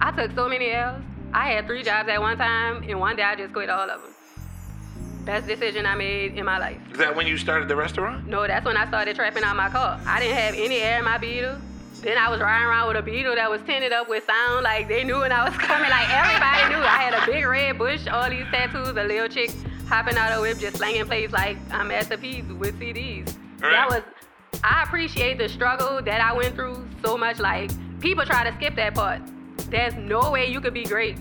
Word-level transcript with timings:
I 0.00 0.10
took 0.12 0.34
so 0.34 0.48
many 0.48 0.70
L's. 0.70 1.02
I 1.32 1.50
had 1.50 1.66
three 1.66 1.82
jobs 1.82 2.08
at 2.08 2.20
one 2.20 2.38
time, 2.38 2.82
and 2.88 2.98
one 3.00 3.16
day 3.16 3.22
I 3.22 3.36
just 3.36 3.52
quit 3.52 3.68
all 3.68 3.88
of 3.90 4.02
them. 4.02 4.14
Best 5.24 5.46
decision 5.46 5.84
I 5.84 5.94
made 5.94 6.38
in 6.38 6.44
my 6.46 6.58
life. 6.58 6.78
Is 6.90 6.98
that 6.98 7.14
when 7.14 7.26
you 7.26 7.36
started 7.36 7.68
the 7.68 7.76
restaurant? 7.76 8.26
No, 8.26 8.46
that's 8.46 8.64
when 8.64 8.76
I 8.78 8.86
started 8.88 9.14
trapping 9.16 9.44
out 9.44 9.56
my 9.56 9.68
car. 9.68 10.00
I 10.06 10.20
didn't 10.20 10.36
have 10.36 10.54
any 10.54 10.78
air 10.80 10.98
in 10.98 11.04
my 11.04 11.18
Beetle. 11.18 11.58
Then 12.00 12.16
I 12.16 12.30
was 12.30 12.40
riding 12.40 12.66
around 12.66 12.88
with 12.88 12.96
a 12.96 13.02
Beetle 13.02 13.34
that 13.34 13.50
was 13.50 13.60
tinted 13.62 13.92
up 13.92 14.08
with 14.08 14.24
sound. 14.24 14.62
Like 14.62 14.88
they 14.88 15.04
knew 15.04 15.18
when 15.20 15.32
I 15.32 15.48
was 15.48 15.58
coming. 15.58 15.90
Like 15.90 16.08
everybody 16.08 16.74
knew. 16.74 16.80
I 16.80 16.96
had 16.98 17.14
a 17.14 17.26
big 17.26 17.44
red 17.44 17.76
bush, 17.76 18.06
all 18.06 18.30
these 18.30 18.46
tattoos, 18.50 18.88
a 18.90 18.92
little 19.04 19.28
chick 19.28 19.50
hopping 19.88 20.16
out 20.16 20.32
of 20.32 20.40
whip, 20.42 20.58
just 20.58 20.76
slanging 20.76 21.04
plays 21.06 21.30
like 21.32 21.58
I'm 21.70 21.88
Master 21.88 22.16
P 22.16 22.42
with 22.42 22.78
CDs. 22.80 23.34
Right. 23.60 23.72
That 23.72 23.88
was. 23.90 24.02
I 24.64 24.84
appreciate 24.84 25.38
the 25.38 25.48
struggle 25.48 26.00
that 26.02 26.20
I 26.20 26.32
went 26.32 26.54
through 26.54 26.88
so 27.04 27.18
much. 27.18 27.38
Like 27.38 27.70
people 28.00 28.24
try 28.24 28.48
to 28.48 28.56
skip 28.56 28.76
that 28.76 28.94
part. 28.94 29.20
There's 29.66 29.94
no 29.94 30.30
way 30.30 30.50
you 30.50 30.60
could 30.60 30.74
be 30.74 30.84
great 30.84 31.18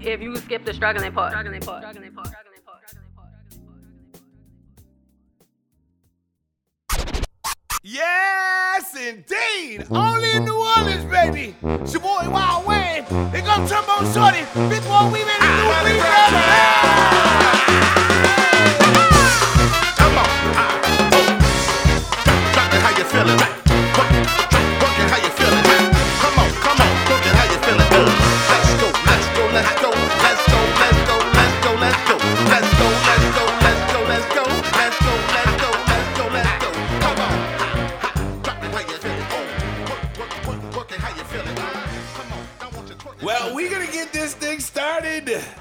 if 0.00 0.20
you 0.20 0.36
skip 0.36 0.64
the 0.64 0.72
struggling 0.72 1.12
part. 1.12 1.32
Struggling 1.32 1.60
part. 1.60 1.82
Struggling 1.82 2.12
part. 2.12 2.26
Struggling 2.28 2.62
part. 2.64 2.78
Struggling 2.88 3.12
part. 3.16 3.28
Yes, 7.84 8.94
indeed. 8.96 9.86
Only 9.90 10.32
in 10.32 10.44
New 10.44 10.54
Orleans, 10.54 11.04
baby. 11.04 11.54
It's 11.62 11.92
your 11.92 12.02
boy 12.02 12.30
Wild 12.30 12.64
Wayne. 12.64 13.04
Here 13.32 13.42
comes 13.42 13.68
Trombone 13.70 14.12
Shorty. 14.12 14.44
Big 14.70 14.82
boy, 14.84 15.10
we 15.10 15.24
made 15.24 15.40
ah, 15.40 15.46
a 15.46 15.56
new 15.58 15.68
beat, 15.82 16.00
baby. 16.06 16.42
Come 19.98 20.16
on. 20.16 20.28
Ah, 20.54 20.70
oh. 21.12 21.26
Drop 22.54 22.72
it, 22.72 22.80
how 22.80 22.92
you 22.96 23.04
feeling? 23.04 23.36
Work, 23.36 23.51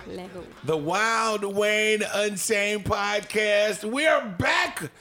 Lego. 0.08 0.44
The 0.64 0.78
Wild 0.78 1.44
Wayne 1.44 2.04
Unchained 2.14 2.86
podcast. 2.86 3.84
We 3.84 4.06
are 4.06 4.26
back. 4.26 4.92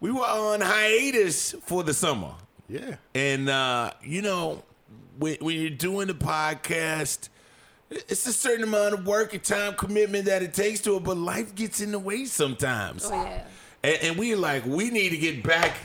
We 0.00 0.10
were 0.10 0.20
on 0.20 0.60
hiatus 0.60 1.52
for 1.62 1.82
the 1.82 1.94
summer. 1.94 2.34
Yeah. 2.68 2.96
And, 3.14 3.48
uh, 3.48 3.92
you 4.02 4.22
know, 4.22 4.62
when, 5.18 5.36
when 5.40 5.56
you're 5.56 5.70
doing 5.70 6.08
the 6.08 6.14
podcast, 6.14 7.28
it's 7.90 8.26
a 8.26 8.32
certain 8.32 8.64
amount 8.64 8.94
of 8.94 9.06
work 9.06 9.34
and 9.34 9.42
time 9.42 9.74
commitment 9.74 10.26
that 10.26 10.42
it 10.42 10.54
takes 10.54 10.80
to 10.82 10.96
it, 10.96 11.04
but 11.04 11.16
life 11.16 11.54
gets 11.54 11.80
in 11.80 11.92
the 11.92 11.98
way 11.98 12.24
sometimes. 12.24 13.08
Oh 13.10 13.14
yeah. 13.14 13.44
And, 13.82 13.98
and 14.02 14.18
we 14.18 14.34
like, 14.34 14.64
we 14.66 14.90
need 14.90 15.10
to 15.10 15.18
get 15.18 15.42
back 15.42 15.76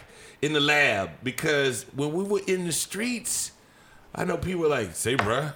in 0.42 0.53
the 0.53 0.59
lab 0.59 1.11
because 1.23 1.86
when 1.95 2.14
we 2.14 2.23
were 2.23 2.42
in 2.47 2.66
the 2.66 2.72
streets, 2.72 3.52
I 4.16 4.23
know 4.23 4.38
people 4.38 4.61
were 4.61 4.70
like, 4.70 4.95
say, 4.95 5.16
bruh, 5.16 5.53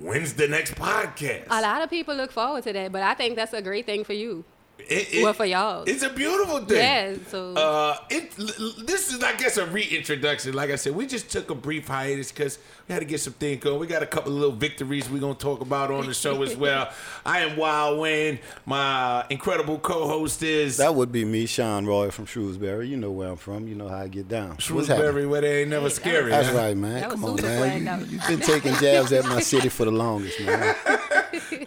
when's 0.00 0.34
the 0.34 0.48
next 0.48 0.74
podcast? 0.74 1.46
A 1.50 1.60
lot 1.62 1.82
of 1.82 1.90
people 1.90 2.14
look 2.14 2.32
forward 2.32 2.64
to 2.64 2.72
that, 2.72 2.92
but 2.92 3.02
I 3.02 3.14
think 3.14 3.36
that's 3.36 3.52
a 3.52 3.62
great 3.62 3.86
thing 3.86 4.04
for 4.04 4.12
you. 4.12 4.44
It- 4.88 5.14
it- 5.14 5.22
Well, 5.24 5.32
for 5.32 5.44
y'all. 5.44 5.82
It's 5.86 6.02
a 6.04 6.10
beautiful 6.10 6.58
thing. 6.60 6.78
Yeah, 6.78 7.14
so- 7.30 7.54
uh, 7.54 7.96
it 8.08 8.30
l- 8.38 8.46
l- 8.60 8.74
this 8.84 9.12
is 9.12 9.22
I 9.22 9.34
guess 9.34 9.56
a 9.56 9.66
reintroduction. 9.66 10.52
Like 10.54 10.70
I 10.70 10.76
said, 10.76 10.94
we 10.94 11.06
just 11.06 11.28
took 11.30 11.50
a 11.50 11.54
brief 11.56 11.88
hiatus 11.88 12.30
because 12.30 12.58
we 12.88 12.92
had 12.92 13.00
to 13.00 13.04
get 13.04 13.20
some 13.20 13.32
things 13.32 13.62
going. 13.64 13.80
We 13.80 13.88
got 13.88 14.02
a 14.04 14.06
couple 14.06 14.32
of 14.32 14.38
little 14.38 14.54
victories 14.54 15.10
we're 15.10 15.20
gonna 15.20 15.34
talk 15.34 15.60
about 15.60 15.90
on 15.90 16.06
the 16.06 16.14
show 16.14 16.40
as 16.44 16.56
well. 16.56 16.88
I 17.26 17.40
am 17.40 17.56
Wild 17.56 17.98
Wayne. 17.98 18.38
My 18.64 19.24
incredible 19.28 19.78
co-host 19.80 20.42
is 20.44 20.76
That 20.76 20.94
would 20.94 21.10
be 21.10 21.24
me, 21.24 21.46
Shawn 21.46 21.84
Roy 21.86 22.10
from 22.10 22.26
Shrewsbury. 22.26 22.86
You 22.88 22.96
know 22.96 23.10
where 23.10 23.28
I'm 23.30 23.36
from. 23.36 23.66
You 23.66 23.74
know 23.74 23.88
how 23.88 23.98
I 24.02 24.08
get 24.08 24.28
down. 24.28 24.58
Shrewsbury, 24.58 25.26
where 25.26 25.40
they 25.40 25.62
ain't 25.62 25.70
never 25.70 25.90
scary. 25.90 26.30
That's 26.30 26.48
huh? 26.48 26.54
right, 26.58 26.76
man. 26.76 27.00
That 27.00 27.10
was 27.10 27.20
Come 27.20 27.30
on, 27.30 27.42
man. 27.42 27.82
You, 27.82 27.88
out. 27.90 28.08
you've 28.08 28.26
been 28.28 28.40
taking 28.40 28.74
jabs 28.74 29.12
at 29.12 29.24
my 29.24 29.40
city 29.40 29.68
for 29.68 29.84
the 29.84 29.90
longest, 29.90 30.38
man. 30.40 30.74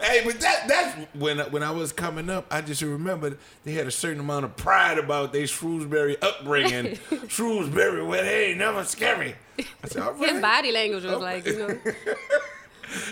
Hey, 0.02 0.22
but 0.24 0.40
that 0.40 0.68
that's 0.68 1.08
when 1.14 1.40
when 1.52 1.62
I 1.62 1.72
was 1.72 1.92
coming 1.92 2.30
up, 2.30 2.46
I 2.52 2.62
just 2.62 2.82
remember 2.82 3.38
they 3.66 3.74
had 3.74 3.88
a 3.88 3.92
certain 3.92 4.20
amount 4.22 4.46
of 4.46 4.56
pride 4.56 4.98
about 4.98 5.34
their 5.34 5.46
Shrewsbury 5.46 6.22
upbringing. 6.22 6.98
Shrewsbury, 7.28 8.04
where 8.04 8.24
they 8.24 8.46
ain't 8.48 8.60
never 8.60 8.84
scary. 8.86 9.36
I 9.60 9.88
said, 9.88 10.04
all 10.04 10.14
right. 10.14 10.32
His 10.32 10.42
body 10.42 10.72
language 10.72 11.04
was 11.04 11.14
oh. 11.14 11.20
like, 11.20 11.46
you 11.46 11.60
know, 11.60 11.78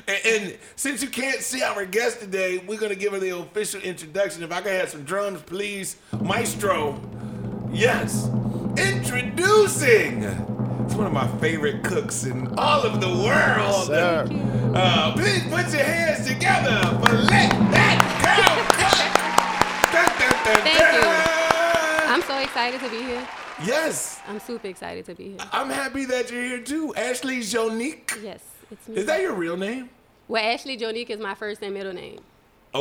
And, 0.08 0.26
and 0.26 0.58
since 0.76 1.04
you 1.04 1.10
can't 1.10 1.42
see 1.42 1.62
our 1.62 1.86
guest 1.86 2.20
today, 2.20 2.58
we're 2.60 2.80
gonna 2.80 2.96
give 2.96 3.14
her 3.14 3.20
the 3.20 3.38
official 3.38 3.82
introduction. 3.82 4.44
If 4.44 4.52
I 4.52 4.62
could 4.62 4.72
have 4.72 4.90
some 4.90 5.04
drums, 5.04 5.42
please, 5.42 5.98
Maestro. 6.20 7.00
Yes, 7.72 8.28
introducing. 8.78 10.24
It's 10.88 10.96
one 10.96 11.06
of 11.06 11.12
my 11.12 11.28
favorite 11.40 11.84
cooks 11.84 12.24
in 12.24 12.48
all 12.58 12.82
of 12.82 13.02
the 13.02 13.10
world. 13.10 13.88
Sir. 13.88 14.26
Uh, 14.74 15.12
please 15.18 15.44
put 15.44 15.70
your 15.74 15.84
hands 15.84 16.26
together 16.26 16.80
for 17.04 17.14
Let 17.14 17.52
That 17.76 18.00
Girl 18.24 18.64
Cook. 18.72 19.92
Dun, 19.92 20.08
dun, 20.18 20.32
dun, 20.46 20.64
Thank 20.64 20.80
you. 20.96 22.14
I'm 22.14 22.22
so 22.22 22.38
excited 22.40 22.80
to 22.80 22.90
be 22.90 23.04
here. 23.04 23.28
Yes, 23.66 24.22
I'm 24.30 24.40
super 24.40 24.68
excited 24.68 25.04
to 25.08 25.14
be 25.14 25.32
here. 25.32 25.40
I'm 25.52 25.70
happy 25.70 26.06
that 26.06 26.32
you're 26.32 26.42
here 26.42 26.62
too. 26.62 26.96
Ashley 26.96 27.42
Jonique. 27.42 28.18
Yes, 28.24 28.42
it's 28.72 28.88
me. 28.88 28.96
Is 28.96 29.06
that 29.08 29.20
your 29.20 29.34
real 29.34 29.58
name? 29.58 29.90
well, 30.30 30.42
Ashley 30.42 30.78
Jonique 30.78 31.10
is 31.10 31.20
my 31.20 31.36
first 31.36 31.62
and 31.64 31.74
middle 31.74 31.92
name. 31.92 32.20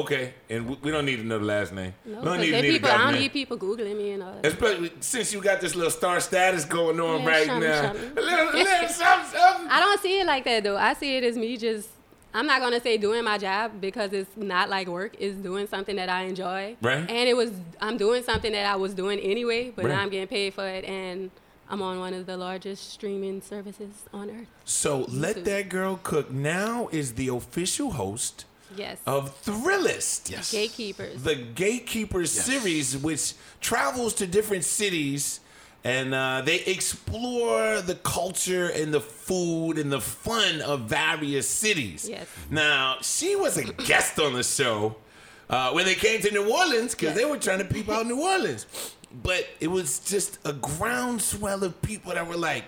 Okay, 0.01 0.35
and 0.51 0.69
we- 0.69 0.79
we 0.83 0.91
don't 0.91 1.05
need 1.07 1.17
to 1.17 1.25
know 1.25 1.39
the 1.39 1.45
last 1.45 1.73
name. 1.73 1.95
No, 2.05 2.19
we 2.19 2.25
don't 2.25 2.41
need 2.41 2.51
to 2.51 2.63
need 2.63 2.71
people, 2.73 2.91
I 2.91 2.99
don't 3.11 3.21
need 3.21 3.33
people 3.33 3.57
googling 3.57 3.97
me 3.97 4.11
and 4.13 4.23
all 4.23 4.33
that. 4.35 4.47
Especially 4.47 4.91
since 5.01 5.33
you 5.33 5.41
got 5.41 5.61
this 5.61 5.75
little 5.75 5.91
star 5.91 6.21
status 6.21 6.65
going 6.65 7.01
on 7.01 7.23
Yeah, 7.23 7.29
right 7.29 7.47
now. 7.47 7.93
little, 8.15 8.53
little 8.53 8.89
something, 8.89 9.39
something. 9.41 9.69
I 9.71 9.81
don't 9.81 10.01
see 10.01 10.21
it 10.21 10.27
like 10.27 10.45
that 10.45 10.65
though. 10.65 10.77
I 10.77 10.93
see 10.95 11.17
it 11.17 11.25
as 11.25 11.37
me 11.37 11.57
just. 11.57 11.89
I'm 12.35 12.47
not 12.47 12.61
gonna 12.61 12.81
say 12.81 12.99
doing 12.99 13.25
my 13.25 13.39
job 13.39 13.81
because 13.81 14.13
it's 14.13 14.31
not 14.37 14.69
like 14.69 14.89
work. 14.89 15.17
It's 15.19 15.37
doing 15.37 15.67
something 15.69 15.97
that 15.97 16.11
I 16.11 16.23
enjoy. 16.25 16.77
Right. 16.83 16.99
And 17.09 17.29
it 17.29 17.35
was. 17.37 17.51
I'm 17.81 17.97
doing 17.97 18.23
something 18.23 18.53
that 18.53 18.67
I 18.67 18.77
was 18.77 18.93
doing 18.93 19.19
anyway, 19.21 19.73
but 19.75 19.87
Right. 19.87 19.95
now 19.95 20.03
I'm 20.03 20.11
getting 20.11 20.29
paid 20.29 20.53
for 20.53 20.67
it, 20.67 20.85
and 20.85 21.31
I'm 21.71 21.81
on 21.81 21.99
one 21.99 22.13
of 22.13 22.27
the 22.27 22.37
largest 22.37 22.91
streaming 22.93 23.41
services 23.41 23.95
on 24.13 24.29
earth. 24.31 24.49
So 24.67 25.07
let 25.09 25.45
that 25.47 25.71
girl 25.71 25.99
cook. 26.03 26.31
Now 26.31 26.89
is 26.93 27.15
the 27.15 27.29
official 27.29 27.93
host 27.93 28.45
Yes. 28.75 28.99
of 29.07 29.43
Thrillist. 29.43 30.31
Yes. 30.31 30.51
Gatekeepers. 30.51 31.23
The 31.23 31.37
Gatekeepers 31.37 32.31
series, 32.33 32.97
which 32.97 33.35
travels 33.61 34.15
to 34.15 34.27
different 34.27 34.65
cities 34.65 35.41
and 35.87 36.15
uh, 36.15 36.43
they 36.45 36.57
explore 36.65 37.81
the 37.81 37.95
culture 37.95 38.67
and 38.71 38.93
the 38.93 39.01
food 39.01 39.79
and 39.79 39.93
the 39.93 40.01
fun 40.01 40.61
of 40.63 40.81
various 40.81 41.49
cities. 41.49 42.09
Yes. 42.09 42.27
Now, 42.51 42.97
she 43.03 43.37
was 43.37 43.57
a 43.57 43.73
guest 43.85 44.19
on 44.19 44.33
the 44.33 44.43
show 44.43 44.97
uh, 45.49 45.71
when 45.71 45.85
they 45.85 45.95
came 45.95 46.21
to 46.23 46.31
New 46.33 46.53
Orleans 46.53 46.97
because 46.97 47.15
they 47.15 47.25
were 47.25 47.39
trying 47.39 47.59
to 47.59 47.65
peep 47.65 47.89
out 47.89 48.05
New 48.05 48.21
Orleans. 48.21 48.67
But 49.23 49.47
it 49.61 49.69
was 49.69 50.01
just 50.01 50.41
a 50.45 50.55
groundswell 50.55 51.63
of 51.63 51.81
people 51.83 52.13
that 52.15 52.27
were 52.27 52.37
like, 52.37 52.65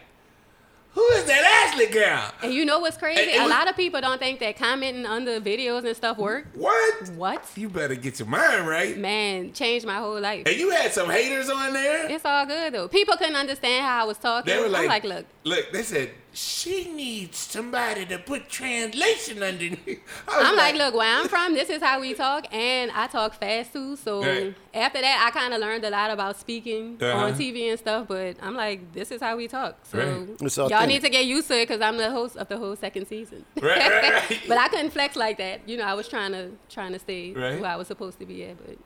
who 0.98 1.06
is 1.10 1.24
that 1.26 1.68
Ashley 1.68 1.86
girl? 1.86 2.32
And 2.42 2.52
you 2.52 2.64
know 2.64 2.80
what's 2.80 2.96
crazy? 2.96 3.32
And 3.32 3.44
A 3.44 3.48
lot 3.48 3.70
of 3.70 3.76
people 3.76 4.00
don't 4.00 4.18
think 4.18 4.40
that 4.40 4.56
commenting 4.56 5.06
under 5.06 5.40
videos 5.40 5.84
and 5.86 5.96
stuff 5.96 6.18
work. 6.18 6.46
What? 6.54 7.10
What? 7.10 7.44
You 7.54 7.68
better 7.68 7.94
get 7.94 8.18
your 8.18 8.26
mind 8.26 8.66
right. 8.66 8.98
Man, 8.98 9.52
changed 9.52 9.86
my 9.86 9.98
whole 9.98 10.20
life. 10.20 10.48
And 10.48 10.56
you 10.56 10.70
had 10.70 10.92
some 10.92 11.08
haters 11.08 11.50
on 11.50 11.72
there. 11.72 12.10
It's 12.10 12.24
all 12.24 12.44
good 12.46 12.74
though. 12.74 12.88
People 12.88 13.16
couldn't 13.16 13.36
understand 13.36 13.86
how 13.86 14.02
I 14.02 14.04
was 14.06 14.18
talking. 14.18 14.52
They 14.52 14.60
were 14.60 14.68
like, 14.68 14.82
I'm 14.82 14.88
like, 14.88 15.04
look, 15.04 15.26
look. 15.44 15.70
They 15.72 15.84
said 15.84 16.10
she 16.38 16.88
needs 16.92 17.36
somebody 17.36 18.06
to 18.06 18.16
put 18.18 18.48
translation 18.48 19.42
underneath. 19.42 20.00
I 20.28 20.38
was 20.38 20.46
I'm 20.46 20.56
like, 20.56 20.76
look, 20.76 20.94
where 20.94 21.18
I'm 21.18 21.26
from, 21.26 21.54
this 21.54 21.68
is 21.68 21.82
how 21.82 22.00
we 22.00 22.14
talk, 22.14 22.46
and 22.54 22.92
I 22.92 23.08
talk 23.08 23.34
fast 23.34 23.72
too. 23.72 23.96
So 23.96 24.20
Right. 24.22 24.54
after 24.72 25.00
that, 25.00 25.24
I 25.26 25.36
kind 25.36 25.52
of 25.52 25.60
learned 25.60 25.84
a 25.84 25.90
lot 25.90 26.10
about 26.12 26.38
speaking 26.38 26.96
Uh-huh. 27.02 27.24
on 27.24 27.32
TV 27.34 27.70
and 27.70 27.78
stuff. 27.78 28.06
But 28.06 28.36
I'm 28.40 28.54
like, 28.54 28.92
this 28.92 29.10
is 29.10 29.20
how 29.20 29.36
we 29.36 29.48
talk. 29.48 29.78
So 29.82 29.98
Right. 29.98 30.70
Y'all 30.70 30.86
need 30.86 31.02
to 31.02 31.08
get 31.10 31.24
used 31.26 31.48
to 31.48 31.54
it 31.60 31.66
because 31.66 31.80
I'm 31.82 31.96
the 31.96 32.10
host 32.10 32.36
of 32.36 32.46
the 32.48 32.56
whole 32.56 32.76
second 32.76 33.06
season. 33.08 33.44
Right, 33.60 33.76
right, 33.78 34.02
right. 34.30 34.40
but 34.46 34.58
I 34.58 34.68
couldn't 34.68 34.90
flex 34.90 35.16
like 35.16 35.38
that. 35.38 35.68
You 35.68 35.76
know, 35.78 35.84
I 35.84 35.94
was 35.94 36.06
trying 36.08 36.32
to 36.32 36.50
trying 36.70 36.92
to 36.92 37.00
stay 37.00 37.32
Right. 37.32 37.58
who 37.58 37.64
I 37.64 37.74
was 37.74 37.88
supposed 37.88 38.20
to 38.20 38.26
be 38.26 38.44
at. 38.44 38.56
But 38.64 38.76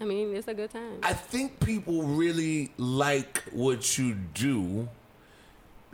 I 0.00 0.04
mean, 0.04 0.34
it's 0.34 0.48
a 0.48 0.54
good 0.54 0.70
time. 0.72 0.98
I 1.04 1.12
think 1.12 1.60
people 1.60 2.02
really 2.02 2.72
like 2.76 3.44
what 3.52 3.96
you 3.98 4.14
do 4.14 4.88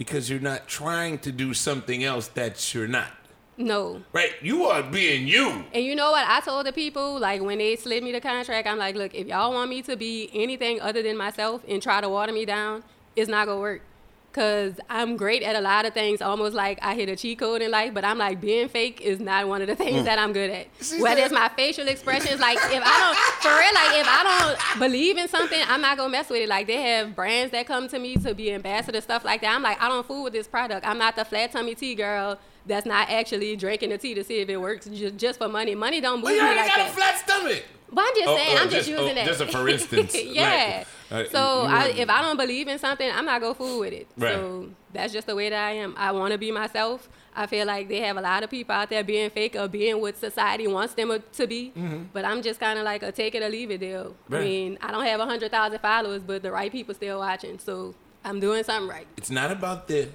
because 0.04 0.28
you're 0.28 0.40
not 0.40 0.66
trying 0.66 1.16
to 1.18 1.30
do 1.30 1.54
something 1.54 2.02
else 2.02 2.26
that 2.28 2.74
you're 2.74 2.88
not. 2.88 3.12
no. 3.56 4.02
Right? 4.12 4.32
You 4.42 4.64
are 4.64 4.82
being 4.82 5.28
you. 5.28 5.64
And 5.72 5.84
you 5.84 5.94
know 5.94 6.10
what? 6.10 6.26
I 6.26 6.40
told 6.40 6.66
the 6.66 6.72
people, 6.72 7.20
like, 7.20 7.40
when 7.40 7.58
they 7.58 7.76
slid 7.76 8.02
me 8.02 8.10
the 8.10 8.20
contract, 8.20 8.66
I'm 8.66 8.78
like, 8.78 8.96
look, 8.96 9.14
if 9.14 9.28
y'all 9.28 9.52
want 9.52 9.70
me 9.70 9.80
to 9.82 9.96
be 9.96 10.28
anything 10.34 10.80
other 10.80 11.02
than 11.02 11.16
myself 11.16 11.62
and 11.68 11.80
try 11.80 12.00
to 12.00 12.08
water 12.08 12.32
me 12.32 12.44
down, 12.44 12.82
it's 13.14 13.28
not 13.28 13.46
going 13.46 13.58
to 13.58 13.60
work. 13.60 13.82
Cause 14.32 14.80
I'm 14.88 15.18
great 15.18 15.42
at 15.42 15.56
a 15.56 15.60
lot 15.60 15.84
of 15.84 15.92
things, 15.92 16.22
almost 16.22 16.54
like 16.54 16.78
I 16.80 16.94
hit 16.94 17.10
a 17.10 17.16
cheat 17.16 17.38
code 17.38 17.60
in 17.60 17.70
life. 17.70 17.92
But 17.92 18.04
I'm 18.04 18.16
like 18.16 18.40
being 18.40 18.68
fake 18.68 19.02
is 19.02 19.20
not 19.20 19.46
one 19.46 19.60
of 19.60 19.68
the 19.68 19.76
things 19.76 20.02
mm. 20.02 20.04
that 20.04 20.18
I'm 20.18 20.32
good 20.32 20.50
at. 20.50 20.68
See, 20.80 21.02
Whether 21.02 21.16
that- 21.16 21.24
it's 21.26 21.34
my 21.34 21.48
facial 21.50 21.86
expressions, 21.86 22.40
like 22.40 22.56
if 22.56 22.82
I 22.82 22.98
don't, 22.98 23.16
for 23.42 23.48
real, 23.50 23.74
like 23.74 24.00
if 24.00 24.06
I 24.08 24.56
don't 24.72 24.78
believe 24.80 25.18
in 25.18 25.28
something, 25.28 25.60
I'm 25.68 25.82
not 25.82 25.98
gonna 25.98 26.08
mess 26.08 26.30
with 26.30 26.40
it. 26.40 26.48
Like 26.48 26.66
they 26.66 26.80
have 26.80 27.14
brands 27.14 27.52
that 27.52 27.66
come 27.66 27.88
to 27.88 27.98
me 27.98 28.16
to 28.16 28.34
be 28.34 28.52
ambassadors, 28.52 29.04
stuff 29.04 29.24
like 29.24 29.42
that. 29.42 29.54
I'm 29.54 29.62
like, 29.62 29.80
I 29.82 29.88
don't 29.88 30.06
fool 30.06 30.24
with 30.24 30.32
this 30.32 30.48
product. 30.48 30.86
I'm 30.86 30.98
not 30.98 31.14
the 31.14 31.26
flat 31.26 31.52
tummy 31.52 31.74
tea 31.74 31.94
girl 31.94 32.38
that's 32.64 32.86
not 32.86 33.10
actually 33.10 33.56
drinking 33.56 33.90
the 33.90 33.98
tea 33.98 34.14
to 34.14 34.24
see 34.24 34.38
if 34.38 34.48
it 34.48 34.56
works 34.56 34.86
just, 34.86 35.16
just 35.16 35.38
for 35.38 35.48
money. 35.48 35.74
Money 35.74 36.00
don't 36.00 36.16
move 36.16 36.24
Well, 36.24 36.34
you 36.34 36.40
already 36.40 36.60
like 36.60 36.68
got 36.68 36.76
that. 36.78 36.90
a 36.90 36.94
flat 36.94 37.18
stomach. 37.18 37.64
But 37.92 38.04
I'm 38.08 38.14
just 38.14 38.28
Oh, 38.28 38.36
saying, 38.36 38.56
oh, 38.58 38.62
I'm 38.62 38.70
just, 38.70 38.76
just- 38.76 38.88
using 38.88 39.10
oh, 39.10 39.14
that. 39.14 39.26
just 39.26 39.40
a 39.42 39.46
for 39.58 39.68
instance, 39.68 40.14
yeah. 40.24 40.84
like, 41.10 41.26
uh, 41.26 41.30
so 41.30 41.62
I, 41.68 41.88
if 41.88 42.08
I 42.08 42.22
don't 42.22 42.38
believe 42.38 42.68
in 42.68 42.78
something, 42.78 43.10
I'm 43.10 43.26
not 43.26 43.40
gonna 43.42 43.54
fool 43.54 43.80
with 43.80 43.92
it. 43.92 44.06
Right. 44.16 44.34
So 44.34 44.70
that's 44.94 45.12
just 45.12 45.26
the 45.26 45.34
way 45.36 45.50
that 45.50 45.62
I 45.68 45.72
am. 45.72 45.94
I 45.98 46.10
want 46.12 46.32
to 46.32 46.38
be 46.38 46.50
myself. 46.50 47.08
I 47.34 47.46
feel 47.46 47.66
like 47.66 47.88
they 47.88 48.00
have 48.00 48.16
a 48.16 48.20
lot 48.20 48.42
of 48.42 48.50
people 48.50 48.74
out 48.74 48.88
there 48.90 49.02
being 49.04 49.28
fake 49.30 49.56
or 49.56 49.66
being 49.68 50.00
what 50.00 50.16
society 50.18 50.66
wants 50.66 50.94
them 50.94 51.22
to 51.32 51.46
be. 51.46 51.72
But 52.12 52.24
I'm 52.26 52.42
just 52.42 52.60
kind 52.60 52.78
of 52.78 52.84
like 52.84 53.02
a 53.02 53.10
take 53.12 53.34
it 53.34 53.42
or 53.42 53.48
leave 53.48 53.70
it 53.70 53.78
deal. 53.78 54.04
Mm-hmm. 54.04 54.34
Right. 54.34 54.40
I 54.40 54.44
mean, 54.44 54.78
I 54.82 54.90
don't 54.90 55.04
have 55.06 55.20
a 55.20 55.24
hundred 55.26 55.50
thousand 55.50 55.78
followers, 55.80 56.22
but 56.22 56.42
the 56.42 56.50
right 56.52 56.70
people 56.72 56.94
still 56.94 57.18
watching. 57.20 57.58
So 57.58 57.94
I'm 58.24 58.38
doing 58.40 58.64
something 58.64 58.88
right. 58.88 59.06
It's 59.16 59.30
not 59.30 59.50
about 59.50 59.88
the 59.88 60.08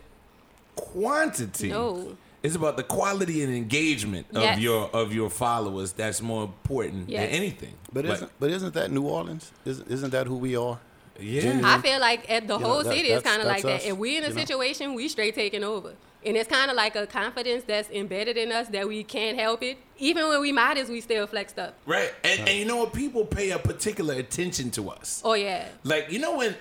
quantity. 0.75 1.69
No. 1.69 2.17
It's 2.47 2.55
about 2.55 2.77
the 2.77 2.83
quality 2.83 3.43
and 3.43 3.53
engagement 3.53 4.27
of 4.33 4.41
Yes. 4.41 4.59
your 4.59 4.89
of 4.93 5.13
your 5.13 5.29
followers. 5.29 5.91
That's 5.91 6.21
more 6.21 6.43
important 6.43 7.09
Yes. 7.09 7.19
than 7.25 7.29
anything. 7.41 7.73
But 7.91 8.05
isn't 8.05 8.31
but 8.39 8.49
isn't 8.51 8.73
that 8.73 8.89
New 8.91 9.03
Orleans? 9.03 9.51
Isn't 9.65 9.91
isn't 9.91 10.11
that 10.11 10.27
who 10.27 10.37
we 10.37 10.55
are? 10.55 10.79
yeah, 11.19 11.41
Genuine. 11.41 11.65
I 11.65 11.81
feel 11.81 11.99
like 11.99 12.29
at 12.29 12.47
the 12.47 12.53
You 12.55 12.59
know, 12.61 12.67
whole 12.67 12.83
that- 12.83 12.93
city 12.95 13.09
is 13.09 13.23
kind 13.23 13.41
of 13.41 13.47
like 13.47 13.63
that's 13.63 13.83
that. 13.83 13.91
If 13.91 13.97
we 13.97 14.17
in 14.17 14.23
a 14.23 14.27
you 14.29 14.33
know? 14.35 14.39
situation, 14.39 14.93
we 14.93 15.07
straight 15.09 15.35
taking 15.35 15.63
over. 15.63 15.93
And 16.25 16.35
it's 16.37 16.49
kind 16.49 16.69
of 16.71 16.75
like 16.77 16.95
a 16.95 17.05
confidence 17.07 17.63
that's 17.65 17.89
embedded 17.89 18.37
in 18.37 18.51
us 18.51 18.67
that 18.69 18.87
we 18.87 19.03
can't 19.03 19.37
help 19.39 19.61
it. 19.63 19.77
Even 19.97 20.27
when 20.29 20.41
we 20.41 20.51
might 20.51 20.77
as 20.77 20.89
we 20.89 20.99
still 21.01 21.25
flexed 21.27 21.57
up. 21.59 21.73
right. 21.85 22.11
And, 22.23 22.39
and 22.47 22.57
you 22.59 22.65
know 22.65 22.77
what? 22.77 22.91
People 22.93 23.23
pay 23.25 23.51
a 23.51 23.59
particular 23.59 24.13
attention 24.15 24.69
to 24.71 24.89
us. 24.89 25.21
Oh 25.25 25.33
yeah. 25.33 25.65
Like 25.83 26.11
you 26.11 26.19
know 26.19 26.37
when 26.37 26.55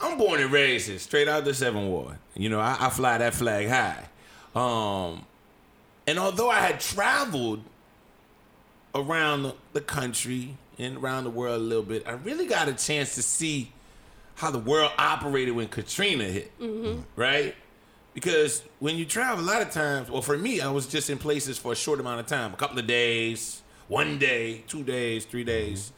I'm 0.00 0.16
born 0.18 0.40
and 0.40 0.50
raised 0.52 0.88
here, 0.88 0.98
straight 0.98 1.28
out 1.28 1.40
of 1.40 1.44
the 1.44 1.54
Seven 1.54 1.88
Ward. 1.88 2.16
You 2.34 2.48
know, 2.50 2.60
I, 2.60 2.76
I 2.86 2.90
fly 2.90 3.18
that 3.18 3.34
flag 3.34 3.68
high. 3.68 4.04
Um, 4.58 5.24
and 6.06 6.18
although 6.18 6.50
I 6.50 6.60
had 6.60 6.80
traveled 6.80 7.62
around 8.94 9.52
the- 9.72 9.80
country 9.80 10.56
and 10.78 10.96
around 10.96 11.24
the 11.24 11.30
world 11.30 11.60
a 11.60 11.64
little 11.64 11.84
bit, 11.84 12.02
I 12.06 12.12
really 12.12 12.46
got 12.46 12.66
a 12.68 12.72
chance 12.72 13.14
to 13.14 13.22
see 13.22 13.72
how 14.36 14.50
the 14.50 14.58
world 14.58 14.90
operated 14.98 15.54
when 15.54 15.68
Katrina 15.68 16.24
hit. 16.24 16.50
Right? 17.14 17.54
Because 18.14 18.62
when 18.80 18.96
you 18.96 19.04
travel, 19.04 19.44
a 19.44 19.46
lot 19.46 19.62
of 19.62 19.70
times, 19.70 20.10
well, 20.10 20.22
for 20.22 20.36
me, 20.36 20.60
I 20.60 20.70
was 20.70 20.86
just 20.86 21.08
in 21.10 21.18
places 21.18 21.58
for 21.58 21.72
a 21.72 21.76
short 21.76 22.00
amount 22.00 22.18
of 22.20 22.26
time, 22.26 22.52
a 22.52 22.56
couple 22.56 22.78
of 22.78 22.86
days, 22.88 23.62
one 23.86 24.18
day, 24.18 24.64
two 24.66 24.82
days, 24.82 25.24
three 25.24 25.44
days. 25.44 25.92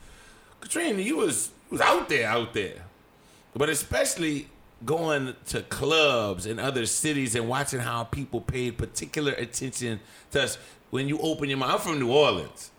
Katrina, 0.60 1.00
you 1.00 1.16
was 1.16 1.50
was 1.70 1.80
out 1.80 2.08
there, 2.10 2.28
out 2.28 2.52
there. 2.52 2.84
But 3.54 3.70
especially 3.70 4.48
going 4.84 5.34
to 5.46 5.62
clubs 5.62 6.46
in 6.46 6.58
other 6.58 6.86
cities 6.86 7.34
and 7.34 7.48
watching 7.48 7.80
how 7.80 8.04
people 8.04 8.40
paid 8.40 8.78
particular 8.78 9.32
attention 9.32 10.00
to 10.30 10.42
us 10.42 10.58
when 10.90 11.08
you 11.08 11.18
open 11.18 11.48
your 11.48 11.58
mouth. 11.58 11.72
I'm 11.72 11.78
from 11.80 11.98
New 11.98 12.10
Orleans. 12.10 12.70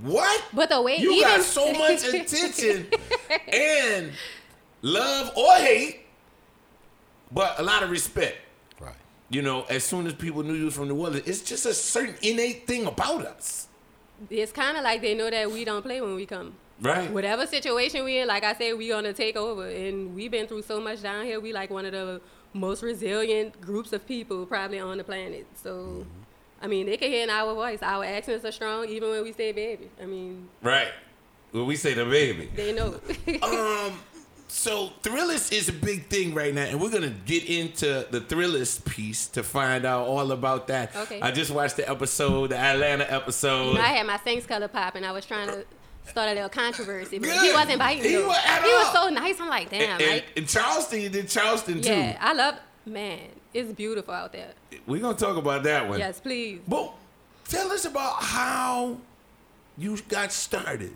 What? 0.00 0.44
But 0.52 0.70
the 0.70 0.80
way 0.80 0.96
you 0.96 1.12
even 1.12 1.28
got 1.28 1.42
so 1.42 1.72
much 1.72 2.04
attention 2.14 2.86
and 3.52 4.12
love 4.82 5.36
or 5.36 5.54
hate, 5.56 6.06
but 7.32 7.58
a 7.58 7.62
lot 7.62 7.82
of 7.82 7.90
respect. 7.90 8.36
Right. 8.80 8.94
You 9.28 9.42
know, 9.42 9.62
as 9.68 9.84
soon 9.84 10.06
as 10.06 10.14
people 10.14 10.42
knew 10.42 10.54
you 10.54 10.66
was 10.66 10.74
from 10.74 10.88
New 10.88 10.96
Orleans, 11.00 11.26
it's 11.26 11.42
just 11.42 11.66
a 11.66 11.74
certain 11.74 12.14
innate 12.22 12.66
thing 12.66 12.86
about 12.86 13.26
us. 13.26 13.66
it's 14.30 14.52
kind 14.52 14.76
of 14.76 14.84
like 14.84 15.00
they 15.00 15.14
know 15.14 15.30
that 15.30 15.50
we 15.50 15.64
don't 15.64 15.82
play 15.82 16.00
when 16.00 16.14
we 16.14 16.26
come. 16.26 16.54
Right. 16.80 17.10
Whatever 17.10 17.46
situation 17.46 18.04
we 18.04 18.18
in, 18.18 18.28
like 18.28 18.44
I 18.44 18.54
said, 18.54 18.78
we 18.78 18.88
gonna 18.88 19.12
take 19.12 19.36
over. 19.36 19.66
And 19.68 20.14
we've 20.14 20.30
been 20.30 20.46
through 20.46 20.62
so 20.62 20.80
much 20.80 21.02
down 21.02 21.24
here. 21.24 21.40
We 21.40 21.52
like 21.52 21.70
one 21.70 21.84
of 21.86 21.92
the 21.92 22.20
most 22.52 22.82
resilient 22.82 23.60
groups 23.60 23.92
of 23.92 24.06
people 24.06 24.46
probably 24.46 24.78
on 24.78 24.98
the 24.98 25.04
planet. 25.04 25.46
So, 25.62 25.70
Mm-hmm. 25.70 26.10
I 26.60 26.66
mean, 26.66 26.86
they 26.86 26.96
can 26.96 27.08
hear 27.12 27.22
in 27.22 27.30
our 27.30 27.54
voice. 27.54 27.78
Our 27.82 28.02
accents 28.04 28.44
are 28.44 28.50
strong, 28.50 28.88
even 28.88 29.10
when 29.10 29.22
we 29.22 29.32
say 29.32 29.52
baby. 29.52 29.90
I 30.02 30.06
mean, 30.06 30.48
Right. 30.60 30.88
When 31.52 31.66
we 31.66 31.76
say 31.76 31.94
the 31.94 32.04
baby. 32.04 32.50
they 32.54 32.72
know. 32.72 33.00
Um, 33.42 33.92
so 34.48 34.90
Thrillist 35.02 35.52
is 35.52 35.68
a 35.68 35.72
big 35.72 36.06
thing 36.08 36.34
right 36.34 36.52
now, 36.54 36.64
and 36.64 36.80
we're 36.80 36.90
gonna 36.90 37.14
get 37.26 37.44
into 37.44 38.06
the 38.10 38.20
Thrillist 38.20 38.84
piece 38.86 39.26
to 39.28 39.42
find 39.42 39.84
out 39.84 40.06
all 40.06 40.32
about 40.32 40.66
that. 40.68 40.96
Okay. 40.96 41.20
I 41.20 41.30
just 41.30 41.50
watched 41.50 41.76
the 41.76 41.88
episode, 41.88 42.50
the 42.50 42.56
Atlanta 42.58 43.04
episode. 43.12 43.68
You 43.68 43.74
know, 43.74 43.80
I 43.82 43.88
had 43.88 44.06
my 44.06 44.18
Saints 44.18 44.46
color 44.46 44.68
pop, 44.68 44.94
and 44.96 45.04
I 45.06 45.12
was 45.12 45.26
trying 45.26 45.48
to 45.48 45.64
start 46.10 46.30
a 46.30 46.34
little 46.34 46.48
controversy, 46.48 47.18
but 47.18 47.28
Good. 47.28 47.40
he 47.40 47.52
wasn't 47.52 47.78
biting. 47.78 48.02
He 48.02 48.16
though. 48.16 48.28
wa- 48.28 48.34
at 48.44 48.62
he 48.62 48.68
was 48.72 48.92
so 48.92 49.08
nice. 49.08 49.40
I'm 49.40 49.48
like, 49.48 49.70
damn, 49.70 49.90
and, 49.92 50.02
and, 50.02 50.10
like, 50.12 50.24
in 50.36 50.46
Charleston, 50.46 51.00
you 51.00 51.08
did 51.08 51.28
Charleston 51.28 51.80
too. 51.80 51.88
yeah, 51.90 52.16
I 52.20 52.32
love. 52.32 52.54
Man, 52.86 53.20
it's 53.52 53.72
beautiful 53.72 54.14
out 54.14 54.32
there. 54.32 54.52
We're 54.86 55.00
gonna 55.00 55.16
talk 55.16 55.36
about 55.36 55.62
that 55.64 55.88
one. 55.88 55.98
Yes, 55.98 56.20
please. 56.20 56.60
But 56.66 56.92
tell 57.46 57.70
us 57.72 57.84
about 57.84 58.22
how 58.22 58.96
you 59.76 59.96
got 60.08 60.32
started. 60.32 60.94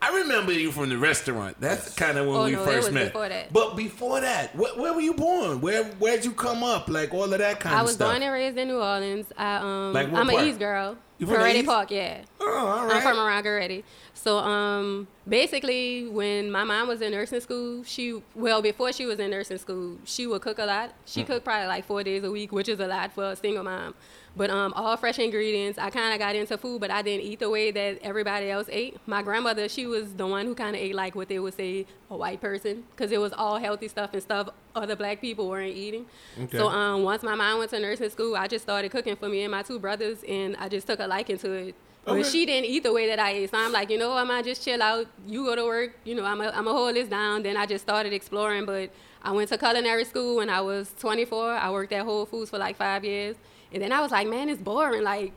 I 0.00 0.16
remember 0.18 0.52
you 0.52 0.70
from 0.70 0.90
the 0.90 0.96
restaurant. 0.98 1.60
That's 1.60 1.94
kind 1.96 2.18
of 2.18 2.26
when 2.28 2.36
Oh, 2.36 2.44
we 2.44 2.52
no, 2.52 2.64
first 2.64 2.92
met. 2.92 3.06
before 3.06 3.28
that. 3.28 3.52
But 3.52 3.74
before 3.76 4.20
that, 4.20 4.50
wh- 4.50 4.78
where 4.78 4.92
were 4.94 5.00
you 5.00 5.12
born? 5.14 5.60
Where 5.60 5.84
Where'd 5.84 6.24
you 6.24 6.30
come 6.32 6.62
up? 6.62 6.88
Like 6.88 7.12
all 7.12 7.24
of 7.32 7.38
that 7.38 7.58
kind 7.58 7.74
I 7.74 7.82
of 7.82 7.88
stuff. 7.90 8.00
I 8.02 8.04
was 8.12 8.14
born 8.14 8.22
and 8.22 8.32
raised 8.32 8.56
in 8.58 8.68
New 8.68 8.78
Orleans. 8.80 9.26
I 9.36 9.56
um 9.56 9.92
like 9.92 10.06
I'm 10.12 10.28
part? 10.28 10.42
an 10.42 10.48
East 10.48 10.58
girl. 10.60 10.96
You 11.18 11.26
from 11.26 11.40
the 11.40 11.56
East? 11.56 11.66
Park, 11.66 11.90
yeah. 11.90 12.18
oh, 12.40 12.46
all 12.68 12.86
right. 12.86 12.94
I'm 12.96 13.02
from 13.02 13.18
around 13.18 13.42
Garetti. 13.42 13.82
So 14.14 14.38
um, 14.38 15.08
basically, 15.28 16.06
when 16.06 16.48
my 16.52 16.62
mom 16.62 16.86
was 16.86 17.00
in 17.00 17.10
nursing 17.10 17.40
school, 17.40 17.82
she 17.82 18.22
well 18.36 18.62
before 18.62 18.92
she 18.92 19.04
was 19.04 19.18
in 19.18 19.32
nursing 19.32 19.58
school, 19.58 19.98
she 20.04 20.28
would 20.28 20.42
cook 20.42 20.60
a 20.60 20.64
lot. 20.64 20.92
She 21.06 21.24
cooked 21.24 21.44
probably 21.44 21.66
like 21.66 21.84
four 21.86 22.04
days 22.04 22.22
a 22.22 22.30
week, 22.30 22.52
which 22.52 22.68
is 22.68 22.78
a 22.78 22.86
lot 22.86 23.12
for 23.12 23.32
a 23.32 23.36
single 23.36 23.64
mom. 23.64 23.94
But 24.38 24.50
um, 24.50 24.72
all 24.76 24.96
fresh 24.96 25.18
ingredients. 25.18 25.80
I 25.80 25.90
kind 25.90 26.12
of 26.14 26.20
got 26.20 26.36
into 26.36 26.56
food, 26.56 26.80
but 26.80 26.92
I 26.92 27.02
didn't 27.02 27.26
eat 27.26 27.40
the 27.40 27.50
way 27.50 27.72
that 27.72 27.98
everybody 28.02 28.48
else 28.50 28.68
ate. 28.70 28.96
My 29.04 29.20
grandmother, 29.20 29.68
she 29.68 29.84
was 29.84 30.14
the 30.14 30.28
one 30.28 30.46
who 30.46 30.54
kind 30.54 30.76
of 30.76 30.80
ate 30.80 30.94
like 30.94 31.16
what 31.16 31.28
they 31.28 31.40
would 31.40 31.54
say 31.54 31.86
a 32.08 32.16
white 32.16 32.40
person, 32.40 32.84
because 32.92 33.10
it 33.10 33.20
was 33.20 33.32
all 33.32 33.58
healthy 33.58 33.88
stuff 33.88 34.10
and 34.12 34.22
stuff 34.22 34.48
other 34.76 34.94
black 34.94 35.20
people 35.20 35.48
weren't 35.48 35.76
eating. 35.76 36.06
Okay. 36.40 36.56
So 36.56 36.68
um, 36.68 37.02
once 37.02 37.24
my 37.24 37.34
mom 37.34 37.58
went 37.58 37.70
to 37.72 37.80
nursing 37.80 38.10
school, 38.10 38.36
I 38.36 38.46
just 38.46 38.64
started 38.64 38.92
cooking 38.92 39.16
for 39.16 39.28
me 39.28 39.42
and 39.42 39.50
my 39.50 39.62
two 39.62 39.80
brothers, 39.80 40.22
and 40.28 40.56
I 40.56 40.68
just 40.68 40.86
took 40.86 41.00
a 41.00 41.06
liking 41.08 41.38
to 41.38 41.52
it. 41.52 41.74
But 42.04 42.24
she 42.24 42.46
didn't 42.46 42.66
eat 42.66 42.84
the 42.84 42.92
way 42.92 43.08
that 43.08 43.18
I 43.18 43.32
ate. 43.32 43.50
So 43.50 43.58
I'm 43.58 43.72
like, 43.72 43.90
you 43.90 43.98
know, 43.98 44.10
what, 44.10 44.18
I 44.18 44.24
might 44.24 44.44
just 44.44 44.64
chill 44.64 44.80
out. 44.80 45.06
You 45.26 45.44
go 45.44 45.56
to 45.56 45.64
work. 45.64 45.98
You 46.04 46.14
know, 46.14 46.24
I'm 46.24 46.38
gonna 46.38 46.62
hold 46.62 46.94
this 46.94 47.08
down. 47.08 47.42
Then 47.42 47.56
I 47.56 47.66
just 47.66 47.84
started 47.84 48.12
exploring. 48.12 48.64
But 48.64 48.90
I 49.22 49.32
went 49.32 49.50
to 49.50 49.58
culinary 49.58 50.04
school 50.04 50.36
when 50.36 50.48
I 50.48 50.60
was 50.60 50.94
24. 51.00 51.52
I 51.52 51.70
worked 51.70 51.92
at 51.92 52.04
Whole 52.04 52.24
Foods 52.24 52.50
for 52.50 52.58
like 52.58 52.76
five 52.76 53.04
years. 53.04 53.36
And 53.72 53.82
then 53.82 53.92
I 53.92 54.00
was 54.00 54.10
like, 54.10 54.26
man, 54.28 54.48
it's 54.48 54.60
boring. 54.60 55.02
Like, 55.02 55.32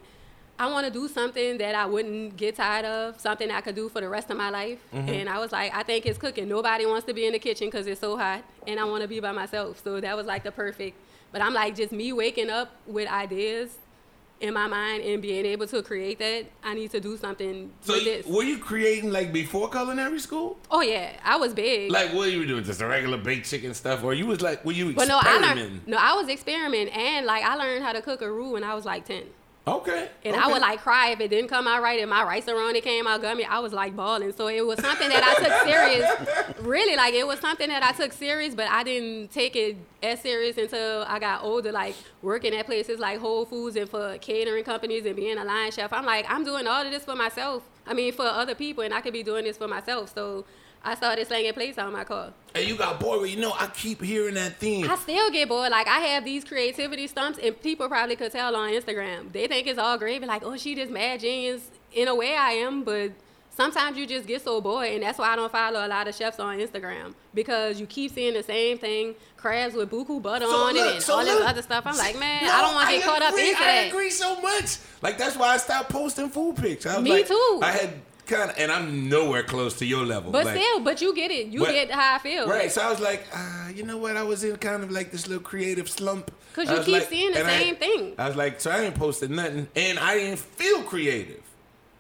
I 0.58 0.68
want 0.68 0.86
to 0.86 0.94
do 0.94 1.08
something 1.08 1.58
that 1.58 1.74
I 1.74 1.86
wouldn't 1.86 2.38
get 2.38 2.56
tired 2.56 2.86
of, 2.86 3.20
something 3.20 3.50
I 3.50 3.62
could 3.62 3.76
do 3.76 3.90
for 3.90 4.00
the 4.00 4.10
rest 4.10 4.30
of 4.30 4.38
my 4.38 4.50
life. 4.50 4.80
Mm-hmm. 4.94 5.10
And 5.10 5.30
I 5.30 5.40
was 5.40 5.52
like, 5.52 5.74
I 5.74 5.84
think 5.84 6.06
it's 6.06 6.20
cooking. 6.20 6.48
Nobody 6.48 6.86
wants 6.86 7.06
to 7.08 7.14
be 7.14 7.26
in 7.26 7.34
the 7.34 7.40
kitchen 7.40 7.68
because 7.68 7.88
it's 7.88 8.00
so 8.00 8.16
hot, 8.16 8.44
and 8.68 8.80
I 8.80 8.84
want 8.84 9.02
to 9.02 9.08
be 9.08 9.20
by 9.20 9.32
myself. 9.32 9.84
So 9.84 10.00
that 10.00 10.16
was 10.16 10.28
like 10.28 10.44
the 10.44 10.52
perfect. 10.52 10.98
But 11.32 11.42
I'm 11.42 11.54
like, 11.54 11.76
just 11.76 11.92
me 11.92 12.14
waking 12.14 12.50
up 12.50 12.72
with 12.86 13.10
ideas 13.10 13.76
in 14.42 14.54
my 14.54 14.68
mind 14.68 15.04
and 15.04 15.22
being 15.22 15.46
able 15.46 15.68
to 15.68 15.82
create 15.84 16.20
that, 16.20 16.46
I 16.64 16.74
need 16.74 16.92
to 16.92 17.00
do 17.00 17.16
something 17.18 17.72
So 17.82 17.94
with 17.94 18.04
this. 18.04 18.26
were 18.26 18.44
you 18.44 18.58
creating 18.58 19.12
like 19.12 19.32
before 19.32 19.70
culinary 19.70 20.20
school? 20.20 20.58
Oh 20.70 20.82
yeah, 20.82 21.14
I 21.24 21.38
was 21.38 21.54
big. 21.54 21.92
Like 21.92 22.14
what 22.14 22.32
you 22.32 22.40
were 22.40 22.46
doing? 22.46 22.64
Just 22.64 22.82
a 22.82 22.88
regular 22.88 23.18
baked 23.18 23.48
chicken 23.50 23.74
stuff, 23.74 24.04
or 24.04 24.14
you 24.14 24.26
was 24.26 24.42
like, 24.42 24.66
were 24.66 24.72
you 24.72 24.94
but 24.94 25.08
no, 25.08 25.20
I 25.22 25.38
learned. 25.38 25.88
No, 25.88 25.98
I 25.98 26.14
was 26.16 26.28
experimenting, 26.28 26.94
and 26.94 27.26
like 27.26 27.44
I 27.44 27.56
learned 27.56 27.84
how 27.84 27.94
to 27.94 28.02
cook 28.02 28.22
a 28.22 28.32
roux 28.32 28.52
when 28.52 28.64
I 28.64 28.74
was 28.74 28.86
like 28.86 29.06
ten. 29.06 29.24
Okay. 29.68 30.10
And 30.26 30.36
okay. 30.36 30.44
I 30.44 30.48
would 30.48 30.62
like 30.62 30.82
cry 30.82 31.10
if 31.10 31.20
it 31.20 31.28
didn't 31.28 31.50
come 31.50 31.68
out 31.68 31.84
right. 31.84 32.00
If 32.00 32.10
my 32.10 32.24
rice 32.24 32.48
around 32.48 32.76
it 32.76 32.84
came 32.84 33.06
out 33.06 33.22
gummy, 33.22 33.46
I 33.46 33.60
was 33.60 33.74
like 33.74 33.96
bawling. 33.96 34.34
So 34.34 34.48
it 34.48 34.66
was 34.66 34.80
something 34.80 35.08
that 35.10 35.24
I 35.24 35.44
took 35.44 35.54
serious. 35.64 36.58
Really, 36.62 36.96
like 36.96 37.16
it 37.16 37.26
was 37.26 37.40
something 37.40 37.70
that 37.70 37.82
I 37.82 37.92
took 37.92 38.14
serious, 38.14 38.54
but 38.54 38.68
I 38.70 38.84
didn't 38.84 39.32
take 39.32 39.56
it 39.56 39.78
as 40.04 40.20
serious 40.20 40.58
until 40.58 41.04
I 41.08 41.18
got 41.18 41.44
older. 41.44 41.72
Like 41.72 41.96
working 42.22 42.54
at 42.54 42.68
places 42.68 43.00
like 43.00 43.20
Whole 43.20 43.46
Foods 43.46 43.76
and 43.76 43.90
for 43.90 44.18
catering 44.20 44.64
companies 44.64 45.06
and 45.08 45.16
being 45.16 45.40
a 45.40 45.44
line 45.44 45.72
chef. 45.72 45.92
I'm 45.92 46.06
like, 46.06 46.26
I'm 46.30 46.44
doing 46.44 46.68
all 46.68 46.86
of 46.86 46.92
this 46.92 47.04
for 47.04 47.16
myself. 47.16 47.64
I 47.88 47.96
mean, 47.96 48.14
for 48.14 48.26
other 48.26 48.54
people, 48.54 48.84
and 48.84 48.94
I 48.94 49.02
could 49.02 49.14
be 49.14 49.24
doing 49.24 49.44
this 49.46 49.58
for 49.58 49.68
myself. 49.68 50.14
So 50.14 50.46
I 50.84 50.96
started 50.96 51.28
slanging 51.28 51.54
plates 51.54 51.78
on 51.78 51.94
my 51.94 52.04
car. 52.04 52.34
And 52.56 52.68
you 52.68 52.76
got 52.76 53.00
bored. 53.00 53.22
with- 53.22 53.30
You 53.32 53.40
know, 53.40 53.54
I 53.58 53.68
keep 53.68 54.02
hearing 54.02 54.34
that 54.34 54.58
theme. 54.58 54.90
I 54.90 54.96
still 54.96 55.30
get 55.30 55.48
bored. 55.50 55.70
Like 55.72 55.88
I 55.88 56.00
have 56.00 56.26
these 56.26 56.44
creativity 56.44 57.08
stumps, 57.08 57.38
and 57.42 57.60
people 57.62 57.88
probably 57.88 58.16
could 58.16 58.32
tell 58.32 58.56
on 58.56 58.70
Instagram. 58.72 59.32
They 59.32 59.48
think 59.48 59.68
it's 59.68 59.78
all 59.80 59.98
gravy. 59.98 60.26
Like, 60.26 60.44
oh, 60.44 60.58
she 60.58 60.74
just 60.76 60.92
mad 60.92 61.20
genius. 61.20 61.62
In 61.94 62.08
a 62.08 62.16
way, 62.16 62.36
I 62.36 62.52
am, 62.54 62.84
but 62.84 63.12
sometimes 63.56 63.98
you 63.98 64.08
just 64.08 64.26
get 64.28 64.42
so 64.42 64.60
bored, 64.62 64.88
and 64.88 65.04
that's 65.04 65.20
why 65.20 65.28
I 65.30 65.36
don't 65.36 65.52
follow 65.52 65.86
a 65.86 65.88
lot 65.88 66.08
of 66.08 66.16
chefs 66.16 66.40
on 66.40 66.58
Instagram 66.58 67.14
because 67.34 67.80
you 67.80 67.86
keep 67.86 68.14
seeing 68.14 68.34
the 68.34 68.44
same 68.44 68.78
thing, 68.78 69.14
crabs 69.38 69.76
with 69.76 69.92
buku 69.92 70.22
butter 70.22 70.46
So 70.46 70.56
on 70.56 70.74
look, 70.74 70.86
it 70.88 70.94
and 70.96 71.04
so 71.04 71.16
all 71.20 71.24
this 71.26 71.42
other 71.46 71.62
stuff. 71.62 71.86
I'm 71.86 71.98
like, 71.98 72.18
man, 72.18 72.46
No, 72.46 72.52
I 72.52 72.62
don't 72.62 72.74
want 72.74 72.90
to 72.90 72.96
get 72.96 73.04
caught 73.06 73.22
up 73.22 73.34
agree, 73.34 73.50
into 73.50 73.62
I 73.62 73.66
that. 73.66 73.88
agree 73.90 74.10
so 74.10 74.40
much. 74.42 74.78
Like 75.02 75.18
that's 75.18 75.36
why 75.38 75.50
I 75.50 75.58
stopped 75.58 75.90
posting 75.90 76.30
food 76.30 76.56
pics. 76.56 76.86
I 76.86 76.96
was 76.96 77.04
Me 77.04 77.12
like- 77.12 77.28
too. 77.28 77.60
I 77.62 77.72
had 77.72 77.94
kind 78.28 78.50
of, 78.52 78.58
and 78.58 78.72
I'm 78.72 79.10
nowhere 79.10 79.44
close 79.44 79.78
to 79.80 79.86
your 79.86 80.06
level. 80.06 80.32
But 80.32 80.46
like- 80.46 80.56
still, 80.58 80.80
but 80.82 81.02
you 81.02 81.14
get 81.16 81.32
it. 81.32 81.48
You 81.48 81.60
But- 81.62 81.72
get 81.72 81.92
how 81.92 82.16
I 82.16 82.20
feel. 82.20 82.48
Right, 82.48 82.72
so 82.72 82.82
I 82.82 82.90
was 82.90 83.00
like, 83.00 83.26
uh, 83.34 83.70
you 83.74 83.84
know 83.84 83.98
what? 83.98 84.18
I 84.18 84.24
was 84.24 84.44
in 84.44 84.56
kind 84.58 84.84
of 84.84 84.92
like 84.92 85.12
this 85.12 85.28
little 85.28 85.44
creative 85.44 85.90
slump. 85.90 86.32
Cause 86.54 86.70
you 86.70 86.78
keep 86.80 86.88
like- 87.02 87.10
seeing 87.10 87.32
the 87.32 87.40
and 87.40 87.48
I- 87.48 87.60
same 87.60 87.76
thing. 87.78 88.14
I 88.18 88.28
was 88.28 88.36
like, 88.36 88.60
so 88.60 88.72
I 88.72 88.82
ain't 88.82 88.96
posted 88.96 89.32
nothing, 89.32 89.68
and 89.76 90.00
I 90.00 90.16
didn't 90.16 90.40
feel 90.40 90.82
creative. 90.84 91.42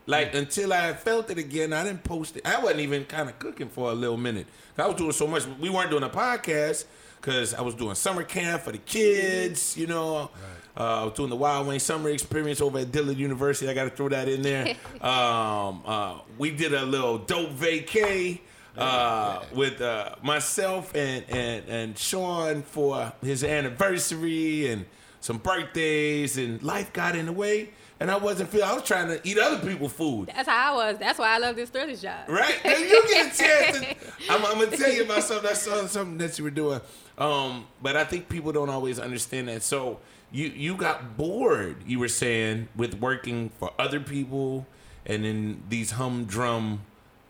Like 0.07 0.33
until 0.33 0.73
I 0.73 0.93
felt 0.93 1.29
it 1.29 1.37
again, 1.37 1.71
I 1.73 1.83
didn't 1.83 2.03
post 2.03 2.35
it. 2.35 2.45
I 2.45 2.59
wasn't 2.59 2.81
even 2.81 3.05
kind 3.05 3.29
of 3.29 3.37
cooking 3.39 3.69
for 3.69 3.91
a 3.91 3.93
little 3.93 4.17
minute. 4.17 4.47
I 4.77 4.87
was 4.87 4.95
doing 4.95 5.11
so 5.11 5.27
much. 5.27 5.43
We 5.59 5.69
weren't 5.69 5.91
doing 5.91 6.03
a 6.03 6.09
podcast 6.09 6.85
because 7.21 7.53
I 7.53 7.61
was 7.61 7.75
doing 7.75 7.95
summer 7.95 8.23
camp 8.23 8.63
for 8.63 8.71
the 8.71 8.79
kids. 8.79 9.77
You 9.77 9.87
know, 9.87 10.31
uh, 10.75 11.01
I 11.01 11.03
was 11.03 11.13
doing 11.13 11.29
the 11.29 11.35
Wild 11.35 11.67
Wayne 11.67 11.79
summer 11.79 12.09
experience 12.09 12.59
over 12.59 12.79
at 12.79 12.91
Dillard 12.91 13.17
University. 13.17 13.69
I 13.69 13.73
got 13.73 13.83
to 13.85 13.89
throw 13.91 14.09
that 14.09 14.27
in 14.27 14.41
there. 14.41 14.75
um, 15.01 15.83
uh, 15.85 16.19
we 16.37 16.51
did 16.51 16.73
a 16.73 16.83
little 16.83 17.19
dope 17.19 17.51
vacay 17.51 18.39
uh, 18.77 19.43
with 19.53 19.81
uh, 19.81 20.15
myself 20.23 20.95
and, 20.95 21.23
and 21.29 21.67
and 21.67 21.97
Shawn 21.97 22.63
for 22.63 23.13
his 23.21 23.43
anniversary 23.43 24.69
and 24.71 24.85
some 25.19 25.37
birthdays, 25.37 26.37
and 26.37 26.61
life 26.63 26.91
got 26.93 27.15
in 27.15 27.27
the 27.27 27.33
way. 27.33 27.69
And 27.99 28.09
I 28.09 28.17
wasn't 28.17 28.49
feeling. 28.49 28.67
I 28.67 28.73
was 28.73 28.81
trying 28.81 29.09
to 29.09 29.21
eat 29.23 29.37
other 29.37 29.59
people's 29.59 29.93
food. 29.93 30.31
That's 30.33 30.49
how 30.49 30.73
I 30.73 30.75
was. 30.75 30.97
That's 30.97 31.19
why 31.19 31.35
I 31.35 31.37
love 31.37 31.55
this 31.55 31.69
Thrillist 31.69 32.01
job. 32.01 32.27
Right? 32.27 32.59
And 32.65 32.79
you 32.79 33.03
get 33.07 33.31
a 33.31 33.37
chance 33.37 33.79
to. 33.79 33.95
I'm, 34.31 34.43
I'm 34.43 34.59
gonna 34.59 34.75
tell 34.75 34.91
you 34.91 35.03
about 35.03 35.21
something. 35.21 35.47
I 35.47 35.53
saw 35.53 35.85
something 35.85 36.17
that 36.17 36.35
you 36.39 36.45
were 36.45 36.49
doing. 36.49 36.81
Um, 37.21 37.67
but 37.83 37.95
I 37.95 38.03
think 38.03 38.29
people 38.29 38.51
don't 38.51 38.71
always 38.71 38.97
understand 38.97 39.47
that. 39.47 39.61
So 39.61 39.99
you 40.31 40.47
you 40.47 40.75
got 40.75 41.17
bored. 41.17 41.77
You 41.85 41.99
were 41.99 42.07
saying 42.07 42.67
with 42.75 42.95
working 42.95 43.51
for 43.59 43.71
other 43.77 43.99
people 43.99 44.65
and 45.05 45.23
in 45.23 45.61
these 45.69 45.91
humdrum 45.91 46.81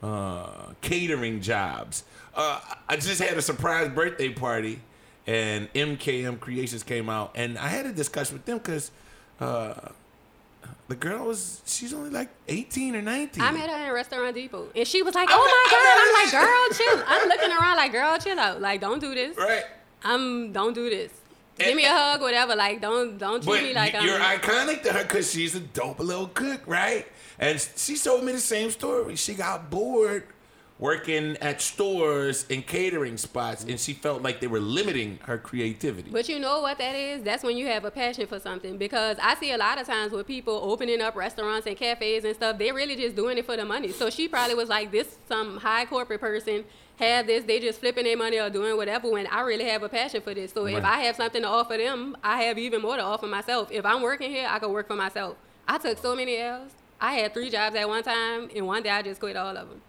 uh, 0.01 0.69
catering 0.79 1.41
jobs. 1.41 2.05
Uh, 2.33 2.62
I 2.88 2.95
just 2.95 3.21
had 3.21 3.38
a 3.38 3.41
surprise 3.41 3.89
birthday 3.89 4.29
party, 4.29 4.79
and 5.27 5.71
MKM 5.74 6.39
Creations 6.39 6.83
came 6.83 7.10
out, 7.10 7.33
and 7.36 7.57
I 7.57 7.67
had 7.67 7.86
a 7.86 7.91
discussion 7.91 8.38
with 8.38 8.45
them 8.45 8.57
because. 8.57 8.91
Uh, 9.39 9.74
the 10.88 10.95
girl 10.95 11.25
was 11.25 11.62
she's 11.65 11.93
only 11.93 12.12
like 12.12 12.29
18 12.48 12.95
or 12.95 13.01
19 13.01 13.41
I 13.41 13.51
met 13.51 13.69
her 13.69 13.88
in 13.88 13.93
Restaurant 13.93 14.36
Depot, 14.36 14.67
and 14.75 14.88
she 14.88 15.01
was 15.01 15.15
like, 15.15 15.29
"Oh 15.31 15.38
my 15.38 15.71
god!" 15.71 15.98
I'm 15.98 16.13
like, 16.13 16.31
"Girl, 16.31 16.77
chill." 16.77 17.03
I'm 17.07 17.27
looking 17.29 17.50
around 17.50 17.77
like, 17.77 17.91
"Girl, 17.91 18.17
chill 18.19 18.38
out. 18.38 18.62
Like, 18.62 18.81
don't 18.81 19.00
do 19.00 19.15
this. 19.15 19.36
right 19.38 19.63
I'm 20.03 20.51
don't 20.51 20.74
do 20.74 20.89
this. 20.89 21.12
And- 21.60 21.67
Give 21.67 21.75
me 21.75 21.86
a 21.86 21.89
hug, 21.93 22.22
whatever. 22.22 22.55
Like, 22.55 22.81
don't 22.81 23.17
don't 23.17 23.43
treat 23.43 23.63
me 23.63 23.74
like 23.74 23.93
you're 23.93 24.20
I'm." 24.20 24.39
iconic 24.39 24.84
to 24.84 24.93
her 24.93 25.03
because 25.03 25.31
she's 25.31 25.53
a 25.55 25.60
dope 25.60 26.00
little 26.00 26.27
cook, 26.27 26.62
right? 26.65 27.05
And 27.39 27.60
she 27.75 27.98
told 27.98 28.24
me 28.24 28.31
the 28.34 28.39
same 28.39 28.72
story. 28.72 29.15
She 29.15 29.34
got 29.34 29.70
bored 29.70 30.24
working 30.81 31.38
at 31.41 31.61
stores 31.61 32.45
and 32.50 32.65
catering 32.65 33.15
spots, 33.15 33.63
and 33.63 33.79
she 33.79 33.93
felt 33.93 34.23
like 34.23 34.41
they 34.41 34.47
were 34.47 34.59
limiting 34.59 35.19
her 35.23 35.38
creativity. 35.38 36.09
But 36.09 36.27
you 36.27 36.39
know 36.39 36.61
what 36.61 36.79
that 36.79 36.95
is? 36.95 37.21
That's 37.21 37.43
when 37.43 37.55
you 37.55 37.67
have 37.67 37.85
a 37.85 37.91
passion 37.91 38.25
for 38.25 38.39
something. 38.39 38.77
Because 38.77 39.17
I 39.21 39.35
see 39.35 39.51
a 39.51 39.57
lot 39.57 39.79
of 39.79 39.85
times 39.85 40.11
with 40.11 40.25
people 40.25 40.59
opening 40.63 41.00
up 41.00 41.15
restaurants 41.15 41.67
and 41.67 41.77
cafes 41.77 42.25
and 42.25 42.35
stuff, 42.35 42.57
they 42.57 42.71
really 42.71 42.95
just 42.95 43.15
doing 43.15 43.38
it 43.38 43.45
for 43.45 43.55
the 43.55 43.63
money. 43.63 43.91
So 43.91 44.09
she 44.09 44.27
probably 44.27 44.55
was 44.55 44.69
like, 44.69 44.91
this 44.91 45.17
some 45.27 45.57
high 45.57 45.85
corporate 45.85 46.19
person 46.19 46.65
have 46.97 47.27
this, 47.27 47.43
they 47.45 47.59
just 47.59 47.79
flipping 47.79 48.03
their 48.03 48.17
money 48.17 48.39
or 48.39 48.50
doing 48.50 48.75
whatever 48.75 49.09
when 49.09 49.27
I 49.27 49.41
really 49.41 49.65
have 49.65 49.83
a 49.83 49.89
passion 49.89 50.21
for 50.21 50.33
this. 50.33 50.51
So 50.51 50.65
if 50.65 50.83
I 50.83 51.01
have 51.01 51.15
something 51.15 51.43
to 51.43 51.47
offer 51.47 51.77
them, 51.77 52.17
I 52.23 52.43
have 52.43 52.57
even 52.57 52.81
more 52.81 52.95
to 52.95 53.03
offer 53.03 53.27
myself. 53.27 53.69
If 53.71 53.85
I'm 53.85 54.01
working 54.01 54.31
here, 54.31 54.47
I 54.50 54.57
can 54.57 54.71
work 54.71 54.88
for 54.88 54.95
myself. 54.95 55.35
I 55.67 55.77
took 55.77 56.00
so 56.00 56.15
many 56.15 56.38
L's. 56.38 56.71
I 57.00 57.13
had 57.13 57.33
three 57.33 57.50
jobs 57.50 57.75
at 57.75 57.88
one 57.88 58.03
time, 58.03 58.50
and 58.55 58.67
one 58.67 58.83
day 58.83 58.89
I 58.89 59.01
just 59.01 59.19
quit 59.19 59.35
all 59.35 59.55
of 59.55 59.69
them. 59.69 59.81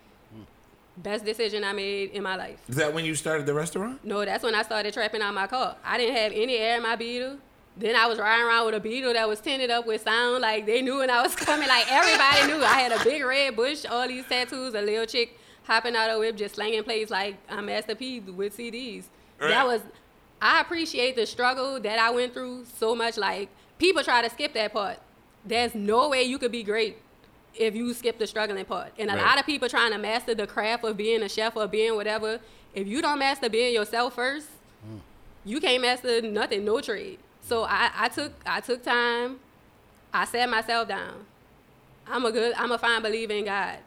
Best 0.97 1.25
decision 1.25 1.65
I 1.65 1.73
made 1.73 2.11
in 2.11 2.23
my 2.23 2.37
life. 2.37 2.61
Is 2.69 2.77
that 2.77 2.93
when 2.93 3.05
you 3.05 3.15
started 3.15 3.47
the 3.47 3.55
restaurant? 3.55 4.05
No, 4.05 4.25
that's 4.25 4.45
when 4.45 4.55
I 4.55 4.63
started 4.63 4.93
trapping 4.93 5.23
out 5.23 5.33
my 5.33 5.47
car. 5.47 5.77
I 5.85 5.97
didn't 5.97 6.17
have 6.17 6.33
any 6.33 6.57
air 6.57 6.77
in 6.77 6.83
my 6.83 6.97
Beetle. 6.97 7.39
Then 7.79 7.97
I 7.97 8.07
was 8.07 8.19
riding 8.19 8.45
around 8.45 8.67
with 8.67 8.75
a 8.75 8.81
Beetle 8.81 9.15
that 9.15 9.27
was 9.27 9.41
tinted 9.41 9.71
up 9.71 9.87
with 9.87 10.03
sound. 10.03 10.43
Like 10.43 10.67
they 10.67 10.83
knew 10.83 10.99
when 10.99 11.09
I 11.09 11.23
was 11.23 11.35
coming. 11.37 11.67
Like 11.67 11.91
everybody 11.91 12.47
knew. 12.47 12.63
I 12.63 12.75
had 12.81 12.93
a 12.93 13.03
big 13.03 13.25
red 13.25 13.57
bush, 13.57 13.87
all 13.89 14.07
these 14.07 14.27
tattoos, 14.27 14.75
a 14.75 14.83
little 14.83 15.07
chick 15.07 15.39
hopping 15.65 15.97
out 15.97 16.11
of 16.11 16.19
whip, 16.19 16.37
just 16.37 16.57
slanging 16.57 16.83
plays 16.85 17.09
like 17.09 17.37
I'm 17.49 17.67
Master 17.67 17.95
P 17.95 18.21
with 18.21 18.57
CDs. 18.57 19.05
Right. 19.41 19.49
That 19.49 19.67
was. 19.67 19.81
I 20.43 20.61
appreciate 20.61 21.17
the 21.17 21.25
struggle 21.25 21.81
that 21.81 21.99
I 21.99 22.11
went 22.11 22.35
through 22.35 22.67
so 22.79 22.95
much. 22.95 23.17
Like 23.17 23.49
people 23.79 24.03
try 24.03 24.21
to 24.21 24.29
skip 24.29 24.53
that 24.53 24.75
part. 24.75 24.99
There's 25.45 25.75
no 25.75 26.11
way 26.11 26.25
you 26.25 26.39
could 26.39 26.53
be 26.53 26.63
great 26.63 26.99
if 27.55 27.75
you 27.75 27.93
skip 27.95 28.19
the 28.19 28.27
struggling 28.27 28.65
part. 28.65 28.93
And 28.99 29.11
a 29.11 29.15
Right. 29.15 29.23
lot 29.23 29.39
of 29.39 29.47
people 29.47 29.69
trying 29.69 29.93
to 29.93 29.99
master 29.99 30.35
the 30.35 30.47
craft 30.47 30.85
of 30.85 30.97
being 30.97 31.23
a 31.23 31.29
chef 31.29 31.57
or 31.57 31.67
being 31.67 31.95
whatever. 31.97 32.41
If 32.75 32.87
you 32.87 33.03
don't 33.03 33.19
master 33.19 33.49
being 33.49 33.75
yourself 33.75 34.15
first, 34.15 34.49
hmm. 34.85 34.99
you 35.45 35.61
can't 35.61 35.83
master 35.83 36.23
nothing, 36.23 36.65
no 36.65 36.81
trade. 36.81 37.19
So 37.43 37.65
I, 37.65 37.91
I 37.95 38.09
took 38.09 38.33
I 38.47 38.61
took 38.61 38.83
time. 38.83 39.41
I 40.13 40.25
sat 40.25 40.49
myself 40.49 40.89
down. 40.89 41.27
I'm 42.07 42.25
a 42.25 42.33
good 42.33 42.55
I'm 42.57 42.73
a 42.73 42.79
fine 42.79 43.03
believer 43.03 43.33
in 43.33 43.45
God. 43.45 43.79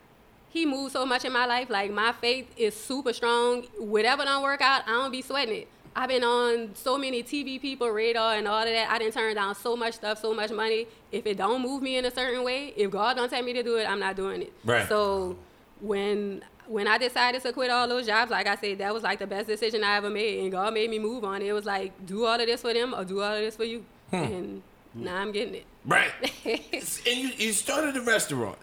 He 0.49 0.65
moved 0.65 0.93
so 0.93 1.05
much 1.05 1.25
in 1.25 1.33
my 1.33 1.45
life. 1.45 1.69
Like 1.69 1.91
my 1.91 2.11
faith 2.13 2.47
is 2.57 2.75
super 2.75 3.13
strong. 3.13 3.63
Whatever 3.77 4.23
don't 4.25 4.43
work 4.43 4.61
out, 4.61 4.83
I 4.87 4.91
don't 4.91 5.11
be 5.11 5.21
sweating 5.21 5.61
it. 5.61 5.67
I've 5.95 6.09
been 6.09 6.23
on 6.23 6.75
so 6.75 6.97
many 6.97 7.23
TV 7.23 7.59
people 7.61 7.89
radar 7.89 8.35
and 8.35 8.47
all 8.47 8.61
of 8.61 8.67
that. 8.67 8.91
I 8.91 8.97
didn't 8.97 9.13
turn 9.13 9.35
down 9.35 9.55
so 9.55 9.77
much 9.77 9.93
stuff, 9.93 10.19
so 10.19 10.33
much 10.33 10.51
money. 10.51 10.87
If 11.11 11.25
it 11.25 11.37
don't 11.37 11.61
move 11.61 11.81
me 11.81 11.95
in 11.97 12.03
a 12.03 12.11
certain 12.11 12.43
way, 12.43 12.73
if 12.75 12.91
God 12.91 13.15
don't 13.15 13.29
tell 13.29 13.41
me 13.41 13.53
to 13.53 13.63
do 13.63 13.77
it, 13.77 13.89
I'm 13.89 13.99
not 13.99 14.17
doing 14.17 14.41
it. 14.41 14.53
Right. 14.65 14.87
So 14.89 15.37
when 15.79 16.43
when 16.67 16.87
I 16.87 16.97
decided 16.97 17.41
to 17.43 17.53
quit 17.53 17.69
all 17.69 17.87
those 17.87 18.07
jobs, 18.07 18.31
like 18.31 18.47
I 18.47 18.55
said, 18.55 18.79
that 18.79 18.93
was 18.93 19.03
like 19.03 19.19
the 19.19 19.27
best 19.27 19.47
decision 19.47 19.83
I 19.83 19.97
ever 19.97 20.09
made, 20.09 20.39
and 20.39 20.51
God 20.51 20.73
made 20.73 20.89
me 20.89 20.99
move 20.99 21.23
on. 21.23 21.41
It 21.41 21.53
was 21.53 21.65
like 21.65 22.05
do 22.05 22.25
all 22.25 22.39
of 22.39 22.45
this 22.45 22.61
for 22.61 22.73
them 22.73 22.93
or 22.93 23.05
do 23.05 23.21
all 23.21 23.33
of 23.33 23.39
this 23.39 23.55
for 23.55 23.63
you, 23.63 23.85
hmm. 24.09 24.15
and 24.15 24.63
now 24.93 25.15
I'm 25.15 25.31
getting 25.31 25.55
it. 25.55 25.65
Right. 25.85 26.11
and 26.45 27.17
you, 27.17 27.29
you 27.37 27.53
started 27.53 27.95
a 27.95 28.01
restaurant. 28.01 28.57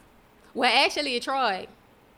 Well, 0.54 0.70
actually, 0.72 1.18
Troy, 1.20 1.66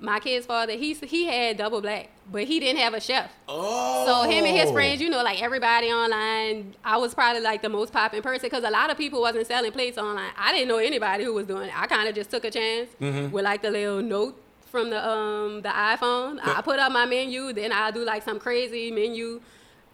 my 0.05 0.21
kid's 0.21 0.47
father, 0.47 0.73
he 0.75 0.95
he 0.95 1.27
had 1.27 1.57
double 1.57 1.81
black, 1.81 2.11
but 2.31 2.45
he 2.45 2.61
didn't 2.61 2.81
have 2.81 2.95
a 2.95 3.01
chef. 3.01 3.31
Oh. 3.49 4.05
So 4.07 4.31
him 4.31 4.45
and 4.45 4.57
his 4.57 4.71
friends, 4.71 5.01
you 5.01 5.11
know, 5.11 5.23
like 5.23 5.43
everybody 5.43 5.89
online, 5.89 6.75
I 6.85 6.97
was 6.97 7.15
probably 7.15 7.43
like 7.43 7.63
the 7.63 7.69
most 7.69 7.93
popping 7.93 8.23
person 8.23 8.47
because 8.47 8.65
a 8.65 8.71
lot 8.71 8.91
of 8.91 8.97
people 8.97 9.21
wasn't 9.21 9.47
selling 9.47 9.73
plates 9.73 9.99
online. 9.99 10.33
I 10.37 10.53
didn't 10.53 10.69
know 10.69 10.79
anybody 10.79 11.25
who 11.25 11.35
was 11.35 11.47
doing 11.47 11.69
it. 11.69 11.81
I 11.81 11.87
kind 11.87 12.09
of 12.09 12.15
just 12.15 12.31
took 12.31 12.45
a 12.45 12.51
chance 12.51 12.91
with 13.01 13.45
like 13.45 13.63
the 13.63 13.71
little 13.71 14.03
note 14.03 14.41
from 14.71 14.91
the 14.91 15.09
um 15.09 15.63
the 15.63 15.69
iPhone. 15.69 16.39
I 16.43 16.61
put 16.61 16.79
up 16.79 16.93
my 16.93 17.07
menu, 17.07 17.53
then 17.53 17.73
I 17.73 17.91
do 17.91 18.05
like 18.05 18.23
some 18.23 18.39
crazy 18.39 18.91
menu. 18.91 19.41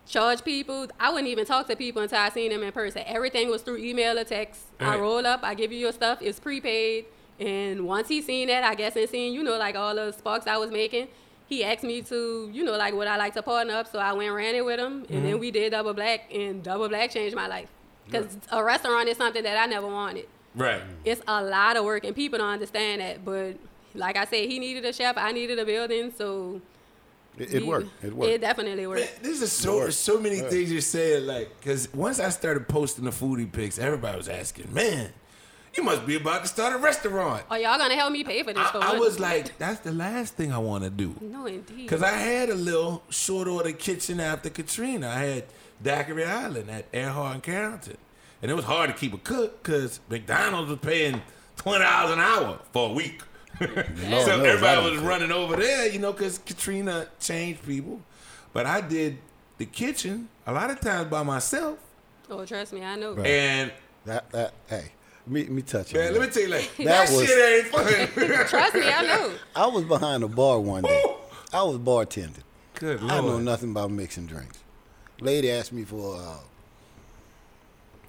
Charge 0.07 0.43
people. 0.43 0.89
I 0.99 1.11
wouldn't 1.11 1.29
even 1.29 1.45
talk 1.45 1.69
to 1.69 1.77
people 1.77 2.03
until 2.03 2.19
I 2.19 2.31
seen 2.31 2.51
them 2.51 2.65
in 2.65 2.73
person. 2.73 3.03
Everything 3.07 3.49
was 3.49 3.63
through 3.63 3.77
email 3.77 4.19
or 4.19 4.25
text. 4.25 4.63
I 4.81 4.99
roll 4.99 5.25
up, 5.25 5.41
I 5.45 5.55
give 5.55 5.71
you 5.71 5.79
your 5.79 5.93
stuff. 5.93 6.19
It's 6.21 6.41
prepaid. 6.41 7.05
And 7.41 7.87
once 7.87 8.09
he 8.09 8.21
seen 8.23 8.49
that, 8.49 8.63
I 8.65 8.75
guess 8.75 8.95
and 8.97 9.09
seen, 9.09 9.33
you 9.33 9.43
know, 9.43 9.57
like 9.59 9.75
all 9.75 9.95
the 9.95 10.13
sparks 10.13 10.47
I 10.47 10.59
was 10.59 10.71
making, 10.71 11.09
he 11.49 11.65
asked 11.65 11.83
me 11.83 12.03
to, 12.03 12.51
you 12.53 12.63
know, 12.65 12.77
like 12.77 12.95
would 12.95 13.09
I 13.09 13.17
like 13.17 13.35
to 13.35 13.43
partner 13.43 13.75
up? 13.75 13.91
So 13.91 13.99
I 13.99 14.13
went 14.13 14.27
and 14.29 14.37
ran 14.37 14.55
it 14.55 14.65
with 14.65 14.79
him, 14.79 14.93
and 14.93 15.07
Mm-hmm. 15.09 15.23
then 15.25 15.39
we 15.39 15.51
did 15.51 15.71
double 15.71 15.95
black, 15.95 16.33
and 16.35 16.63
double 16.63 16.89
black 16.89 17.11
changed 17.11 17.35
my 17.35 17.47
life. 17.47 17.69
Because 18.07 18.37
a 18.53 18.63
restaurant 18.63 19.09
is 19.09 19.17
something 19.17 19.43
that 19.45 19.57
I 19.57 19.67
never 19.67 19.87
wanted. 19.87 20.27
Right. 20.55 20.83
It's 21.05 21.23
a 21.29 21.43
lot 21.43 21.77
of 21.77 21.85
work, 21.85 22.05
and 22.05 22.15
people 22.15 22.39
don't 22.41 22.49
understand 22.49 23.01
that. 23.01 23.25
But 23.25 23.55
like 23.95 24.17
I 24.17 24.25
said, 24.27 24.49
he 24.49 24.59
needed 24.59 24.85
a 24.85 24.93
chef, 24.93 25.17
I 25.17 25.33
needed 25.33 25.59
a 25.61 25.65
building, 25.65 26.13
so 26.17 26.61
It, 27.39 27.55
it 27.55 27.67
worked. 27.67 27.89
It 28.05 28.13
worked. 28.15 28.33
It 28.33 28.41
definitely 28.41 28.83
Man, 28.83 28.89
worked. 28.91 29.23
this 29.23 29.41
is 29.41 29.51
so 29.53 29.89
so 29.91 30.19
many 30.21 30.41
things 30.41 30.71
you 30.73 30.81
said. 30.81 31.23
Like, 31.23 31.49
because 31.59 31.93
once 31.95 32.19
I 32.21 32.29
started 32.31 32.69
posting 32.69 33.05
the 33.05 33.13
foodie 33.13 33.51
pics, 33.51 33.79
everybody 33.79 34.17
was 34.17 34.29
asking, 34.29 34.75
"Man, 34.75 35.13
you 35.77 35.83
must 35.83 36.05
be 36.07 36.17
about 36.17 36.43
to 36.43 36.49
start 36.49 36.75
a 36.75 36.79
restaurant." 36.79 37.45
Are 37.51 37.59
y'all 37.59 37.79
gonna 37.79 37.95
help 37.95 38.13
me 38.13 38.25
pay 38.25 38.43
for 38.43 38.53
this? 38.53 38.63
I, 38.67 38.73
for 38.73 38.83
I 38.83 38.99
was 38.99 39.19
like, 39.21 39.57
"That's 39.59 39.81
the 39.81 39.93
last 39.93 40.35
thing 40.35 40.53
I 40.53 40.59
want 40.59 40.85
to 40.85 40.91
do." 40.91 41.15
no, 41.21 41.47
indeed. 41.47 41.77
Because 41.77 42.03
I 42.03 42.13
had 42.13 42.49
a 42.51 42.55
little 42.55 43.03
short 43.11 43.49
order 43.49 43.73
kitchen 43.73 44.21
after 44.21 44.51
Katrina. 44.51 45.09
I 45.09 45.21
had 45.21 45.45
Daiquiri 45.83 46.25
Island 46.25 46.71
at 46.71 46.87
Earhart 46.93 47.35
and 47.35 47.43
Carrollton. 47.43 47.97
And 48.43 48.51
it 48.51 48.55
was 48.55 48.65
hard 48.65 48.89
to 48.91 48.97
keep 48.97 49.13
a 49.13 49.19
cook 49.19 49.63
because 49.63 50.01
McDonald's 50.09 50.71
was 50.71 50.79
paying 50.81 51.21
$20 51.59 52.13
an 52.13 52.19
hour 52.21 52.59
for 52.73 52.89
a 52.89 52.93
week. 52.93 53.21
so 53.59 53.67
knows 53.67 54.29
I 54.29 54.33
everybody 54.47 54.91
was 54.91 54.99
cook. 55.01 55.09
running 55.09 55.31
over 55.31 55.57
there, 55.57 55.87
you 55.89 55.99
know, 55.99 56.13
because 56.13 56.39
Katrina 56.39 57.07
changed 57.21 57.65
people. 57.67 58.01
But 58.55 58.65
I 58.65 58.81
did 58.81 59.19
the 59.59 59.67
kitchen 59.67 60.29
a 60.47 60.53
lot 60.55 60.71
of 60.71 60.81
times 60.81 61.11
by 61.11 61.23
myself. 61.23 61.79
oh, 62.31 62.47
trust 62.47 62.73
me, 62.73 62.83
I 62.83 62.97
know. 62.97 63.13
Right. 63.13 63.27
And 63.27 63.73
That 64.07 64.31
that 64.31 64.55
hey, 64.69 64.93
Me, 65.31 65.45
me 65.45 65.63
touch 65.63 65.95
Man, 65.95 66.09
on 66.09 66.13
let 66.19 66.23
me 66.23 66.33
tell 66.33 66.43
you, 66.43 66.49
like, 66.49 66.77
that, 66.79 66.85
That 66.85 67.11
was- 67.11 67.27
shit 67.27 67.65
ain't 67.65 67.67
fun. 67.69 67.87
Trust 68.49 68.75
me, 68.75 68.83
I 68.83 69.03
know. 69.03 69.33
I 69.55 69.67
was 69.69 69.85
behind 69.85 70.25
a 70.25 70.29
bar 70.29 70.59
one 70.59 70.83
day. 70.83 71.05
I 71.53 71.63
was 71.63 71.79
bartending. 71.79 72.43
Good 72.75 73.01
I 73.03 73.21
know 73.21 73.39
nothing 73.39 73.71
about 73.71 73.91
mixing 73.91 74.27
drinks. 74.27 74.59
Lady 75.21 75.51
asked 75.51 75.73
me 75.73 75.85
for 75.85 76.17
uh, 76.17 76.39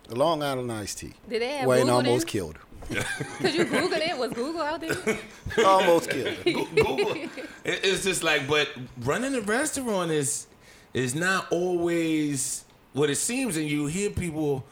a 0.10 0.16
Long 0.16 0.42
Island 0.42 0.72
iced 0.72 1.00
tea. 1.00 1.14
Did 1.30 1.42
they 1.42 1.58
have 1.58 1.68
Wayne 1.68 1.82
Google 1.82 1.96
almost 1.98 2.26
then? 2.26 2.32
killed 2.32 2.58
her. 2.58 2.64
Could 3.38 3.54
you 3.54 3.66
Google 3.66 4.00
it? 4.02 4.18
Was 4.18 4.32
Google 4.34 4.62
out 4.62 4.82
there? 4.82 5.20
almost 5.66 6.10
killed 6.10 6.28
her. 6.38 6.44
Google. 6.44 7.16
It's 7.64 8.04
just 8.04 8.24
like, 8.24 8.48
but 8.48 8.70
running 9.02 9.36
a 9.36 9.42
restaurant 9.42 10.12
is 10.12 10.48
is 10.94 11.14
not 11.16 11.52
always 11.52 12.66
what 12.94 13.10
it 13.10 13.16
seems, 13.18 13.58
and 13.58 13.68
you 13.70 13.86
hear 13.86 14.10
people 14.10 14.66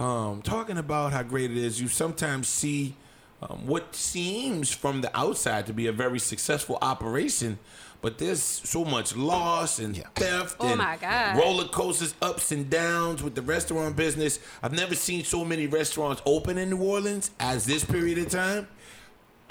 um, 0.00 0.40
talking 0.42 0.78
about 0.78 1.12
how 1.12 1.22
great 1.22 1.50
it 1.50 1.56
is. 1.56 1.80
You 1.80 1.88
sometimes 1.88 2.48
see 2.48 2.94
um, 3.42 3.66
what 3.66 3.94
seems 3.94 4.72
from 4.72 5.00
the 5.02 5.16
outside 5.16 5.66
to 5.66 5.72
be 5.72 5.86
a 5.86 5.92
very 5.92 6.18
successful 6.18 6.78
operation, 6.82 7.58
but 8.02 8.16
there's 8.18 8.42
so 8.42 8.84
much 8.84 9.14
loss 9.14 9.78
and 9.78 9.96
Yeah. 9.96 10.04
theft 10.14 10.56
Oh 10.60 10.68
and 10.68 10.78
my 10.78 10.96
God. 10.96 11.36
roller 11.36 11.68
coasters, 11.68 12.14
ups 12.22 12.50
and 12.50 12.68
downs 12.70 13.22
with 13.22 13.34
the 13.34 13.42
restaurant 13.42 13.94
business. 13.96 14.38
I've 14.62 14.72
never 14.72 14.94
seen 14.94 15.24
so 15.24 15.44
many 15.44 15.66
restaurants 15.66 16.22
open 16.24 16.56
in 16.58 16.70
New 16.70 16.82
Orleans 16.82 17.30
as 17.38 17.66
this 17.66 17.84
period 17.84 18.18
of 18.18 18.30
time. 18.30 18.68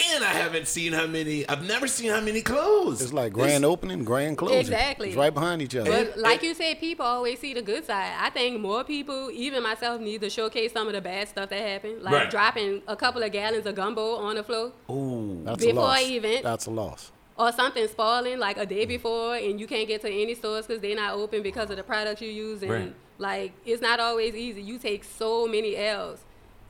And 0.02 0.24
I 0.24 0.28
haven't 0.30 0.68
seen 0.68 0.94
how 0.94 1.06
many. 1.08 1.48
I've 1.50 1.68
never 1.68 1.88
seen 1.88 2.10
how 2.10 2.22
many 2.22 2.42
close. 2.42 3.02
It's 3.02 3.12
like 3.12 3.34
grand 3.34 3.66
opening, 3.66 4.04
grand 4.06 4.38
closing. 4.38 4.58
Exactly. 4.60 5.10
It's 5.10 5.18
right 5.18 5.34
behind 5.34 5.62
each 5.62 5.76
other. 5.76 5.92
But 6.06 6.18
like 6.18 6.42
you 6.42 6.54
said, 6.54 6.80
people 6.80 7.06
always 7.06 7.40
see 7.40 7.54
the 7.54 7.62
good 7.62 7.86
side. 7.86 8.14
I 8.18 8.30
think 8.30 8.62
more 8.62 8.84
people, 8.84 9.30
even 9.34 9.62
myself, 9.62 10.00
need 10.00 10.22
to 10.22 10.30
showcase 10.30 10.72
some 10.72 10.88
of 10.88 10.94
the 10.94 11.02
bad 11.02 11.28
stuff 11.28 11.50
that 11.50 11.62
happened, 11.62 12.02
like 12.02 12.14
Right. 12.14 12.30
dropping 12.32 12.82
a 12.88 12.96
couple 12.96 13.22
of 13.24 13.32
gallons 13.32 13.66
of 13.66 13.76
gumbo 13.76 14.16
on 14.16 14.36
the 14.36 14.44
floor, 14.44 14.72
Ooh. 14.90 15.42
That's 15.44 15.64
a 15.64 15.68
before 15.68 15.84
loss. 15.84 16.02
event. 16.02 16.44
That's 16.44 16.66
a 16.68 16.72
loss. 16.72 17.12
or 17.38 17.52
something 17.54 17.88
spoiling 17.88 18.38
like 18.38 18.58
a 18.58 18.66
day 18.66 18.86
mm. 18.86 18.90
before, 18.90 19.36
and 19.36 19.60
you 19.60 19.68
can't 19.68 19.88
get 19.88 20.02
to 20.02 20.10
any 20.10 20.36
stores 20.36 20.68
because 20.68 20.82
they're 20.82 20.96
not 20.96 21.14
open 21.14 21.42
because 21.42 21.70
of 21.70 21.78
the 21.78 21.84
products 21.84 22.22
you 22.22 22.30
use. 22.30 22.62
And 22.62 22.72
Right. 22.72 22.94
like, 23.18 23.52
it's 23.66 23.82
not 23.82 24.00
always 24.00 24.36
easy. 24.36 24.62
You 24.62 24.78
take 24.78 25.04
so 25.06 25.48
many 25.48 25.76
L's. 25.78 26.20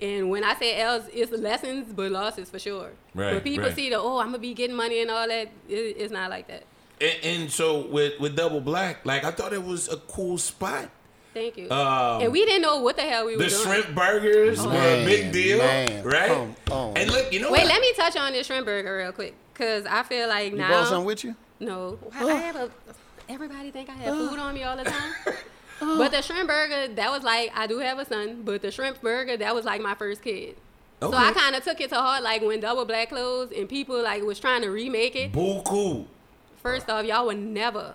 And 0.02 0.30
when 0.30 0.44
I 0.44 0.56
say 0.56 0.80
L's, 0.80 1.04
it's 1.14 1.32
lessons, 1.32 1.92
but 1.94 2.12
losses 2.12 2.50
for 2.50 2.58
sure. 2.60 2.92
Right, 3.14 3.34
But 3.34 3.44
people 3.44 3.66
right. 3.66 3.76
see 3.76 3.90
the, 3.90 3.98
oh, 3.98 4.18
I'm 4.20 4.28
going 4.28 4.34
to 4.34 4.40
be 4.40 4.54
getting 4.54 4.76
money 4.76 5.02
and 5.02 5.12
all 5.12 5.28
that. 5.28 5.50
It, 5.68 5.74
it's 5.74 6.12
not 6.14 6.30
like 6.30 6.48
that. 6.48 6.64
And, 7.02 7.16
and 7.24 7.52
so 7.52 7.86
with 7.88 8.20
with 8.20 8.36
Double 8.36 8.60
Black, 8.62 9.06
like 9.06 9.24
I 9.24 9.32
thought 9.32 9.54
it 9.54 9.64
was 9.64 9.88
a 9.92 9.98
cool 9.98 10.38
spot. 10.38 10.90
Thank 11.34 11.58
you. 11.58 11.70
Um, 11.70 12.22
and 12.24 12.32
we 12.32 12.44
didn't 12.46 12.62
know 12.64 12.82
what 12.82 12.96
the 12.98 13.04
hell 13.04 13.26
we 13.26 13.34
were 13.38 13.44
doing. 13.44 13.50
The 13.52 13.56
shrimp 13.56 13.96
burgers 13.96 14.66
were 14.66 14.74
a 14.74 15.06
big 15.06 15.32
deal, 15.32 15.60
man, 15.60 16.04
right? 16.04 16.28
come 16.28 16.56
on. 16.72 16.98
And 16.98 17.10
look, 17.12 17.32
you 17.32 17.40
know 17.40 17.52
Wait, 17.52 17.60
what? 17.60 17.68
let 17.68 17.82
me 17.82 17.94
touch 17.94 18.18
on 18.18 18.34
this 18.34 18.48
shrimp 18.48 18.66
burger 18.66 18.98
real 18.98 19.12
quick, 19.12 19.36
cause 19.54 19.86
I 19.86 20.04
feel 20.04 20.28
like 20.28 20.52
You 20.52 20.58
now. 20.58 20.68
brought 20.68 20.88
something 20.88 21.06
with 21.06 21.24
you? 21.24 21.36
No, 21.60 22.00
I, 22.14 22.26
I 22.26 22.34
have 22.34 22.56
a. 22.56 22.72
Everybody 23.30 23.70
think 23.72 23.90
I 23.90 23.94
have 23.94 24.16
food 24.16 24.40
on 24.40 24.54
me 24.56 24.64
all 24.64 24.76
the 24.76 24.86
time. 24.86 25.14
but 25.80 25.88
oh. 25.88 26.10
the 26.10 26.22
shrimp 26.22 26.48
burger, 26.48 26.94
that 26.96 27.12
was 27.12 27.24
like 27.24 27.52
I 27.56 27.68
do 27.68 27.80
have 27.80 28.00
a 28.00 28.06
son, 28.06 28.44
but 28.44 28.62
the 28.62 28.72
shrimp 28.72 29.02
burger, 29.02 29.38
that 29.38 29.56
was 29.56 29.66
like 29.66 29.82
my 29.82 29.96
first 29.96 30.22
kid. 30.22 30.56
So 31.02 31.14
I 31.14 31.32
kind 31.32 31.56
of 31.56 31.64
took 31.64 31.80
it 31.80 31.90
to 31.90 31.96
heart, 31.96 32.24
like 32.24 32.42
when 32.42 32.60
Double 32.60 32.84
Black 32.84 33.10
closed 33.10 33.54
and 33.54 33.70
people 33.70 34.02
like 34.02 34.22
was 34.24 34.40
trying 34.40 34.62
to 34.64 34.70
remake 34.70 35.16
it. 35.16 35.32
Boo 35.32 35.62
cool. 35.64 36.08
First 36.62 36.90
off, 36.90 37.06
y'all 37.06 37.26
would 37.28 37.40
never 37.40 37.94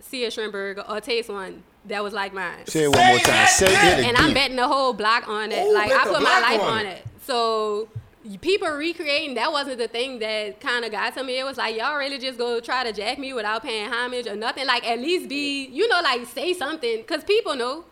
see 0.00 0.24
a 0.24 0.30
shrimp 0.30 0.52
burger 0.52 0.84
or 0.88 1.00
taste 1.00 1.28
one 1.28 1.64
that 1.86 2.02
was 2.02 2.12
like 2.12 2.32
mine. 2.32 2.66
Say 2.66 2.84
it 2.84 2.88
one 2.88 2.98
Say 2.98 3.08
more 3.08 3.18
time. 3.18 3.26
that 3.26 3.48
Say 3.50 3.66
again. 3.66 3.98
it 3.98 4.06
and 4.06 4.16
I'm 4.16 4.34
betting 4.34 4.56
the 4.56 4.68
whole 4.68 4.92
block 4.92 5.26
on 5.28 5.50
it. 5.50 5.66
Ooh, 5.66 5.74
like 5.74 5.90
I 5.90 6.04
put 6.04 6.22
my 6.22 6.40
life 6.40 6.60
on 6.60 6.78
on 6.78 6.86
it. 6.86 6.98
it. 6.98 7.06
So 7.22 7.88
people 8.40 8.68
recreating 8.68 9.34
that 9.34 9.52
wasn't 9.52 9.78
the 9.78 9.88
thing 9.88 10.18
that 10.20 10.60
kind 10.60 10.84
of 10.84 10.90
got 10.90 11.14
to 11.14 11.24
me. 11.24 11.38
It 11.38 11.44
was 11.44 11.56
like 11.56 11.76
y'all 11.76 11.96
really 11.96 12.18
just 12.18 12.38
go 12.38 12.60
try 12.60 12.84
to 12.84 12.92
jack 12.92 13.18
me 13.18 13.32
without 13.32 13.62
paying 13.62 13.90
homage 13.90 14.26
or 14.26 14.36
nothing. 14.36 14.66
Like 14.66 14.86
at 14.86 14.98
least 14.98 15.28
be 15.28 15.66
you 15.66 15.88
know 15.88 16.00
like 16.02 16.26
say 16.26 16.52
something 16.54 16.98
because 16.98 17.24
people 17.24 17.54
know, 17.54 17.84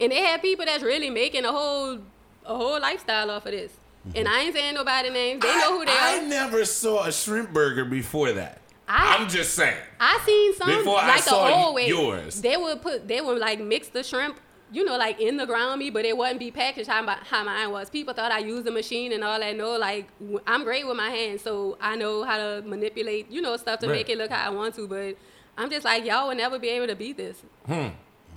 and 0.00 0.12
they 0.12 0.22
have 0.22 0.42
people 0.42 0.64
that's 0.64 0.82
really 0.82 1.10
making 1.10 1.44
a 1.44 1.52
whole 1.52 1.98
a 2.44 2.56
whole 2.56 2.80
lifestyle 2.80 3.30
off 3.30 3.46
of 3.46 3.52
this. 3.52 3.72
And 4.14 4.26
mm-hmm. 4.26 4.34
I 4.34 4.40
ain't 4.40 4.54
saying 4.54 4.74
nobody 4.74 5.10
names. 5.10 5.42
They 5.42 5.54
know 5.56 5.78
who 5.78 5.84
they 5.84 5.92
I, 5.92 6.20
I 6.22 6.24
never 6.26 6.64
saw 6.64 7.04
a 7.04 7.12
shrimp 7.12 7.52
burger 7.52 7.84
before 7.84 8.32
that. 8.32 8.60
I- 8.88 9.16
I'm 9.18 9.28
just 9.28 9.54
saying. 9.54 9.76
I 9.98 10.20
seen 10.24 10.54
some 10.54 10.68
Before 10.68 10.98
I 10.98 11.08
like 11.08 11.24
the 11.24 11.30
saw 11.30 11.66
old 11.66 11.74
way. 11.74 11.88
yours. 11.88 12.40
They 12.40 12.56
would 12.56 12.82
put 12.82 13.08
they 13.08 13.20
would 13.20 13.38
like 13.38 13.60
mix 13.60 13.88
the 13.88 14.02
shrimp, 14.02 14.38
you 14.72 14.84
know, 14.84 14.96
like 14.96 15.20
in 15.20 15.36
the 15.36 15.46
ground 15.46 15.78
meat, 15.78 15.90
but 15.94 16.04
it 16.04 16.16
wouldn't 16.16 16.40
be 16.40 16.50
packaged 16.50 16.88
how 16.88 17.00
my, 17.02 17.16
how 17.22 17.44
mine 17.44 17.70
was. 17.70 17.88
People 17.88 18.14
thought 18.14 18.32
I 18.32 18.38
used 18.38 18.66
a 18.66 18.70
machine 18.70 19.12
and 19.12 19.22
all 19.22 19.38
that. 19.38 19.56
No, 19.56 19.76
like 19.76 20.08
I'm 20.46 20.64
great 20.64 20.86
with 20.86 20.96
my 20.96 21.10
hands, 21.10 21.42
so 21.42 21.76
I 21.80 21.96
know 21.96 22.24
how 22.24 22.36
to 22.36 22.62
manipulate, 22.66 23.30
you 23.30 23.40
know, 23.40 23.56
stuff 23.56 23.80
to 23.80 23.86
Right. 23.86 23.96
make 23.96 24.08
it 24.08 24.18
look 24.18 24.30
how 24.30 24.44
I 24.46 24.50
want 24.54 24.74
to. 24.76 24.88
But 24.88 25.16
I'm 25.56 25.70
just 25.70 25.84
like 25.84 26.04
y'all 26.04 26.28
would 26.28 26.36
never 26.36 26.58
be 26.58 26.68
able 26.70 26.88
to 26.88 26.96
beat 26.96 27.16
this. 27.16 27.38
Hmm. 27.66 27.88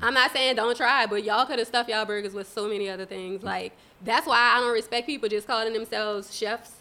I'm 0.02 0.14
not 0.14 0.32
saying 0.32 0.56
don't 0.56 0.78
try, 0.78 1.06
but 1.08 1.24
y'all 1.24 1.46
could 1.46 1.60
have 1.60 1.68
stuffed 1.68 1.90
y'all 1.90 2.06
burgers 2.06 2.34
with 2.34 2.48
so 2.48 2.68
many 2.70 2.90
other 2.90 3.06
things. 3.06 3.44
Like 3.44 3.74
that's 4.04 4.28
why 4.28 4.38
I 4.56 4.60
don't 4.60 4.72
respect 4.74 5.08
people 5.08 5.28
just 5.30 5.48
calling 5.48 5.74
themselves 5.74 6.34
chefs. 6.36 6.74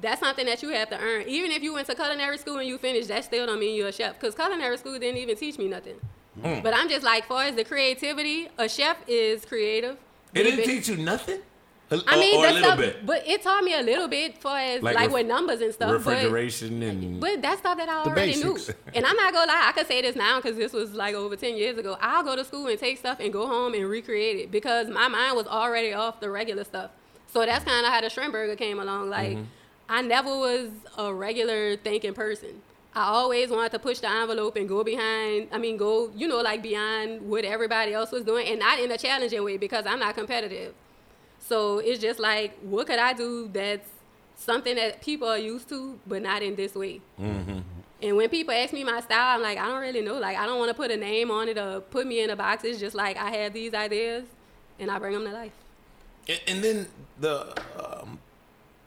That's 0.00 0.20
something 0.20 0.44
that 0.46 0.62
you 0.62 0.70
have 0.70 0.90
to 0.90 0.98
earn. 0.98 1.28
Even 1.28 1.50
if 1.52 1.62
you 1.62 1.72
went 1.72 1.86
to 1.86 1.94
culinary 1.94 2.36
school 2.38 2.58
and 2.58 2.68
you 2.68 2.76
finished, 2.76 3.08
that 3.08 3.24
still 3.24 3.46
don't 3.46 3.58
mean 3.60 3.76
you're 3.76 3.88
a 3.88 3.92
chef. 3.92 4.18
Because 4.18 4.34
culinary 4.34 4.76
school 4.76 4.98
didn't 4.98 5.16
even 5.18 5.36
teach 5.36 5.58
me 5.58 5.68
nothing. 5.68 5.94
Hmm. 6.42 6.60
But 6.62 6.74
I'm 6.74 6.88
just 6.88 7.04
like, 7.04 7.26
far 7.26 7.44
as 7.44 7.54
the 7.54 7.64
creativity, 7.64 8.48
a 8.58 8.68
chef 8.68 8.96
is 9.08 9.44
creative. 9.44 9.96
It 10.34 10.42
didn't 10.44 10.56
But- 10.58 10.64
teach 10.66 10.88
you 10.88 10.96
nothing? 10.96 11.40
A- 11.88 12.00
I 12.08 12.18
mean, 12.18 12.36
or, 12.38 12.42
the 12.42 12.50
a 12.50 12.52
little 12.52 12.68
stuff, 12.68 12.78
bit. 12.78 13.06
but 13.06 13.28
it 13.28 13.42
taught 13.42 13.62
me 13.62 13.72
a 13.72 13.80
little 13.80 14.08
bit 14.08 14.38
far 14.38 14.58
as 14.58 14.82
Like 14.82 14.96
like, 14.96 15.04
ref- 15.06 15.12
with 15.12 15.26
numbers 15.28 15.60
and 15.60 15.72
stuff. 15.72 15.88
but- 16.04 16.14
Refrigeration 16.14 16.82
and 16.82 17.20
but 17.20 17.40
that's 17.40 17.60
stuff 17.60 17.78
that 17.78 17.88
I 17.88 17.98
already 18.02 18.34
knew. 18.42 18.58
And 18.92 19.06
I'm 19.06 19.14
not 19.14 19.32
gonna 19.32 19.52
lie, 19.52 19.66
I 19.68 19.72
could 19.72 19.86
say 19.86 20.02
this 20.02 20.16
now 20.16 20.40
because 20.40 20.56
this 20.56 20.72
was 20.72 20.94
like 20.94 21.14
over 21.14 21.36
10 21.36 21.56
years 21.56 21.78
ago. 21.78 21.96
I'll 22.00 22.24
go 22.24 22.34
to 22.34 22.44
school 22.44 22.66
and 22.66 22.76
take 22.78 22.98
stuff 22.98 23.18
and 23.20 23.32
go 23.32 23.46
home 23.46 23.72
and 23.74 23.88
recreate 23.88 24.36
it 24.40 24.50
because 24.50 24.88
my 24.88 25.06
mind 25.06 25.36
was 25.36 25.46
already 25.46 25.92
off 25.92 26.18
the 26.18 26.28
regular 26.28 26.64
stuff. 26.64 26.90
So 27.32 27.46
that's 27.46 27.64
kind 27.64 27.86
of 27.86 27.92
how 27.92 28.00
the 28.00 28.10
shrimp 28.10 28.32
burger 28.32 28.56
came 28.56 28.80
along. 28.80 29.08
Like, 29.08 29.36
Mm-hmm. 29.36 29.44
I 29.88 30.02
never 30.02 30.36
was 30.36 30.70
a 30.98 31.14
regular 31.14 31.76
thinking 31.76 32.14
person. 32.14 32.62
I 32.96 33.02
always 33.02 33.50
wanted 33.50 33.72
to 33.72 33.78
push 33.78 33.98
the 33.98 34.10
envelope 34.10 34.56
and 34.56 34.66
go 34.66 34.82
behind, 34.82 35.48
I 35.52 35.58
mean, 35.58 35.76
go, 35.76 36.10
you 36.16 36.26
know, 36.26 36.40
like 36.40 36.62
beyond 36.62 37.20
what 37.20 37.44
everybody 37.44 37.92
else 37.92 38.10
was 38.10 38.24
doing 38.24 38.48
and 38.48 38.58
not 38.58 38.78
in 38.80 38.90
a 38.90 38.96
challenging 38.96 39.44
way 39.44 39.58
because 39.58 39.84
I'm 39.84 39.98
not 39.98 40.14
competitive. 40.14 40.72
So 41.38 41.78
it's 41.78 42.00
just 42.00 42.18
like, 42.18 42.58
what 42.62 42.86
could 42.86 42.98
I 42.98 43.12
do 43.12 43.50
that's 43.52 43.86
something 44.34 44.74
that 44.76 45.02
people 45.02 45.28
are 45.28 45.36
used 45.36 45.68
to, 45.68 46.00
but 46.06 46.22
not 46.22 46.42
in 46.42 46.56
this 46.56 46.74
way? 46.74 47.02
And 48.02 48.16
when 48.16 48.30
people 48.30 48.54
ask 48.54 48.72
me 48.72 48.82
my 48.82 49.00
style, 49.00 49.36
I'm 49.36 49.42
like, 49.42 49.58
I 49.58 49.66
don't 49.66 49.82
really 49.82 50.00
know. 50.00 50.18
Like, 50.18 50.38
I 50.38 50.46
don't 50.46 50.58
want 50.58 50.70
to 50.70 50.74
put 50.74 50.90
a 50.90 50.96
name 50.96 51.30
on 51.30 51.48
it 51.48 51.58
or 51.58 51.80
put 51.80 52.06
me 52.06 52.22
in 52.22 52.30
a 52.30 52.36
box. 52.36 52.64
It's 52.64 52.80
just 52.80 52.96
like 52.96 53.18
I 53.18 53.30
have 53.30 53.52
these 53.52 53.74
ideas, 53.74 54.24
and 54.78 54.90
I 54.90 54.98
bring 54.98 55.12
them 55.12 55.24
to 55.24 55.32
life. 55.32 55.52
And, 56.28 56.40
and 56.48 56.64
then 56.64 56.86
the 57.20 57.62
um, 57.78 58.18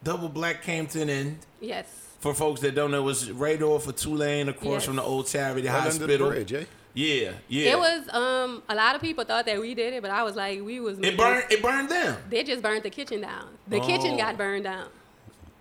double 0.02 0.28
black 0.28 0.62
came 0.62 0.86
to 0.88 1.00
an 1.00 1.10
end. 1.10 1.38
Yes. 1.60 1.99
For 2.20 2.34
folks 2.34 2.60
that 2.60 2.74
don't 2.74 2.90
know, 2.90 2.98
it 3.00 3.04
was 3.04 3.30
right 3.32 3.60
off 3.62 3.86
of 3.86 3.96
Tulane, 3.96 4.48
across 4.50 4.72
Yes. 4.72 4.84
from 4.84 4.96
the 4.96 5.02
old 5.02 5.26
Charity 5.26 5.66
Right 5.68 5.74
under 5.74 5.90
the 5.90 5.98
Hospital. 5.98 6.28
bridge, 6.28 6.52
eh? 6.52 6.64
Yeah, 6.92 7.32
yeah. 7.48 7.72
It 7.72 7.78
was 7.78 8.08
um 8.12 8.62
a 8.68 8.74
lot 8.74 8.94
of 8.94 9.00
people 9.00 9.24
thought 9.24 9.46
that 9.46 9.60
we 9.60 9.74
did 9.74 9.94
it, 9.94 10.02
but 10.02 10.10
I 10.10 10.22
was 10.22 10.36
like, 10.36 10.60
we 10.62 10.80
was. 10.80 10.98
It 10.98 11.16
burned. 11.16 11.44
It 11.50 11.62
burned 11.62 11.88
down. 11.88 12.18
They 12.28 12.42
just 12.42 12.62
burned 12.62 12.82
the 12.82 12.90
kitchen 12.90 13.20
down. 13.22 13.46
The 13.68 13.80
Oh. 13.80 13.86
kitchen 13.86 14.16
got 14.16 14.36
burned 14.36 14.64
down. 14.64 14.88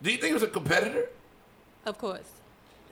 Do 0.01 0.11
you 0.11 0.17
think 0.17 0.31
it 0.31 0.33
was 0.33 0.43
a 0.43 0.47
competitor? 0.47 1.09
Of 1.85 1.97
course, 1.97 2.27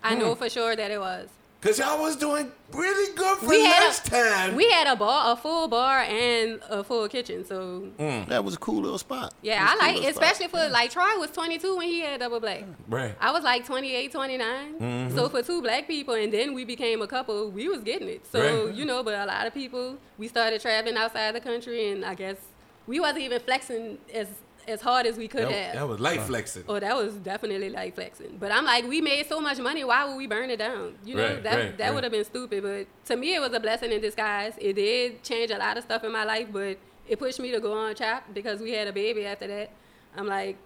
I 0.03 0.15
know 0.15 0.35
for 0.35 0.49
sure 0.49 0.75
that 0.75 0.91
it 0.91 0.99
was. 0.99 1.27
Cause 1.59 1.79
y'all 1.79 1.99
was 1.99 2.15
doing 2.15 2.51
really 2.71 3.15
good 3.15 3.39
for 3.39 3.47
We 3.49 3.63
had 3.65 3.83
last 3.85 4.07
a, 4.07 4.11
time. 4.11 4.55
We 4.55 4.69
had 4.69 4.85
a 4.85 4.95
bar, 4.95 5.33
a 5.33 5.35
full 5.35 5.67
bar, 5.67 6.01
and 6.01 6.59
a 6.69 6.83
full 6.83 7.07
kitchen. 7.09 7.43
So 7.45 7.87
That 7.97 8.43
was 8.45 8.53
a 8.55 8.59
cool 8.59 8.81
little 8.83 8.99
spot. 8.99 9.33
yeah, 9.41 9.61
I 9.61 9.63
was 9.63 9.71
cool 9.71 9.79
like, 9.87 9.95
little 9.95 10.11
spot. 10.13 10.23
especially 10.23 10.47
for 10.49 10.69
like 10.69 10.91
Troy 10.91 11.17
was 11.17 11.31
22 11.31 11.77
when 11.77 11.87
he 11.87 12.01
had 12.01 12.19
double 12.19 12.39
black. 12.39 12.63
right. 12.87 13.15
I 13.19 13.31
was 13.31 13.43
like 13.43 13.65
28, 13.65 14.11
29. 14.11 14.73
Mm-hmm. 14.79 15.15
So 15.17 15.29
for 15.29 15.41
two 15.41 15.61
black 15.63 15.87
people, 15.87 16.13
and 16.13 16.31
then 16.31 16.53
we 16.53 16.63
became 16.63 17.01
a 17.01 17.07
couple, 17.07 17.49
we 17.49 17.67
was 17.67 17.81
getting 17.81 18.07
it. 18.07 18.25
So, 18.31 18.65
Right. 18.67 18.75
you 18.75 18.85
know, 18.85 19.01
but 19.03 19.15
a 19.15 19.25
lot 19.25 19.47
of 19.47 19.53
people, 19.53 19.97
we 20.19 20.27
started 20.27 20.61
traveling 20.61 20.95
outside 20.95 21.33
the 21.33 21.41
country, 21.41 21.89
and 21.91 22.05
I 22.05 22.13
guess 22.13 22.37
we 22.85 22.99
wasn't 22.99 23.21
even 23.23 23.41
flexing 23.41 23.97
as 24.13 24.27
as 24.67 24.81
hard 24.81 25.05
as 25.05 25.17
we 25.17 25.27
could 25.27 25.43
That, 25.43 25.51
have. 25.51 25.75
that 25.75 25.87
was 25.87 25.99
life 25.99 26.23
flexing. 26.25 26.63
Oh, 26.67 26.79
that 26.79 26.95
was 26.95 27.13
definitely 27.15 27.69
like 27.69 27.95
flexing. 27.95 28.37
But 28.39 28.51
I'm 28.51 28.65
like, 28.65 28.85
we 28.87 29.01
made 29.01 29.27
so 29.27 29.39
much 29.39 29.57
money. 29.59 29.83
Why 29.83 30.05
would 30.05 30.17
we 30.17 30.27
burn 30.27 30.49
it 30.49 30.57
down? 30.57 30.95
You 31.05 31.15
know, 31.15 31.27
Right, 31.35 31.43
that 31.43 31.55
right, 31.55 31.77
that 31.77 31.85
right. 31.85 31.93
would 31.95 32.03
have 32.03 32.11
been 32.11 32.25
stupid. 32.25 32.63
But 32.63 32.87
to 33.05 33.15
me, 33.15 33.35
it 33.35 33.39
was 33.39 33.53
a 33.53 33.59
blessing 33.59 33.91
in 33.91 34.01
disguise. 34.01 34.53
It 34.59 34.73
did 34.73 35.23
change 35.23 35.51
a 35.51 35.57
lot 35.57 35.77
of 35.77 35.83
stuff 35.83 36.03
in 36.03 36.11
my 36.11 36.23
life, 36.23 36.47
but 36.51 36.77
it 37.07 37.19
pushed 37.19 37.39
me 37.39 37.51
to 37.51 37.59
go 37.59 37.73
on 37.73 37.95
chop 37.95 38.23
because 38.33 38.59
we 38.59 38.71
had 38.71 38.87
a 38.87 38.93
baby 38.93 39.25
after 39.25 39.47
that. 39.47 39.69
I'm 40.15 40.27
like, 40.27 40.57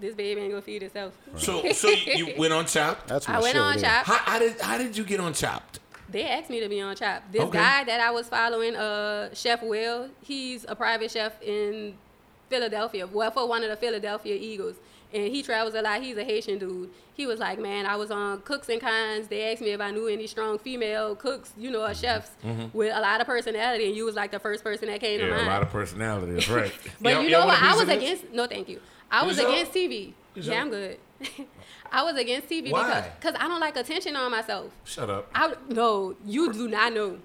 this 0.00 0.14
baby 0.14 0.40
ain't 0.40 0.50
gonna 0.50 0.62
feed 0.62 0.82
itself. 0.82 1.14
So, 1.36 1.70
so 1.72 1.88
you, 1.88 2.26
you 2.26 2.34
went 2.38 2.52
on 2.52 2.66
Chopped. 2.66 3.08
That's 3.08 3.28
my 3.28 3.36
I 3.36 3.40
went 3.40 3.54
show 3.56 3.62
on 3.62 3.76
there. 3.78 3.88
chop. 3.90 4.06
How, 4.06 4.16
how 4.32 4.38
did 4.38 4.60
how 4.60 4.76
did 4.78 4.96
you 4.96 5.04
get 5.04 5.20
on 5.20 5.32
Chopped? 5.32 5.78
They 6.08 6.22
asked 6.24 6.50
me 6.50 6.60
to 6.60 6.68
be 6.68 6.80
on 6.80 6.94
Chop. 6.96 7.22
This 7.32 7.42
Okay. 7.42 7.58
guy 7.58 7.82
that 7.84 8.00
I 8.00 8.10
was 8.10 8.28
following, 8.28 8.76
uh, 8.76 9.34
Chef 9.34 9.62
Will, 9.62 10.08
he's 10.22 10.64
a 10.68 10.76
private 10.76 11.10
chef 11.10 11.40
in 11.42 11.94
Philadelphia. 12.48 13.06
Well, 13.06 13.30
for 13.30 13.48
one 13.48 13.62
of 13.62 13.70
the 13.70 13.76
Philadelphia 13.76 14.34
Eagles, 14.34 14.76
and 15.12 15.28
he 15.28 15.42
travels 15.42 15.74
a 15.74 15.82
lot. 15.82 16.02
He's 16.02 16.16
a 16.16 16.24
Haitian 16.24 16.58
dude. 16.58 16.90
He 17.14 17.26
was 17.26 17.38
like, 17.38 17.58
man, 17.58 17.86
I 17.86 17.96
was 17.96 18.10
on 18.10 18.40
Cooks 18.42 18.68
and 18.68 18.80
Cons. 18.80 19.28
They 19.28 19.52
asked 19.52 19.62
me 19.62 19.70
if 19.70 19.80
I 19.80 19.90
knew 19.90 20.08
any 20.08 20.26
strong 20.26 20.58
female 20.58 21.16
cooks, 21.16 21.52
you 21.56 21.70
know, 21.70 21.82
or 21.82 21.88
mm-hmm. 21.88 22.00
chefs 22.00 22.30
mm-hmm. 22.44 22.76
with 22.76 22.94
a 22.94 23.00
lot 23.00 23.20
of 23.20 23.26
personality, 23.26 23.86
and 23.86 23.96
you 23.96 24.04
was 24.04 24.14
like 24.14 24.30
the 24.30 24.38
first 24.38 24.62
person 24.62 24.88
that 24.88 25.00
came 25.00 25.20
to 25.20 25.26
Yeah, 25.26 25.30
mind. 25.30 25.46
a 25.46 25.50
lot 25.50 25.62
of 25.62 25.70
personality. 25.70 26.32
That's 26.32 26.48
right. 26.48 26.72
But 27.00 27.12
Y'all- 27.12 27.22
you 27.22 27.30
know 27.30 27.46
what? 27.46 27.62
I 27.62 27.72
was 27.72 27.82
of 27.82 27.88
this? 27.88 27.96
against. 27.96 28.32
No, 28.32 28.46
thank 28.46 28.68
you. 28.68 28.80
I 29.10 29.24
was 29.24 29.38
against 29.38 29.72
TV. 29.72 30.12
Yourself? 30.34 30.54
Yeah, 30.54 30.60
I'm 30.60 30.70
good. 30.70 30.98
I 31.92 32.02
was 32.02 32.16
against 32.16 32.48
TV 32.48 32.70
Why? 32.70 33.00
because 33.00 33.32
cause 33.32 33.34
I 33.42 33.48
don't 33.48 33.60
like 33.60 33.76
attention 33.76 34.16
on 34.16 34.30
myself. 34.30 34.70
Shut 34.84 35.08
up. 35.08 35.30
I 35.34 35.54
no, 35.68 36.16
you 36.26 36.52
do 36.52 36.68
not 36.68 36.92
know. 36.92 37.18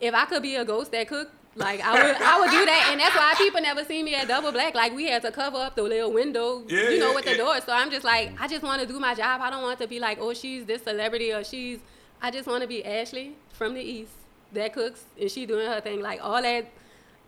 If 0.00 0.14
I 0.14 0.24
could 0.26 0.42
be 0.42 0.54
a 0.54 0.64
ghost 0.64 0.92
that 0.92 1.08
cook, 1.08 1.30
like 1.58 1.80
I 1.84 1.92
would, 1.92 2.16
I 2.22 2.40
would 2.40 2.50
do 2.50 2.64
that, 2.64 2.88
and 2.90 3.00
that's 3.00 3.14
why 3.16 3.34
people 3.36 3.60
never 3.60 3.84
see 3.84 4.02
me 4.02 4.14
at 4.14 4.28
Double 4.28 4.52
Black. 4.52 4.74
Like 4.74 4.94
we 4.94 5.06
had 5.06 5.22
to 5.22 5.30
cover 5.32 5.58
up 5.58 5.74
the 5.76 5.82
little 5.82 6.12
window, 6.12 6.62
Yeah, 6.68 6.88
you 6.90 6.98
know, 6.98 7.10
yeah, 7.10 7.14
with 7.14 7.24
the 7.24 7.32
yeah. 7.32 7.36
door. 7.38 7.60
So 7.60 7.72
I'm 7.72 7.90
just 7.90 8.04
like, 8.04 8.32
I 8.40 8.46
just 8.48 8.62
want 8.62 8.80
to 8.80 8.86
do 8.86 8.98
my 9.00 9.14
job. 9.14 9.40
I 9.40 9.50
don't 9.50 9.62
want 9.62 9.78
to 9.80 9.86
be 9.88 9.98
like, 10.00 10.18
oh, 10.20 10.32
she's 10.34 10.64
this 10.64 10.82
celebrity 10.82 11.32
or 11.32 11.44
she's. 11.44 11.78
I 12.22 12.30
just 12.30 12.46
want 12.48 12.62
to 12.62 12.68
be 12.68 12.84
Ashley 12.84 13.34
from 13.52 13.74
the 13.74 13.80
East 13.82 14.12
that 14.52 14.72
cooks 14.72 15.04
and 15.20 15.30
she 15.30 15.46
doing 15.46 15.66
her 15.68 15.80
thing. 15.80 16.00
Like 16.00 16.20
all 16.22 16.40
that, 16.42 16.66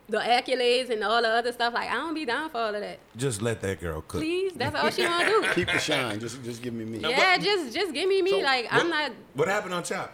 the 0.09 0.17
accolades 0.17 0.89
and 0.89 1.03
all 1.03 1.21
the 1.21 1.29
other 1.29 1.51
stuff. 1.53 1.73
Like 1.73 1.89
I 1.89 1.93
don't 1.95 2.13
be 2.13 2.25
down 2.25 2.49
for 2.49 2.57
all 2.57 2.75
of 2.75 2.81
that. 2.81 2.99
Just 3.15 3.41
let 3.41 3.61
that 3.61 3.79
girl 3.79 4.01
cook. 4.01 4.21
Please, 4.21 4.51
that's 4.55 4.75
all 4.75 4.89
she 4.89 5.05
want 5.05 5.25
to 5.27 5.31
do. 5.31 5.47
Keep 5.55 5.67
the 5.71 5.79
shine. 5.79 6.19
Just 6.19 6.43
just 6.43 6.61
give 6.61 6.73
me 6.73 6.83
me. 6.85 6.97
Yeah, 6.99 7.17
what- 7.35 7.41
just 7.41 7.73
just 7.73 7.93
give 7.93 8.07
me 8.09 8.21
me. 8.21 8.31
So, 8.31 8.37
like 8.39 8.71
what- 8.71 8.81
I'm 8.81 8.89
not. 8.89 9.11
What 9.33 9.47
happened 9.47 9.73
on 9.73 9.83
Chop? 9.83 10.11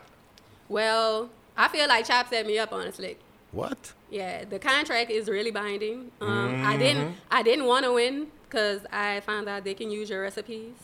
Well, 0.70 1.30
I 1.56 1.68
feel 1.70 1.88
like 1.88 2.06
Chop 2.06 2.30
set 2.30 2.46
me 2.46 2.60
up 2.60 2.72
honestly. 2.74 3.18
What? 3.52 3.94
Yeah, 4.10 4.46
the 4.46 4.60
contract 4.60 5.10
is 5.12 5.30
really 5.30 5.52
binding. 5.52 6.12
Um, 6.22 6.64
I 6.66 6.78
didn't 6.78 7.04
Mm-hmm. 7.10 7.14
I 7.32 7.44
didn't 7.44 7.66
want 7.66 7.86
to 7.86 7.94
win 7.94 8.28
because 8.50 8.82
I 8.92 9.22
found 9.22 9.48
out 9.50 9.64
they 9.64 9.74
can 9.74 9.90
use 9.92 10.10
your 10.10 10.22
recipes 10.22 10.76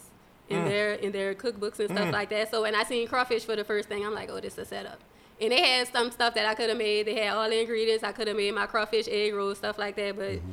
in 0.50 0.60
Mm. 0.60 0.66
their 0.68 0.94
in 0.94 1.12
their 1.12 1.34
cookbooks 1.36 1.80
and 1.80 1.90
stuff 1.90 2.12
like 2.12 2.30
that. 2.30 2.52
So 2.52 2.62
when 2.64 2.76
I 2.76 2.84
seen 2.84 3.08
crawfish 3.08 3.46
for 3.46 3.56
the 3.56 3.64
first 3.64 3.88
thing, 3.90 4.06
I'm 4.06 4.14
like, 4.14 4.30
oh, 4.30 4.40
this 4.40 4.54
is 4.54 4.60
a 4.60 4.66
setup. 4.66 5.00
And 5.42 5.52
they 5.52 5.62
had 5.62 5.88
some 5.92 6.12
stuff 6.12 6.34
that 6.36 6.46
I 6.46 6.54
could 6.54 6.70
have 6.70 6.78
made. 6.78 7.08
They 7.08 7.16
had 7.16 7.34
all 7.36 7.50
the 7.50 7.60
ingredients. 7.60 8.04
I 8.04 8.12
could 8.12 8.28
have 8.28 8.38
made 8.38 8.54
my 8.54 8.66
crawfish 8.66 9.08
egg 9.10 9.34
roll 9.34 9.54
stuff 9.56 9.78
like 9.78 9.96
that. 9.96 10.16
But 10.16 10.32
Mm-hmm. 10.38 10.52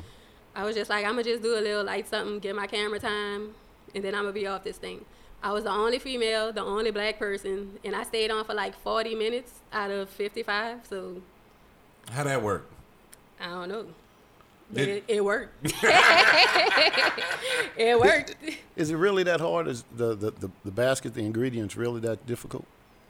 I 0.53 0.65
was 0.65 0.75
just 0.75 0.89
like, 0.89 1.05
I'm 1.05 1.11
gonna 1.11 1.23
just 1.23 1.41
do 1.43 1.57
a 1.57 1.61
little 1.61 1.83
light 1.85 2.07
something, 2.09 2.39
get 2.39 2.53
my 2.55 2.67
camera 2.67 2.99
time, 2.99 3.53
and 3.95 4.03
then 4.03 4.13
I'm 4.13 4.23
gonna 4.23 4.33
be 4.33 4.47
off 4.47 4.65
this 4.65 4.77
thing. 4.77 5.05
I 5.41 5.53
was 5.53 5.63
the 5.63 5.69
only 5.71 5.97
female, 5.97 6.51
the 6.51 6.61
only 6.61 6.91
black 6.91 7.17
person, 7.17 7.79
and 7.85 7.95
I 7.95 8.03
stayed 8.03 8.31
on 8.31 8.43
for 8.43 8.53
like 8.53 8.75
40 8.75 9.15
minutes 9.15 9.53
out 9.71 9.91
of 9.91 10.09
55. 10.09 10.79
So 10.89 11.21
How 12.09 12.23
that 12.23 12.41
work? 12.41 12.65
I 13.39 13.45
don't 13.45 13.69
know. 13.69 13.85
But 14.69 14.77
Did- 14.77 14.89
it, 14.89 15.03
it 15.07 15.25
worked. 15.25 15.53
it 17.77 17.99
worked. 17.99 18.35
Is 18.75 18.89
it 18.91 18.95
really 18.95 19.23
that 19.23 19.39
hard? 19.41 19.67
Is 19.67 19.83
the, 19.95 20.15
the, 20.15 20.31
the, 20.31 20.49
the 20.63 20.71
basket, 20.71 21.13
the 21.13 21.25
ingredients 21.25 21.75
really 21.75 21.99
that 22.01 22.25
difficult? 22.25 22.65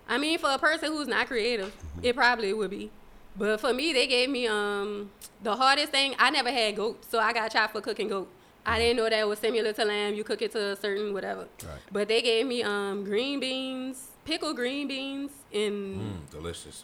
I 0.08 0.18
mean, 0.18 0.40
for 0.40 0.50
a 0.52 0.58
person 0.58 0.90
who's 0.92 1.08
not 1.08 1.28
creative, 1.28 1.74
it 2.04 2.16
probably 2.16 2.54
would 2.54 2.70
be. 2.72 2.90
But 3.38 3.62
for 3.62 3.74
me, 3.74 3.94
they 3.94 4.08
gave 4.08 4.30
me 4.30 4.46
um 4.48 5.10
the 5.42 5.56
hardest 5.56 5.92
thing. 5.94 6.16
I 6.20 6.30
never 6.32 6.52
had 6.52 6.76
goat, 6.76 7.06
so 7.10 7.18
I 7.20 7.32
got 7.32 7.50
chopped 7.52 7.72
for 7.74 7.80
cooking 7.82 8.10
goat. 8.10 8.28
I 8.66 8.78
didn't 8.78 8.98
know 8.98 9.04
that 9.10 9.20
it 9.20 9.28
was 9.28 9.40
similar 9.40 9.72
to 9.72 9.86
lamb. 9.86 10.14
You 10.16 10.24
cook 10.26 10.42
it 10.42 10.52
to 10.52 10.60
a 10.72 10.76
certain 10.76 11.14
whatever. 11.14 11.48
Right. 11.64 11.80
But 11.92 12.10
they 12.10 12.22
gave 12.22 12.46
me 12.46 12.62
um 12.62 13.06
green 13.06 13.40
beans, 13.40 14.10
pickled 14.26 14.58
green 14.58 14.88
beans, 14.90 15.32
and 15.54 16.02
Mm, 16.02 16.30
delicious. 16.30 16.84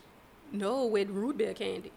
No 0.52 0.86
with 0.86 1.10
root 1.10 1.38
beer 1.38 1.54
candy. 1.54 1.92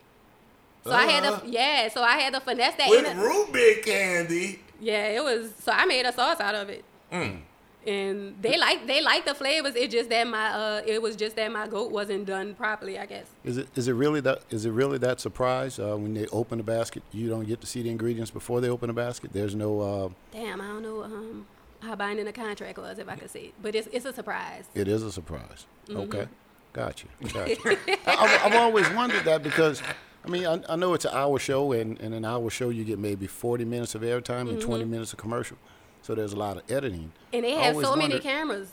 So 0.85 0.93
I 0.93 1.05
had 1.05 1.23
to 1.25 1.47
yeah. 1.49 1.89
So 1.89 2.03
I 2.03 2.17
had 2.19 2.33
to 2.35 2.41
finesse 2.41 2.75
that. 2.77 2.89
With 2.89 3.07
a- 3.07 3.17
root 3.17 3.53
beer 3.53 3.77
candy. 3.83 4.61
Yeah, 4.81 5.09
it 5.09 5.23
was. 5.23 5.53
So 5.63 5.73
I 5.73 5.85
made 5.85 6.07
a 6.07 6.13
sauce 6.13 6.41
out 6.41 6.55
of 6.55 6.71
it, 6.71 6.85
Mm. 7.13 7.41
and 7.87 8.35
they 8.41 8.57
like 8.57 8.87
they 8.87 9.03
like 9.03 9.27
the 9.27 9.35
flavors. 9.35 9.75
It 9.77 9.91
just 9.91 10.09
that 10.09 10.27
my 10.27 10.49
uh, 10.49 10.83
it 10.87 11.03
was 11.03 11.17
just 11.17 11.37
that 11.37 11.53
my 11.53 11.67
goat 11.69 11.91
wasn't 11.93 12.25
done 12.25 12.55
properly. 12.55 12.99
I 12.99 13.05
guess. 13.05 13.27
Is 13.45 13.59
it 13.59 13.69
is 13.77 13.89
it 13.89 13.93
really 13.93 14.21
that 14.23 14.41
is 14.49 14.65
it 14.65 14.71
really 14.71 14.97
that 14.99 15.21
surprise 15.21 15.79
uh, 15.79 15.97
when 15.99 16.15
they 16.15 16.27
open 16.29 16.57
the 16.57 16.65
basket? 16.65 17.03
You 17.13 17.29
don't 17.29 17.45
get 17.47 17.61
to 17.61 17.67
see 17.67 17.83
the 17.83 17.91
ingredients 17.91 18.31
before 18.31 18.63
they 18.63 18.71
open 18.71 18.87
the 18.87 18.95
basket. 18.95 19.35
There's 19.35 19.55
no. 19.55 19.81
Uh, 19.81 20.09
Damn, 20.33 20.63
I 20.63 20.69
don't 20.69 20.83
know 20.83 21.03
um, 21.05 21.47
how 21.81 21.95
binding 21.95 22.25
the 22.25 22.33
contract 22.33 22.79
was, 22.79 22.99
if 22.99 23.07
I 23.07 23.17
could 23.17 23.31
say 23.31 23.41
it. 23.47 23.55
But 23.61 23.75
it's 23.75 23.89
it's 23.93 24.07
a 24.07 24.15
surprise. 24.15 24.65
it 24.75 24.89
is 24.89 25.03
a 25.03 25.13
surprise. 25.13 25.67
Mm-hmm. 25.89 26.01
Okay, 26.01 26.27
got 26.73 27.03
you. 27.03 27.29
Got 27.33 27.49
you. 27.49 27.57
I, 27.87 27.99
I've, 28.07 28.53
I've 28.53 28.55
always 28.61 28.89
wondered 28.91 29.25
that 29.25 29.43
because. 29.43 29.83
I 30.23 30.29
mean, 30.29 30.45
I, 30.45 30.61
I 30.69 30.77
know 30.77 30.93
it's 30.93 31.07
an 31.07 31.15
hour 31.15 31.39
show, 31.39 31.73
and 31.73 31.99
in 31.99 32.13
an 32.13 32.27
hour 32.27 32.51
show, 32.51 32.69
you 32.69 32.85
get 32.85 32.99
maybe 32.99 33.27
40 33.27 33.65
minutes 33.65 33.95
of 33.95 34.03
airtime 34.03 34.51
and 34.51 34.61
20 34.61 34.85
minutes 34.85 35.15
of 35.15 35.19
commercial. 35.19 35.57
So 36.03 36.15
there's 36.15 36.35
a 36.35 36.37
lot 36.37 36.59
of 36.59 36.71
editing. 36.71 37.11
Mm-hmm. 37.33 37.35
And 37.37 37.45
they 37.45 37.57
I 37.57 37.65
have 37.65 37.75
always 37.75 37.87
so 37.87 37.97
many 37.97 38.19
cameras. 38.21 38.71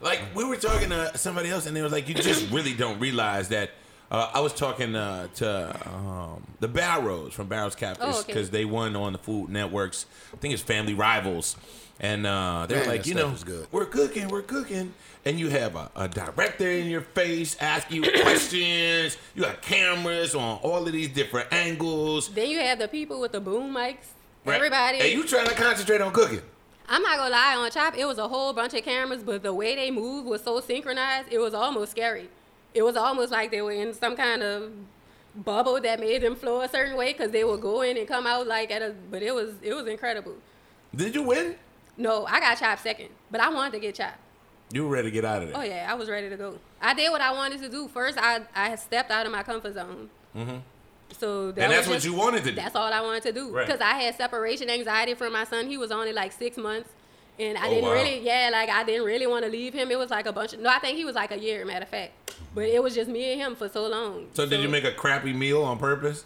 Like 0.00 0.20
we 0.34 0.44
were 0.44 0.56
talking 0.56 0.90
to 0.90 1.16
somebody 1.16 1.50
else, 1.50 1.66
and 1.66 1.76
they 1.76 1.82
was 1.82 1.92
like, 1.92 2.08
"You 2.08 2.14
just 2.14 2.50
really 2.52 2.74
don't 2.74 2.98
realize 2.98 3.48
that." 3.48 3.70
Uh, 4.10 4.30
I 4.32 4.40
was 4.40 4.54
talking 4.54 4.96
uh, 4.96 5.26
to 5.34 5.88
um, 5.88 6.42
the 6.60 6.68
Barrows 6.68 7.34
from 7.34 7.46
Barrows 7.48 7.74
Catfish 7.74 8.06
Oh, 8.06 8.20
okay. 8.20 8.26
because 8.32 8.48
they 8.50 8.64
won 8.64 8.96
on 8.96 9.12
the 9.12 9.18
Food 9.18 9.50
Network's. 9.50 10.06
I 10.32 10.38
think 10.38 10.54
it's 10.54 10.62
Family 10.62 10.94
Rivals, 10.94 11.56
and 12.00 12.26
uh, 12.26 12.66
they're 12.68 12.80
Man, 12.80 12.88
like, 12.88 13.06
"You 13.06 13.14
know, 13.14 13.30
is 13.30 13.44
good. 13.44 13.66
we're 13.72 13.86
cooking, 13.86 14.28
we're 14.28 14.42
cooking." 14.42 14.94
And 15.24 15.38
you 15.38 15.48
have 15.48 15.74
a, 15.76 15.90
a 15.96 16.08
director 16.08 16.70
in 16.70 16.86
your 16.86 17.00
face 17.02 17.56
asking 17.60 18.04
you 18.04 18.10
questions. 18.22 19.18
You 19.34 19.42
got 19.42 19.60
cameras 19.62 20.34
on 20.34 20.58
all 20.62 20.86
of 20.86 20.92
these 20.92 21.08
different 21.08 21.52
angles. 21.52 22.28
Then 22.28 22.48
you 22.48 22.60
have 22.60 22.78
the 22.78 22.88
people 22.88 23.20
with 23.20 23.32
the 23.32 23.40
boom 23.40 23.74
mics. 23.74 23.96
right? 24.44 24.54
Everybody. 24.56 25.00
And 25.00 25.10
you 25.12 25.26
trying 25.26 25.48
to 25.48 25.54
concentrate 25.54 26.00
on 26.00 26.12
cooking. 26.12 26.40
I'm 26.88 27.02
not 27.02 27.18
gonna 27.18 27.30
lie, 27.30 27.54
on 27.56 27.70
Chop, 27.70 27.98
it 27.98 28.06
was 28.06 28.16
a 28.16 28.26
whole 28.28 28.54
bunch 28.54 28.72
of 28.72 28.82
cameras, 28.82 29.22
but 29.22 29.42
the 29.42 29.52
way 29.52 29.74
they 29.76 29.90
moved 29.90 30.26
was 30.26 30.42
so 30.42 30.58
synchronized, 30.60 31.28
it 31.30 31.38
was 31.38 31.52
almost 31.52 31.90
scary. 31.90 32.30
It 32.72 32.82
was 32.82 32.96
almost 32.96 33.30
like 33.30 33.50
they 33.50 33.60
were 33.60 33.72
in 33.72 33.92
some 33.92 34.16
kind 34.16 34.42
of 34.42 34.72
bubble 35.34 35.78
that 35.82 36.00
made 36.00 36.22
them 36.22 36.34
flow 36.34 36.62
a 36.62 36.68
certain 36.68 36.96
way 36.96 37.12
because 37.12 37.30
they 37.30 37.44
would 37.44 37.60
go 37.60 37.82
in 37.82 37.98
and 37.98 38.08
come 38.08 38.26
out 38.26 38.46
like 38.46 38.70
at 38.70 38.80
a. 38.80 38.94
But 39.10 39.22
it 39.22 39.34
was 39.34 39.50
it 39.62 39.74
was 39.74 39.86
incredible. 39.86 40.36
Did 40.96 41.14
you 41.14 41.22
win? 41.24 41.56
No, 41.98 42.24
I 42.26 42.40
got 42.40 42.56
chopped 42.58 42.82
second, 42.82 43.08
but 43.30 43.40
I 43.40 43.48
wanted 43.50 43.72
to 43.72 43.80
get 43.80 43.96
chopped. 43.96 44.18
You 44.72 44.84
were 44.84 44.90
ready 44.90 45.08
to 45.08 45.10
get 45.12 45.24
out 45.24 45.42
of 45.42 45.48
there. 45.48 45.58
Oh 45.58 45.62
yeah, 45.62 45.86
I 45.90 45.94
was 45.94 46.08
ready 46.08 46.28
to 46.30 46.36
go. 46.36 46.58
I 46.80 46.94
did 46.94 47.10
what 47.10 47.20
I 47.20 47.32
wanted 47.32 47.60
to 47.62 47.68
do. 47.68 47.88
First, 47.88 48.18
I 48.18 48.42
I 48.54 48.76
stepped 48.76 49.10
out 49.10 49.26
of 49.26 49.32
my 49.32 49.42
comfort 49.42 49.74
zone. 49.74 50.08
Mm-hmm. 50.36 50.56
So 51.18 51.52
that 51.52 51.62
and 51.62 51.72
that's 51.72 51.88
was 51.88 51.96
what 51.96 52.04
you 52.04 52.14
wanted 52.14 52.44
to 52.44 52.50
do. 52.50 52.56
That's 52.56 52.76
all 52.76 52.92
I 52.92 53.00
wanted 53.00 53.22
to 53.24 53.32
do 53.32 53.50
Right. 53.50 53.66
because 53.66 53.80
I 53.80 53.94
had 53.94 54.14
separation 54.14 54.68
anxiety 54.70 55.14
from 55.14 55.32
my 55.32 55.44
son. 55.44 55.66
He 55.66 55.76
was 55.78 55.90
only 55.90 56.12
like 56.12 56.32
six 56.32 56.56
months, 56.58 56.90
and 57.38 57.56
I 57.56 57.66
Oh, 57.66 57.70
didn't 57.70 57.84
wow. 57.84 57.92
really, 57.94 58.20
yeah, 58.20 58.50
like 58.52 58.68
I 58.68 58.84
didn't 58.84 59.04
really 59.06 59.26
want 59.26 59.44
to 59.46 59.50
leave 59.50 59.72
him. 59.72 59.90
It 59.90 59.98
was 59.98 60.10
like 60.10 60.26
a 60.26 60.32
bunch 60.32 60.52
of 60.52 60.60
no, 60.60 60.68
I 60.68 60.78
think 60.78 60.98
he 60.98 61.04
was 61.06 61.14
like 61.14 61.30
a 61.32 61.38
year, 61.38 61.64
matter 61.64 61.84
of 61.84 61.88
fact. 61.88 62.12
But 62.54 62.64
it 62.64 62.82
was 62.82 62.94
just 62.94 63.08
me 63.10 63.32
and 63.32 63.40
him 63.40 63.56
for 63.56 63.68
so 63.70 63.86
long. 63.88 64.26
So 64.34 64.44
did 64.46 64.60
you 64.60 64.68
make 64.68 64.84
a 64.84 64.92
crappy 64.92 65.32
meal 65.32 65.62
on 65.64 65.78
purpose? 65.78 66.24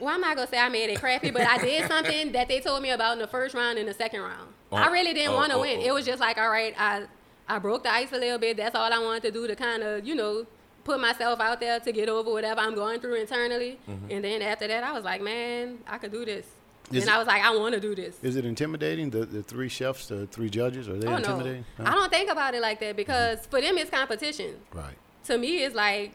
Well, 0.00 0.14
I'm 0.14 0.20
not 0.20 0.36
gonna 0.36 0.48
say 0.48 0.58
I 0.58 0.68
made 0.68 0.90
it 0.90 1.00
crappy, 1.00 1.30
but 1.30 1.42
I 1.42 1.58
did 1.58 1.86
something 1.88 2.32
that 2.32 2.48
they 2.48 2.60
told 2.60 2.82
me 2.82 2.90
about 2.90 3.12
in 3.14 3.18
the 3.18 3.26
first 3.26 3.54
round 3.54 3.78
and 3.78 3.88
the 3.88 3.94
second 3.94 4.20
round. 4.20 4.52
I 4.72 4.88
Oh, 4.88 4.92
really 4.92 5.14
didn't 5.14 5.32
oh, 5.32 5.36
want 5.36 5.50
to 5.52 5.58
oh, 5.58 5.60
win. 5.62 5.80
oh. 5.80 5.86
It 5.86 5.92
was 5.94 6.04
just 6.06 6.20
like, 6.20 6.38
all 6.38 6.50
right, 6.50 6.74
I 6.78 7.04
I 7.48 7.58
broke 7.58 7.82
the 7.84 7.92
ice 7.92 8.12
a 8.12 8.16
little 8.18 8.38
bit. 8.38 8.56
That's 8.56 8.74
all 8.74 8.92
I 8.92 8.98
wanted 8.98 9.22
to 9.24 9.30
do 9.30 9.46
to 9.46 9.56
kind 9.56 9.82
of, 9.82 10.06
you 10.06 10.14
know, 10.14 10.46
put 10.84 11.00
myself 11.00 11.40
out 11.40 11.60
there 11.60 11.80
to 11.80 11.92
get 11.92 12.08
over 12.08 12.30
whatever 12.30 12.60
I'm 12.60 12.74
going 12.74 13.00
through 13.00 13.14
internally. 13.14 13.78
Mm-hmm. 13.88 14.10
And 14.10 14.24
then 14.24 14.42
after 14.42 14.66
that, 14.68 14.84
I 14.84 14.92
was 14.92 15.04
like, 15.04 15.20
man, 15.22 15.78
I 15.86 15.96
could 15.98 16.12
do 16.12 16.24
this. 16.24 16.44
Is 16.90 17.02
and 17.02 17.10
it- 17.10 17.14
I 17.14 17.18
was 17.18 17.26
like, 17.26 17.42
I 17.42 17.54
want 17.56 17.74
to 17.74 17.80
do 17.80 17.94
this. 17.94 18.16
Is 18.22 18.36
it 18.36 18.44
intimidating? 18.46 19.10
The, 19.10 19.24
the 19.26 19.42
three 19.42 19.68
chefs, 19.68 20.06
the 20.08 20.26
three 20.26 20.48
judges, 20.50 20.88
are 20.88 20.96
they 20.98 21.06
oh 21.06 21.12
no, 21.12 21.16
intimidating? 21.16 21.64
Huh? 21.78 21.84
I 21.86 21.90
don't 21.92 22.10
think 22.10 22.30
about 22.30 22.54
it 22.54 22.60
like 22.62 22.80
that 22.80 22.96
because 22.96 23.44
for 23.46 23.60
them 23.60 23.76
it's 23.78 23.90
competition. 23.90 24.56
Right. 24.72 24.96
to 25.24 25.36
me 25.38 25.64
it's 25.64 25.74
like 25.74 26.12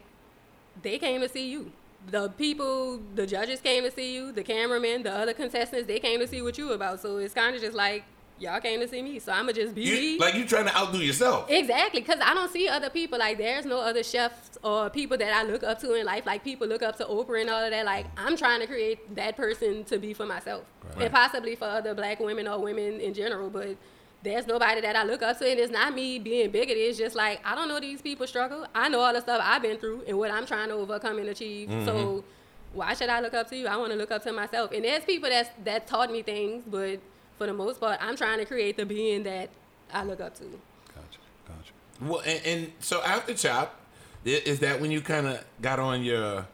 they 0.82 0.98
came 0.98 1.20
to 1.20 1.28
see 1.28 1.48
you 1.48 1.70
the 2.10 2.28
people 2.30 3.00
the 3.14 3.26
judges 3.26 3.60
came 3.60 3.82
to 3.84 3.90
see 3.90 4.14
you 4.14 4.30
the 4.32 4.42
cameramen 4.42 5.02
the 5.02 5.12
other 5.12 5.32
contestants 5.32 5.86
they 5.86 5.98
came 5.98 6.20
to 6.20 6.26
see 6.28 6.42
what 6.42 6.58
you 6.58 6.72
about. 6.72 7.00
So 7.00 7.16
it's 7.18 7.34
kind 7.34 7.54
of 7.56 7.62
just 7.62 7.74
like 7.76 8.04
y'all 8.38 8.60
came 8.60 8.80
to 8.80 8.88
see 8.88 9.00
me. 9.00 9.18
So 9.20 9.32
i'ma 9.32 9.52
just 9.52 9.74
be 9.74 9.82
You, 9.82 9.94
me. 9.94 10.18
like 10.18 10.34
you 10.34 10.44
trying 10.44 10.66
to 10.66 10.76
outdo 10.76 10.98
yourself. 10.98 11.48
exactly 11.50 12.00
because 12.00 12.18
i 12.22 12.34
don't 12.34 12.50
see 12.52 12.68
other 12.68 12.90
people. 12.90 13.18
Like 13.18 13.38
there's 13.38 13.64
no 13.64 13.80
other 13.80 14.02
chefs 14.02 14.58
or 14.62 14.90
people 14.90 15.16
that 15.18 15.32
i 15.34 15.42
look 15.44 15.62
up 15.62 15.78
to 15.80 15.94
in 15.94 16.04
life. 16.04 16.26
Like 16.26 16.42
people 16.44 16.66
look 16.66 16.82
up 16.82 16.96
to 16.98 17.04
oprah 17.04 17.40
and 17.40 17.48
all 17.50 17.62
of 17.64 17.70
that. 17.70 17.86
Like 17.86 18.06
i'm 18.16 18.36
trying 18.36 18.60
to 18.60 18.66
create 18.66 19.14
that 19.14 19.36
person 19.36 19.84
to 19.84 19.98
be 19.98 20.12
for 20.14 20.26
myself. 20.26 20.64
Right. 20.84 21.04
and 21.04 21.12
possibly 21.12 21.54
for 21.56 21.64
other 21.66 21.94
black 21.94 22.20
women 22.20 22.46
or 22.48 22.58
women 22.60 23.00
in 23.00 23.14
general 23.14 23.48
but 23.50 23.76
there's 24.24 24.46
nobody 24.46 24.80
that 24.80 24.96
I 24.96 25.04
look 25.04 25.22
up 25.22 25.38
to, 25.38 25.48
and 25.48 25.60
it's 25.60 25.70
not 25.70 25.94
me 25.94 26.18
being 26.18 26.50
bigoted. 26.50 26.78
It's 26.78 26.98
just 26.98 27.14
like 27.14 27.40
I 27.44 27.54
don't 27.54 27.68
know 27.68 27.78
these 27.78 28.02
people 28.02 28.26
struggle. 28.26 28.66
I 28.74 28.88
know 28.88 29.00
all 29.00 29.12
the 29.12 29.20
stuff 29.20 29.40
I've 29.44 29.62
been 29.62 29.78
through 29.78 30.02
and 30.08 30.18
what 30.18 30.30
I'm 30.30 30.46
trying 30.46 30.68
to 30.68 30.74
overcome 30.74 31.18
and 31.18 31.28
achieve. 31.28 31.70
So 31.84 32.24
why 32.72 32.94
should 32.94 33.08
I 33.08 33.20
look 33.20 33.34
up 33.34 33.48
to 33.50 33.56
you? 33.56 33.66
I 33.66 33.76
want 33.76 33.92
to 33.92 33.98
look 33.98 34.10
up 34.10 34.22
to 34.24 34.32
myself. 34.32 34.72
And 34.72 34.84
there's 34.84 35.04
people 35.04 35.28
that's 35.28 35.50
that 35.64 35.86
taught 35.86 36.10
me 36.10 36.22
things, 36.22 36.64
but 36.66 36.98
for 37.38 37.46
the 37.46 37.52
most 37.52 37.80
part, 37.80 37.98
I'm 38.02 38.16
trying 38.16 38.38
to 38.38 38.44
create 38.44 38.76
the 38.76 38.86
being 38.86 39.22
that 39.24 39.50
I 39.92 40.04
look 40.04 40.20
up 40.20 40.34
to. 40.36 40.44
Gotcha. 40.44 41.18
Gotcha. 41.46 41.72
Well, 42.00 42.22
and, 42.26 42.40
and 42.46 42.72
so 42.80 43.02
after 43.02 43.34
Chop, 43.34 43.80
is 44.24 44.60
that 44.60 44.80
when 44.80 44.90
you 44.90 45.00
kind 45.00 45.26
of 45.26 45.44
got 45.60 45.78
on 45.78 46.02
your 46.02 46.46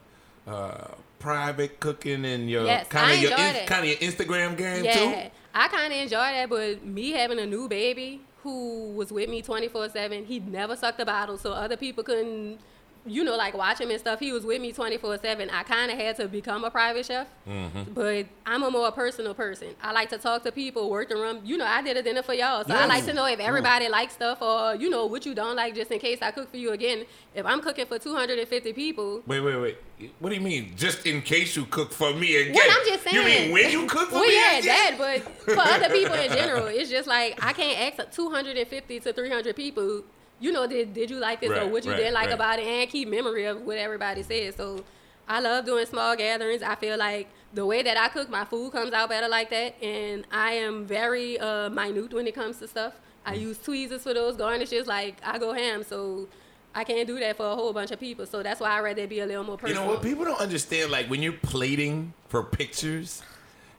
uh, 0.47 0.89
private 1.19 1.79
cooking 1.81 2.25
and 2.25 2.51
your 2.51 2.65
Yes, 2.65 2.89
kind 2.89 3.13
of 3.13 3.23
your 3.23 3.31
kind 3.67 3.85
of 3.85 3.87
your 3.87 4.11
Instagram 4.11 4.57
game 4.57 4.85
Yeah, 4.85 4.95
too? 4.95 5.31
I 5.55 5.69
kind 5.69 5.93
of 5.93 5.99
enjoy 5.99 6.19
that, 6.19 6.49
but 6.49 6.85
me 6.85 7.11
having 7.11 7.39
a 7.39 7.47
new 7.47 7.69
baby 7.69 8.21
who 8.43 8.93
was 8.93 9.13
with 9.13 9.29
me 9.29 9.43
24 9.43 9.91
7, 9.91 10.25
he 10.25 10.41
never 10.41 10.77
sucked 10.77 11.01
a 11.01 11.05
bottle, 11.05 11.37
so 11.37 11.53
other 11.53 11.77
people 11.77 12.05
couldn't, 12.05 12.59
you 13.07 13.25
know, 13.25 13.37
like 13.37 13.55
watch 13.57 13.81
him 13.81 13.91
and 13.91 13.99
stuff. 13.99 14.21
He 14.21 14.31
was 14.33 14.45
with 14.45 14.61
me 14.61 14.73
24 14.73 15.19
7. 15.19 15.49
I 15.51 15.63
kind 15.63 15.91
of 15.91 15.97
had 15.99 16.17
to 16.17 16.29
become 16.29 16.65
a 16.65 16.71
private 16.71 17.07
chef, 17.07 17.27
Mm-hmm. 17.49 17.93
but 17.95 18.27
I'm 18.47 18.63
a 18.63 18.71
more 18.71 18.91
personal 18.93 19.33
person. 19.35 19.69
I 19.83 19.93
like 19.93 20.11
to 20.11 20.19
talk 20.19 20.43
to 20.45 20.53
people, 20.53 20.91
work 20.91 21.09
the 21.09 21.17
room. 21.17 21.41
You 21.45 21.57
know, 21.57 21.65
I 21.65 21.81
did 21.83 21.97
a 21.97 22.03
dinner 22.03 22.23
for 22.23 22.35
y'all, 22.35 22.65
so 22.65 22.75
I 22.75 22.87
like 22.87 23.05
to 23.07 23.13
know 23.15 23.25
if 23.27 23.41
everybody 23.41 23.89
likes 23.89 24.13
stuff 24.15 24.43
or, 24.43 24.75
you 24.77 24.91
know, 24.91 25.07
what 25.07 25.25
you 25.25 25.35
don't 25.35 25.57
like, 25.57 25.75
just 25.75 25.91
in 25.91 25.99
case 25.99 26.19
I 26.21 26.31
cook 26.31 26.51
for 26.51 26.57
you 26.59 26.73
again. 26.73 27.05
If 27.35 27.47
I'm 27.47 27.61
cooking 27.61 27.87
for 27.87 27.99
250 27.99 28.73
people, 28.73 29.23
Wait, 29.27 29.41
wait, 29.41 29.57
wait. 29.57 29.79
What 30.19 30.31
do 30.31 30.35
you 30.35 30.41
mean? 30.41 30.73
Just 30.77 31.07
in 31.07 31.21
case 31.23 31.57
you 31.57 31.65
cook 31.67 31.93
for 31.93 32.13
me 32.15 32.37
again? 32.37 32.55
Well, 32.55 32.69
I'm 32.71 32.87
just 32.87 33.05
saying. 33.05 33.17
You 33.17 33.23
mean 33.25 33.53
when 33.53 33.71
you 33.71 33.87
cook 33.87 34.09
for 34.09 34.15
well, 34.17 34.23
me 34.27 34.35
Well, 34.35 34.53
yeah, 34.53 34.59
again? 34.59 34.99
that. 34.99 35.23
But 35.47 35.55
for 35.55 35.61
other 35.61 35.91
people 35.91 36.15
in 36.15 36.31
general, 36.41 36.67
it's 36.67 36.89
just 36.91 37.07
like 37.09 37.39
I 37.45 37.53
can't 37.53 37.99
ask 37.99 38.11
250 38.15 39.01
to 39.01 39.13
300 39.13 39.55
people. 39.57 40.03
You 40.41 40.53
know, 40.53 40.67
did 40.67 40.95
did 40.95 41.11
you 41.11 41.19
like 41.19 41.41
this 41.41 41.51
or 41.51 41.55
Right, 41.55 41.71
what 41.71 41.85
you 41.85 41.91
right, 41.91 41.97
didn't 41.99 42.15
like 42.15 42.27
right. 42.27 42.35
about 42.35 42.59
it, 42.59 42.67
and 42.67 42.89
keep 42.91 43.09
memory 43.09 43.45
of 43.45 43.63
what 43.63 43.77
everybody 43.79 44.23
said. 44.23 44.57
So, 44.57 44.83
I 45.29 45.41
love 45.41 45.65
doing 45.67 45.87
small 45.87 46.17
gatherings. 46.17 46.63
I 46.63 46.75
feel 46.77 46.97
like 46.99 47.29
the 47.53 47.65
way 47.67 47.83
that 47.83 47.97
I 47.97 48.09
cook, 48.09 48.31
my 48.31 48.45
food 48.45 48.73
comes 48.73 48.93
out 48.93 49.09
better 49.11 49.29
like 49.29 49.51
that, 49.51 49.75
and 49.83 50.25
I 50.33 50.53
am 50.55 50.87
very 50.87 51.39
uh, 51.39 51.69
minute 51.71 52.13
when 52.13 52.27
it 52.27 52.35
comes 52.35 52.59
to 52.59 52.69
stuff. 52.69 52.95
I 53.27 53.37
Mm. 53.37 53.41
use 53.41 53.59
tweezers 53.59 54.03
for 54.03 54.15
those 54.15 54.37
garnishes. 54.37 54.87
Like 54.87 55.17
I 55.25 55.39
go 55.39 55.53
ham, 55.53 55.85
so. 55.85 56.27
I 56.73 56.85
can't 56.85 57.05
do 57.05 57.19
that 57.19 57.37
for 57.37 57.47
a 57.51 57.55
whole 57.57 57.73
bunch 57.73 57.91
of 57.91 57.99
people, 57.99 58.27
so 58.27 58.45
that's 58.45 58.61
why 58.61 58.71
I 58.71 58.79
rather 58.81 59.05
be 59.09 59.19
a 59.19 59.27
little 59.27 59.43
more 59.43 59.55
You 59.55 59.59
personal. 59.59 59.85
know 59.87 59.91
what? 59.95 60.03
People 60.03 60.25
don't 60.25 60.39
understand. 60.41 60.93
Like 60.93 61.09
when 61.11 61.21
you're 61.21 61.33
plating 61.33 62.13
for 62.29 62.45
pictures, 62.45 63.25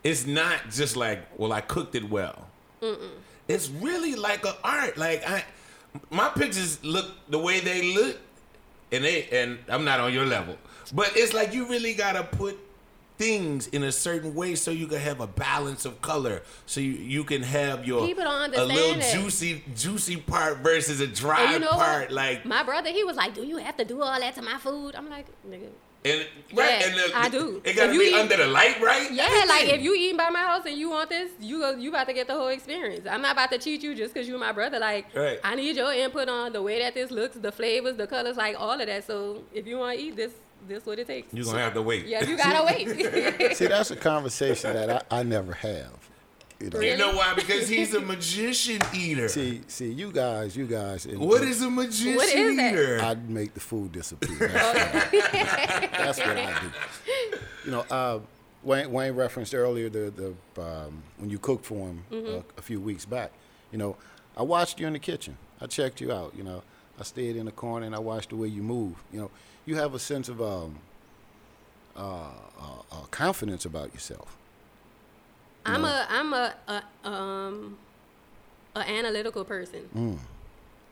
it's 0.03 0.25
not 0.27 0.69
just 0.69 0.97
like, 0.97 1.19
well, 1.37 1.53
I 1.53 1.61
cooked 1.61 1.95
it 1.95 2.09
well. 2.09 2.47
It's 3.47 3.69
really 3.69 4.15
like 4.15 4.45
an 4.45 4.55
art. 4.61 4.97
Like 4.97 5.25
I, 5.27 5.45
my 6.09 6.29
pictures 6.29 6.83
look 6.83 7.07
the 7.29 7.37
way 7.39 7.59
they 7.59 7.93
look, 7.95 8.17
and 8.91 9.03
they 9.03 9.27
and 9.31 9.59
I'm 9.69 9.83
not 9.85 9.99
on 9.99 10.13
your 10.13 10.25
level, 10.25 10.57
but 10.93 11.11
it's 11.15 11.33
like 11.33 11.53
you 11.53 11.67
really 11.67 11.93
gotta 11.93 12.23
put 12.23 12.57
things 13.17 13.67
in 13.67 13.83
a 13.83 13.91
certain 13.91 14.33
way 14.33 14.55
so 14.55 14.71
you 14.71 14.87
can 14.87 14.97
have 14.97 15.19
a 15.19 15.27
balance 15.27 15.85
of 15.85 16.01
color 16.01 16.41
so 16.65 16.81
you, 16.81 16.93
you 16.93 17.23
can 17.23 17.43
have 17.43 17.85
your 17.85 18.03
People 18.07 18.23
don't 18.23 18.51
a 18.55 18.63
little 18.65 18.93
understand 18.93 19.01
that. 19.03 19.13
juicy 19.13 19.63
juicy 19.75 20.17
part 20.17 20.57
versus 20.57 20.99
a 21.01 21.05
dry 21.07 21.53
you 21.53 21.59
know 21.59 21.67
part 21.69 22.05
what? 22.05 22.11
like 22.11 22.45
my 22.45 22.63
brother, 22.63 22.89
he 22.89 23.03
was 23.03 23.15
like, 23.15 23.35
"Do 23.35 23.45
you 23.45 23.57
have 23.57 23.77
to 23.77 23.85
do 23.85 24.01
all 24.01 24.19
that 24.19 24.33
to 24.35 24.41
my 24.41 24.57
food?" 24.57 24.95
I'm 24.95 25.07
like, 25.07 25.27
"Nigga, 25.47 25.69
and 26.03 26.25
right 26.53 26.79
Yeah, 26.81 26.87
and 26.87 26.95
the, 26.95 27.11
I 27.17 27.29
do. 27.29 27.61
it 27.63 27.75
gotta 27.75 27.93
you 27.93 27.99
be 27.99 28.05
eat- 28.07 28.15
under 28.15 28.37
the 28.37 28.47
light 28.47 28.81
right 28.81 29.11
yeah, 29.11 29.43
like 29.47 29.67
if 29.69 29.81
you 29.81 29.93
eating 29.95 30.17
by 30.17 30.29
my 30.29 30.39
house 30.39 30.65
and 30.65 30.75
you 30.77 30.89
want 30.89 31.09
this, 31.09 31.31
you 31.39 31.59
go, 31.59 31.75
you 31.75 31.89
about 31.89 32.07
to 32.07 32.13
get 32.13 32.25
the 32.27 32.33
whole 32.33 32.47
experience. 32.47 33.05
I'm 33.09 33.21
not 33.21 33.33
about 33.33 33.51
to 33.51 33.59
cheat 33.59 33.83
you 33.83 33.93
just 33.93 34.13
because 34.13 34.27
you're 34.27 34.39
my 34.39 34.51
brother. 34.51 34.79
Like, 34.79 35.07
Right. 35.15 35.39
I 35.43 35.53
need 35.55 35.75
your 35.75 35.93
input 35.93 36.27
on 36.27 36.53
the 36.53 36.61
way 36.61 36.79
that 36.79 36.93
this 36.95 37.11
looks, 37.11 37.35
the 37.37 37.51
flavors, 37.51 37.97
the 37.97 38.07
colors, 38.07 38.35
like 38.37 38.55
all 38.59 38.79
of 38.79 38.87
that. 38.87 39.05
So 39.05 39.43
if 39.53 39.67
you 39.67 39.77
want 39.77 39.99
to 39.99 40.03
eat 40.03 40.15
this, 40.15 40.33
this 40.67 40.85
what 40.85 40.97
it 40.99 41.07
takes. 41.07 41.33
you're 41.33 41.45
gonna 41.45 41.59
have 41.59 41.73
to 41.75 41.81
wait 41.81 42.05
yeah, 42.05 42.23
you 42.23 42.35
gotta 42.37 42.63
wait. 43.39 43.55
See, 43.57 43.67
that's 43.67 43.91
a 43.91 43.95
conversation 44.11 44.73
that 44.73 45.05
I, 45.11 45.19
I 45.19 45.23
never 45.23 45.53
have. 45.53 46.09
You 46.61 46.69
know? 46.69 46.79
You 46.79 46.97
know 46.97 47.11
why? 47.15 47.33
Because 47.35 47.67
he's 47.75 47.93
a 47.95 48.01
magician 48.01 48.81
eater. 48.93 49.27
See, 49.29 49.61
see, 49.67 49.91
you 49.91 50.11
guys, 50.11 50.55
you 50.55 50.65
guys. 50.67 51.05
and- 51.05 51.19
What 51.19 51.41
is 51.43 51.61
a 51.61 51.69
magician 51.69 52.15
What 52.15 52.27
is 52.29 52.55
that? 52.57 52.73
eater? 52.73 52.99
I'd 53.01 53.29
make 53.29 53.53
the 53.53 53.59
food 53.59 53.91
disappear. 53.91 54.47
That's, 54.47 55.97
that's 55.97 56.17
what 56.19 56.37
I 56.37 56.59
do. 56.61 57.37
You 57.65 57.71
know, 57.71 57.85
uh, 57.89 58.19
Wayne, 58.63 58.91
Wayne 58.91 59.13
referenced 59.13 59.53
earlier 59.55 59.89
the 59.89 60.35
the 60.55 60.61
um, 60.61 61.01
when 61.17 61.29
you 61.29 61.39
cooked 61.39 61.65
for 61.65 61.87
him 61.87 62.03
uh, 62.11 62.41
a 62.57 62.61
few 62.61 62.79
weeks 62.79 63.05
back. 63.05 63.31
You 63.71 63.77
know, 63.77 63.95
I 64.37 64.43
watched 64.43 64.79
you 64.79 64.87
in 64.87 64.93
the 64.93 64.99
kitchen. 64.99 65.37
I 65.59 65.65
checked 65.67 65.99
you 66.01 66.11
out. 66.11 66.33
You 66.35 66.43
know, 66.43 66.61
I 66.99 67.03
stayed 67.03 67.35
in 67.37 67.45
the 67.45 67.51
corner 67.51 67.85
and 67.85 67.95
I 67.95 67.99
watched 67.99 68.29
the 68.29 68.35
way 68.35 68.47
you 68.49 68.61
move. 68.61 68.95
You 69.11 69.21
know, 69.21 69.31
you 69.65 69.75
have 69.77 69.93
a 69.95 69.99
sense 69.99 70.29
of 70.29 70.41
um, 70.41 70.77
uh, 71.95 71.99
uh, 72.01 72.29
uh, 72.91 72.95
confidence 73.11 73.65
about 73.65 73.93
yourself. 73.93 74.37
I'm 75.65 75.85
a 75.85 76.05
I'm 76.09 76.33
a, 76.33 76.53
a 76.67 77.07
um 77.07 77.77
a 78.75 78.79
analytical 78.79 79.43
person. 79.43 80.19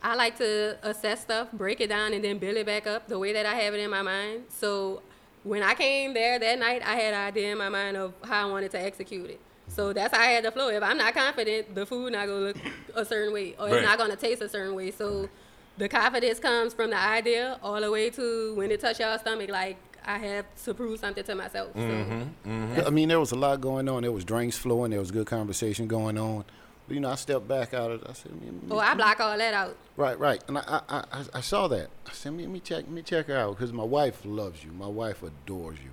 I 0.02 0.14
like 0.14 0.38
to 0.38 0.78
assess 0.82 1.20
stuff, 1.22 1.48
break 1.52 1.80
it 1.80 1.88
down, 1.88 2.14
and 2.14 2.24
then 2.24 2.38
build 2.38 2.56
it 2.56 2.64
back 2.66 2.86
up 2.86 3.06
the 3.08 3.18
way 3.18 3.32
that 3.34 3.44
I 3.44 3.54
have 3.54 3.74
it 3.74 3.80
in 3.80 3.90
my 3.90 4.00
mind. 4.02 4.44
So 4.48 5.02
when 5.44 5.62
I 5.62 5.74
came 5.74 6.14
there 6.14 6.38
that 6.38 6.58
night, 6.58 6.82
I 6.84 6.94
had 6.94 7.12
an 7.14 7.20
idea 7.20 7.52
in 7.52 7.58
my 7.58 7.68
mind 7.68 7.96
of 7.96 8.14
how 8.24 8.48
I 8.48 8.50
wanted 8.50 8.70
to 8.72 8.80
execute 8.80 9.28
it. 9.30 9.40
So 9.68 9.92
that's 9.92 10.14
how 10.14 10.22
I 10.22 10.26
had 10.26 10.44
the 10.44 10.52
flow. 10.52 10.68
If 10.68 10.82
I'm 10.82 10.96
not 10.96 11.14
confident, 11.14 11.74
the 11.74 11.84
food 11.86 12.12
not 12.12 12.26
gonna 12.26 12.40
look 12.40 12.56
a 12.94 13.04
certain 13.04 13.32
way, 13.32 13.54
or 13.58 13.66
Right. 13.66 13.74
it's 13.76 13.86
not 13.86 13.98
gonna 13.98 14.16
taste 14.16 14.40
a 14.42 14.48
certain 14.48 14.74
way. 14.74 14.90
So 14.90 15.28
the 15.76 15.88
confidence 15.88 16.38
comes 16.38 16.72
from 16.74 16.90
the 16.90 16.98
idea 16.98 17.58
all 17.62 17.80
the 17.80 17.90
way 17.90 18.10
to 18.10 18.54
when 18.54 18.70
it 18.70 18.80
touch 18.80 19.00
your 19.00 19.16
stomach. 19.18 19.50
Like 19.50 19.76
I 20.04 20.18
have 20.18 20.46
to 20.64 20.74
prove 20.74 20.98
something 21.00 21.24
to 21.24 21.34
myself. 21.34 21.70
So. 21.74 21.80
Mm-hmm, 21.80 22.50
mm-hmm. 22.50 22.86
I 22.86 22.90
mean, 22.90 23.08
there 23.08 23.20
was 23.20 23.32
a 23.32 23.36
lot 23.36 23.60
going 23.60 23.88
on. 23.88 24.02
There 24.02 24.12
was 24.12 24.24
drinks 24.24 24.56
flowing. 24.56 24.90
There 24.90 25.00
was 25.00 25.10
good 25.10 25.26
conversation 25.26 25.86
going 25.88 26.18
on. 26.18 26.44
But, 26.86 26.94
you 26.94 27.00
know, 27.00 27.10
I 27.10 27.14
stepped 27.14 27.46
back 27.46 27.72
out 27.72 27.92
of 27.92 28.02
it. 28.02 28.06
I 28.10 28.12
said, 28.14 28.32
"Man, 28.40 28.62
Oh, 28.70 28.78
I 28.78 28.94
block 28.94 29.20
all 29.20 29.38
that 29.38 29.54
out. 29.54 29.76
Right, 29.96 30.18
right, 30.18 30.42
and 30.48 30.58
I, 30.58 30.80
I, 30.88 31.04
I, 31.12 31.24
I 31.34 31.40
saw 31.40 31.68
that. 31.68 31.88
I 32.08 32.12
said, 32.12 32.36
let 32.36 32.48
me 32.48 32.58
check, 32.58 32.84
let 32.84 32.90
me 32.90 33.02
check 33.02 33.26
her 33.26 33.36
out, 33.36 33.56
because 33.56 33.72
my 33.72 33.84
wife 33.84 34.22
loves 34.24 34.64
you. 34.64 34.72
My 34.72 34.88
wife 34.88 35.22
adores 35.22 35.78
you. 35.78 35.90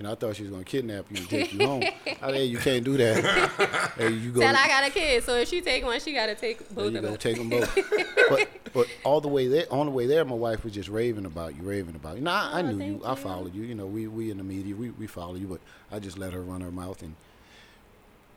You 0.00 0.04
know, 0.04 0.12
I 0.12 0.14
thought 0.14 0.34
she 0.34 0.44
was 0.44 0.50
gonna 0.50 0.64
kidnap 0.64 1.10
you 1.10 1.18
and 1.18 1.28
take 1.28 1.52
you 1.52 1.66
home. 1.66 1.82
I 2.22 2.32
said, 2.32 2.48
you 2.48 2.56
can't 2.56 2.82
do 2.82 2.96
that. 2.96 3.92
hey, 3.98 4.08
you 4.08 4.30
go. 4.30 4.40
Tell 4.40 4.56
I 4.56 4.66
got 4.66 4.88
a 4.88 4.90
kid, 4.90 5.22
so 5.22 5.34
if 5.34 5.46
she 5.46 5.60
take 5.60 5.84
one, 5.84 6.00
she 6.00 6.14
gotta 6.14 6.34
take 6.34 6.66
both 6.74 6.90
you 6.94 7.02
go, 7.02 7.16
take 7.16 7.36
them 7.36 7.50
both. 7.50 7.78
but, 8.30 8.48
but 8.72 8.86
all 9.04 9.20
the 9.20 9.28
way 9.28 9.46
there, 9.46 9.66
on 9.70 9.84
the 9.84 9.92
way 9.92 10.06
there, 10.06 10.24
my 10.24 10.34
wife 10.34 10.64
was 10.64 10.72
just 10.72 10.88
raving 10.88 11.26
about 11.26 11.54
you, 11.54 11.62
raving 11.64 11.96
about 11.96 12.16
you. 12.16 12.22
Now 12.22 12.48
I, 12.50 12.60
I 12.60 12.62
Oh, 12.62 12.70
knew 12.70 12.82
you, 12.82 12.92
thank 12.94 13.06
I 13.06 13.14
followed 13.14 13.54
you. 13.54 13.62
You 13.62 13.74
know, 13.74 13.84
we, 13.84 14.06
we 14.06 14.30
in 14.30 14.38
the 14.38 14.42
media, 14.42 14.74
we, 14.74 14.88
we 14.88 15.06
follow 15.06 15.34
you, 15.34 15.46
but 15.46 15.60
I 15.92 15.98
just 15.98 16.16
let 16.16 16.32
her 16.32 16.40
run 16.40 16.62
her 16.62 16.70
mouth, 16.70 17.02
and 17.02 17.14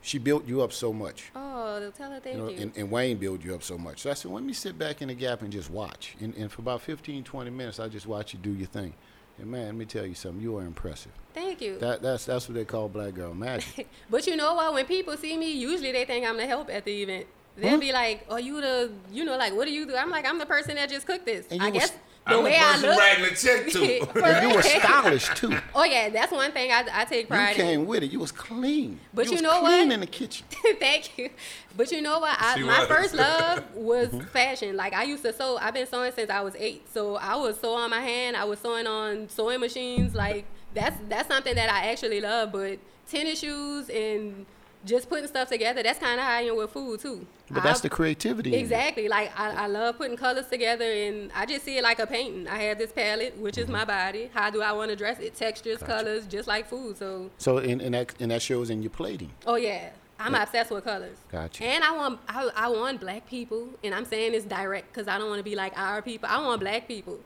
she 0.01 0.17
built 0.17 0.45
you 0.45 0.63
up 0.63 0.73
so 0.73 0.91
much. 0.91 1.31
Oh, 1.33 1.89
tell 1.97 2.11
her 2.11 2.19
thank 2.19 2.35
you 2.35 2.43
know, 2.43 2.49
you. 2.49 2.57
and, 2.57 2.73
and 2.75 2.91
Wayne 2.91 3.15
built 3.15 3.41
you 3.41 3.55
up 3.55 3.63
so 3.63 3.77
much. 3.77 3.99
So 3.99 4.11
I 4.11 4.15
said, 4.15 4.31
let 4.31 4.43
me 4.43 4.51
sit 4.51 4.77
back 4.77 5.01
in 5.01 5.07
the 5.07 5.13
gap 5.13 5.41
and 5.43 5.49
just 5.49 5.71
watch. 5.71 6.17
And, 6.19 6.35
and 6.35 6.51
for 6.51 6.59
about 6.61 6.81
15, 6.81 7.23
20 7.23 7.49
minutes, 7.51 7.79
I 7.79 7.87
just 7.87 8.05
watch 8.05 8.33
you 8.33 8.39
do 8.39 8.51
your 8.51 8.67
thing. 8.67 8.93
And 9.39 9.47
man, 9.51 9.65
let 9.65 9.75
me 9.75 9.85
tell 9.85 10.05
you 10.05 10.13
something, 10.15 10.41
you 10.41 10.57
are 10.57 10.61
impressive. 10.63 11.11
thank 11.33 11.59
you. 11.61 11.79
That, 11.79 12.01
that's, 12.01 12.25
that's 12.25 12.47
what 12.47 12.55
they 12.55 12.65
call 12.65 12.87
black 12.89 13.15
girl 13.15 13.33
magic. 13.33 13.87
but 14.09 14.27
you 14.27 14.35
know 14.35 14.53
what? 14.53 14.73
When 14.73 14.85
people 14.85 15.17
see 15.17 15.35
me, 15.37 15.51
usually 15.53 15.91
they 15.91 16.05
think 16.05 16.25
I'm 16.27 16.37
the 16.37 16.45
help 16.45 16.69
at 16.69 16.85
the 16.85 17.01
event. 17.03 17.25
They'll 17.55 17.71
Huh? 17.71 17.77
be 17.77 17.91
like, 17.91 18.25
"Oh, 18.29 18.37
you 18.37 18.61
the, 18.61 18.91
you 19.11 19.23
know, 19.25 19.37
like 19.37 19.53
what 19.55 19.65
do 19.65 19.71
you 19.71 19.85
do?" 19.85 19.95
I'm 19.95 20.09
like, 20.09 20.25
"I'm 20.27 20.39
the 20.39 20.45
person 20.45 20.73
that 20.75 20.89
just 20.89 21.05
cooked 21.05 21.25
this." 21.27 21.45
I 21.51 21.69
was- 21.69 21.73
guess 21.73 21.91
the 22.25 22.31
I'm 22.31 22.37
the 22.37 22.43
way 22.43 22.57
I 22.57 22.71
person 22.73 22.89
look. 22.89 22.99
writing 22.99 23.23
the 23.25 23.35
check 23.35 23.67
to. 23.71 24.23
and 24.25 24.49
you 24.49 24.55
were 24.55 24.61
stylish 24.61 25.27
too. 25.35 25.57
oh 25.75 25.83
yeah, 25.83 26.09
that's 26.09 26.31
one 26.31 26.51
thing 26.51 26.71
I, 26.71 26.85
I 26.91 27.05
take 27.05 27.21
You 27.23 27.27
pride 27.35 27.49
in. 27.51 27.55
came 27.55 27.85
with 27.85 28.03
it. 28.03 28.11
You 28.11 28.19
was 28.19 28.31
clean. 28.31 28.99
But 29.13 29.25
you 29.27 29.35
you 29.35 29.41
know 29.41 29.59
clean 29.59 29.87
what? 29.89 29.93
in 29.93 29.99
the 29.99 30.07
kitchen. 30.07 30.45
Thank 30.79 31.17
you. 31.17 31.29
But 31.75 31.91
you 31.91 32.01
know 32.01 32.19
what? 32.19 32.37
I, 32.39 32.57
my 32.61 32.79
was. 32.79 32.87
first 32.87 33.13
love 33.15 33.63
was 33.75 34.07
Mm-hmm. 34.09 34.27
fashion. 34.27 34.77
Like 34.77 34.93
I 34.93 35.03
used 35.03 35.23
to 35.23 35.33
sew. 35.33 35.57
I've 35.57 35.73
been 35.73 35.87
sewing 35.87 36.11
since 36.13 36.29
I 36.29 36.41
was 36.41 36.55
eight. 36.57 36.87
So 36.93 37.15
I 37.15 37.35
was 37.35 37.59
sew 37.59 37.73
on 37.73 37.89
my 37.89 37.99
hand. 38.01 38.37
I 38.37 38.45
was 38.45 38.59
sewing 38.59 38.87
on 38.87 39.27
sewing 39.29 39.59
machines. 39.59 40.15
Like 40.15 40.45
that's 40.73 40.95
that's 41.09 41.27
something 41.27 41.55
that 41.55 41.69
I 41.69 41.91
actually 41.91 42.21
love. 42.21 42.51
But 42.53 42.79
tennis 43.09 43.39
shoes 43.39 43.89
and 43.89 44.45
just 44.85 45.09
putting 45.09 45.27
stuff 45.27 45.49
together. 45.49 45.83
That's 45.83 45.99
kind 45.99 46.19
of 46.19 46.25
how 46.25 46.33
I 46.33 46.41
am 46.41 46.57
with 46.57 46.71
food 46.71 46.99
too. 46.99 47.25
But 47.49 47.63
that's 47.63 47.79
I- 47.79 47.83
the 47.83 47.89
creativity. 47.89 48.55
Exactly. 48.55 49.07
Like 49.07 49.37
I, 49.39 49.63
I 49.63 49.67
love 49.67 49.97
putting 49.97 50.17
colors 50.17 50.47
together, 50.47 50.85
and 50.85 51.31
I 51.33 51.45
just 51.45 51.65
see 51.65 51.77
it 51.77 51.83
like 51.83 51.99
a 51.99 52.07
painting. 52.07 52.47
I 52.47 52.57
have 52.63 52.77
this 52.77 52.91
palette, 52.91 53.37
which 53.37 53.57
is 53.57 53.65
mm-hmm. 53.65 53.73
my 53.73 53.85
body. 53.85 54.29
How 54.33 54.49
do 54.49 54.61
I 54.61 54.71
want 54.71 54.89
to 54.89 54.95
dress 54.95 55.19
it? 55.19 55.35
Textures, 55.35 55.79
colors, 55.79 56.25
just 56.25 56.47
like 56.47 56.67
food. 56.67 56.97
So 56.97 57.29
So 57.37 57.57
and, 57.57 57.81
and, 57.81 57.93
that, 57.93 58.13
and 58.19 58.31
that 58.31 58.41
shows 58.41 58.69
in 58.69 58.81
your 58.81 58.91
plating. 58.91 59.31
Oh 59.45 59.55
yeah, 59.55 59.89
I'm 60.19 60.35
obsessed 60.35 60.71
with 60.71 60.83
colors. 60.83 61.17
Gotcha. 61.31 61.63
And 61.63 61.83
I 61.83 61.91
want 61.95 62.19
I, 62.27 62.49
I 62.55 62.69
want 62.69 62.99
black 62.99 63.27
people, 63.27 63.69
and 63.83 63.93
I'm 63.93 64.05
saying 64.05 64.33
this 64.33 64.45
direct 64.45 64.93
because 64.93 65.07
I 65.07 65.17
don't 65.17 65.29
want 65.29 65.39
to 65.39 65.43
be 65.43 65.55
like 65.55 65.77
our 65.77 66.01
people. 66.01 66.29
I 66.29 66.41
want 66.41 66.61
black 66.61 66.87
people 66.87 67.19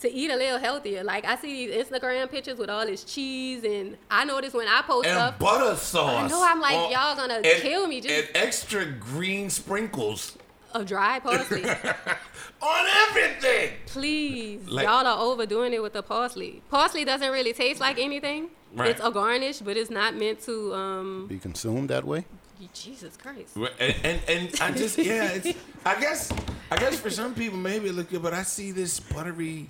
to 0.00 0.12
eat 0.12 0.30
a 0.30 0.36
little 0.36 0.58
healthier. 0.58 1.02
Like 1.04 1.24
I 1.24 1.36
see 1.36 1.66
these 1.66 1.86
Instagram 1.86 2.30
pictures 2.30 2.58
with 2.58 2.68
all 2.70 2.84
this 2.86 3.04
cheese, 3.04 3.64
and 3.64 3.96
I 4.10 4.24
notice 4.24 4.52
when 4.52 4.68
I 4.68 4.82
post 4.82 5.06
and 5.08 5.16
stuff, 5.16 5.38
butter 5.38 5.76
sauce. 5.76 6.24
I 6.24 6.28
know, 6.28 6.42
I'm 6.44 6.60
like, 6.60 6.74
on- 6.76 6.90
y'all 6.92 7.16
gonna 7.16 7.34
and- 7.36 7.62
kill 7.62 7.86
me 7.86 8.00
just- 8.00 8.12
and 8.28 8.36
extra 8.36 8.84
green 8.86 9.48
sprinkles 9.50 10.36
of 10.74 10.86
dry 10.86 11.18
parsley. 11.20 11.64
on 12.62 12.86
everything. 13.08 13.72
Please, 13.86 14.66
Like- 14.68 14.86
y'all 14.86 15.06
are 15.06 15.18
overdoing 15.18 15.72
it 15.72 15.82
with 15.82 15.92
the 15.92 16.02
parsley. 16.02 16.62
Parsley 16.70 17.04
doesn't 17.04 17.30
really 17.30 17.52
taste 17.52 17.80
like 17.80 17.98
anything. 17.98 18.48
Right. 18.74 18.90
It's 18.90 19.00
a 19.02 19.10
garnish, 19.10 19.58
but 19.60 19.76
it's 19.76 19.90
not 19.90 20.14
meant 20.16 20.40
to. 20.42 20.74
um 20.74 21.26
Be 21.28 21.38
consumed 21.38 21.88
that 21.90 22.04
way. 22.04 22.24
Jesus 22.72 23.16
Christ. 23.18 23.54
And, 23.78 23.94
and 24.02 24.20
and 24.28 24.60
I 24.62 24.70
just 24.70 24.96
yeah, 24.98 25.28
it's, 25.32 25.58
I 25.84 26.00
guess 26.00 26.32
I 26.70 26.76
guess 26.78 26.98
for 26.98 27.10
some 27.10 27.34
people 27.34 27.58
maybe 27.58 27.88
it 27.88 27.94
look 27.94 28.08
good, 28.10 28.22
but 28.22 28.32
I 28.32 28.42
see 28.44 28.72
this 28.72 28.98
buttery 28.98 29.68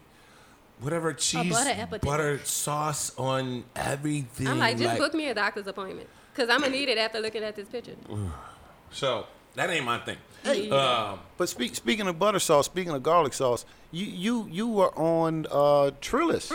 whatever 0.81 1.13
cheese 1.13 1.53
butter 1.53 1.99
butter 2.03 2.41
sauce 2.45 3.13
on 3.19 3.65
everything. 3.75 4.47
I'm 4.49 4.59
like, 4.59 4.79
just 4.79 4.99
book 4.99 5.15
me 5.15 5.29
a 5.29 5.35
doctor's 5.35 5.67
appointment. 5.67 6.09
Cause 6.35 6.49
I'm 6.51 6.61
gonna 6.61 6.73
need 6.73 6.91
it 6.91 6.99
after 6.99 7.19
looking 7.21 7.43
at 7.43 7.57
this 7.57 7.69
picture. 7.69 7.97
So 8.93 9.27
that 9.57 9.69
ain't 9.69 9.85
my 9.85 9.99
thing. 9.99 10.17
Hey. 10.45 10.71
Um, 10.71 11.19
But 11.37 11.49
speak, 11.49 11.75
speaking 11.75 12.07
of 12.07 12.19
butter 12.21 12.39
sauce, 12.39 12.67
speaking 12.67 12.93
of 12.93 13.03
garlic 13.03 13.33
sauce, 13.33 13.65
you 13.91 14.07
you 14.07 14.49
you 14.51 14.69
were 14.69 14.97
on 14.97 15.47
uh, 15.51 15.91
Thrillist. 16.01 16.53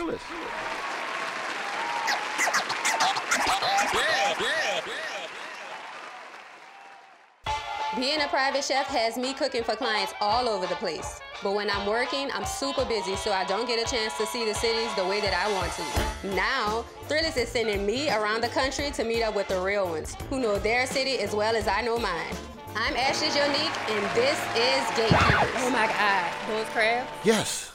Being 7.96 8.22
a 8.22 8.28
private 8.28 8.64
chef 8.64 8.86
has 8.86 9.18
me 9.18 9.34
cooking 9.34 9.62
for 9.62 9.76
clients 9.76 10.14
all 10.18 10.48
over 10.48 10.66
the 10.66 10.76
place. 10.76 11.20
But 11.42 11.54
when 11.54 11.68
I'm 11.68 11.86
working, 11.86 12.30
I'm 12.32 12.46
super 12.46 12.86
busy, 12.86 13.16
so 13.16 13.32
I 13.32 13.44
don't 13.44 13.66
get 13.66 13.86
a 13.86 13.90
chance 13.90 14.16
to 14.16 14.24
see 14.24 14.46
the 14.46 14.54
cities 14.54 14.88
the 14.94 15.04
way 15.04 15.20
that 15.20 15.34
I 15.34 15.52
want 15.52 15.70
to. 15.72 16.34
Now, 16.34 16.86
Thrillist 17.06 17.36
is 17.36 17.50
sending 17.50 17.84
me 17.84 18.08
around 18.08 18.40
the 18.40 18.48
country 18.48 18.90
to 18.92 19.04
meet 19.04 19.22
up 19.22 19.34
with 19.34 19.48
the 19.48 19.60
real 19.60 19.86
ones, 19.86 20.16
who 20.30 20.40
know 20.40 20.58
their 20.58 20.86
city 20.86 21.18
as 21.18 21.34
well 21.34 21.54
as 21.54 21.68
I 21.68 21.82
know 21.82 21.98
mine. 21.98 22.34
I'm 22.74 22.96
Ashley 22.96 23.28
Jonique, 23.28 23.90
and 23.90 24.16
this 24.16 24.40
is 24.56 24.96
Gatekeepers. 24.96 25.50
Oh 25.56 25.68
my 25.70 25.86
God, 25.86 26.32
those 26.48 26.66
crabs! 26.72 27.10
Yes. 27.24 27.72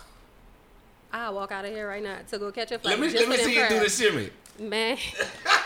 I'll 1.14 1.36
walk 1.36 1.52
out 1.52 1.64
of 1.64 1.72
here 1.72 1.88
right 1.88 2.02
now 2.02 2.18
to 2.32 2.40
go 2.40 2.52
catch 2.52 2.72
a 2.72 2.80
flight. 2.80 2.98
let 2.98 3.00
me 3.00 3.12
just 3.14 3.28
let 3.28 3.30
me 3.30 3.38
for 3.38 3.44
them 3.44 3.52
see 3.52 3.60
you 3.60 3.68
do 3.68 3.74
the 3.76 3.80
crabs. 3.82 3.98
shimmy. 4.00 4.30
Man. 4.68 4.98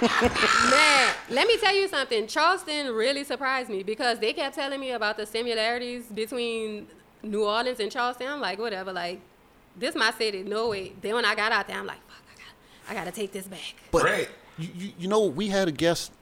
Man, 0.00 1.14
let 1.30 1.48
me 1.48 1.56
tell 1.58 1.74
you 1.74 1.88
something. 1.88 2.26
Charleston 2.26 2.94
really 2.94 3.24
surprised 3.24 3.68
me 3.68 3.82
because 3.82 4.18
they 4.18 4.32
kept 4.32 4.54
telling 4.54 4.78
me 4.80 4.92
about 4.92 5.16
the 5.16 5.26
similarities 5.26 6.04
between 6.06 6.86
New 7.22 7.44
Orleans 7.44 7.80
and 7.80 7.90
Charleston. 7.90 8.28
I'm 8.28 8.40
like, 8.40 8.58
whatever, 8.58 8.92
like, 8.92 9.20
this 9.76 9.94
my 9.94 10.10
city. 10.12 10.42
No 10.42 10.68
way. 10.70 10.92
Then 11.00 11.14
when 11.14 11.24
I 11.24 11.34
got 11.34 11.52
out 11.52 11.66
there, 11.68 11.78
I'm 11.78 11.86
like, 11.86 12.00
fuck, 12.08 12.22
I 12.32 12.92
got, 12.94 13.00
I 13.00 13.04
gotta 13.04 13.14
take 13.14 13.32
this 13.32 13.46
back. 13.46 13.74
But 13.90 14.04
Right. 14.04 14.28
you, 14.58 14.68
you, 14.74 14.92
you 15.00 15.08
know, 15.08 15.24
we 15.26 15.48
had 15.48 15.68
a 15.68 15.72
guest 15.72 16.12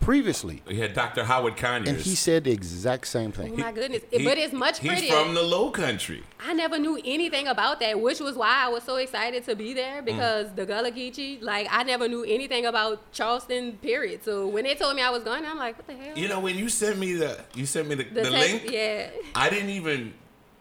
previously, 0.00 0.62
He 0.68 0.78
had 0.78 0.94
Dr. 0.94 1.24
Howard 1.24 1.56
Conyers. 1.56 1.88
and 1.88 1.98
he 1.98 2.14
said 2.14 2.44
the 2.44 2.52
exact 2.52 3.06
same 3.08 3.32
thing. 3.32 3.54
Oh 3.54 3.56
my 3.56 3.72
goodness. 3.72 4.02
He- 4.10 4.24
but 4.24 4.38
it's 4.38 4.52
much 4.52 4.78
prettier. 4.80 4.92
He's 4.94 5.00
prettier. 5.10 5.24
from 5.24 5.34
the 5.34 5.42
Low 5.42 5.70
Country. 5.70 6.22
I 6.38 6.52
never 6.52 6.78
knew 6.78 7.00
anything 7.04 7.48
about 7.48 7.80
that, 7.80 8.00
which 8.00 8.20
was 8.20 8.36
why 8.36 8.64
I 8.64 8.68
was 8.68 8.84
so 8.84 8.96
excited 8.96 9.44
to 9.46 9.56
be 9.56 9.70
Mm. 9.72 9.74
there 9.74 10.02
because 10.02 10.52
the 10.54 10.64
Gullah 10.66 10.92
Geechee, 10.92 11.42
like 11.42 11.66
I 11.70 11.82
never 11.82 12.06
knew 12.06 12.22
anything 12.24 12.66
about 12.66 13.10
Charleston, 13.12 13.72
period. 13.82 14.24
So 14.24 14.46
when 14.46 14.64
they 14.64 14.74
told 14.76 14.94
me 14.94 15.02
I 15.02 15.10
was 15.10 15.24
going, 15.24 15.44
I'm 15.44 15.58
like, 15.58 15.76
what 15.78 15.86
the 15.88 15.94
hell? 15.94 16.16
You 16.16 16.28
know, 16.28 16.38
when 16.40 16.56
you 16.56 16.68
sent 16.68 16.98
me 16.98 17.14
the 17.14 17.40
you 17.54 17.66
sent 17.66 17.88
me 17.88 17.96
the, 17.96 18.04
the, 18.04 18.22
the 18.22 18.30
text- 18.30 18.52
link, 18.52 18.70
yeah. 18.70 19.10
I 19.34 19.50
didn't 19.50 19.70
even 19.70 20.14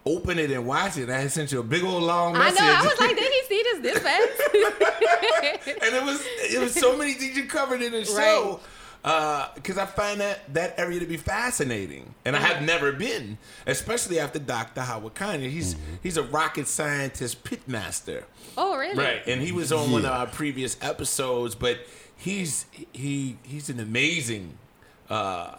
open 0.04 0.40
it 0.40 0.50
and 0.50 0.66
watch 0.66 0.98
it. 0.98 1.12
I 1.12 1.20
had 1.20 1.32
sent 1.32 1.52
you 1.52 1.60
a 1.60 1.64
big 1.64 1.84
old 1.84 2.02
long 2.02 2.36
I 2.36 2.40
message. 2.46 2.60
know. 2.60 2.74
I 2.76 2.82
was 2.88 3.00
like, 3.00 3.16
did 3.16 3.32
he 3.32 3.42
see 3.48 3.64
this 3.64 3.80
this 3.82 4.00
fast? 4.04 4.42
and 5.84 5.96
it 5.96 6.04
was 6.04 6.26
it 6.50 6.60
was 6.60 6.74
so 6.74 6.98
many 6.98 7.14
things 7.14 7.38
you 7.38 7.46
covered 7.46 7.82
in 7.82 7.92
the 7.92 8.06
show. 8.18 8.60
Because 9.04 9.78
I 9.78 9.86
find 9.86 10.22
that 10.22 10.54
that 10.54 10.78
area 10.78 11.00
to 11.00 11.06
be 11.06 11.18
fascinating, 11.18 12.14
and 12.24 12.36
I 12.36 12.40
have 12.40 12.64
never 12.64 12.92
been, 12.92 13.40
especially 13.66 14.20
after 14.20 14.38
Dr. 14.38 14.82
Howard 14.82 15.16
Conyers. 15.16 15.52
He's 15.52 15.76
he's 16.04 16.18
a 16.18 16.24
rocket 16.24 16.68
scientist 16.68 17.44
pitmaster, 17.44 18.26
oh, 18.58 18.78
really? 18.78 18.96
right? 18.96 19.24
And 19.26 19.42
he 19.42 19.52
was 19.52 19.72
on 19.72 19.92
one 19.92 20.06
of 20.06 20.12
our 20.12 20.28
previous 20.28 20.78
episodes, 20.82 21.56
but 21.56 21.80
he's 22.16 22.66
he 22.92 23.38
he's 23.44 23.70
an 23.70 23.80
amazing 23.80 24.58
uh, 25.10 25.56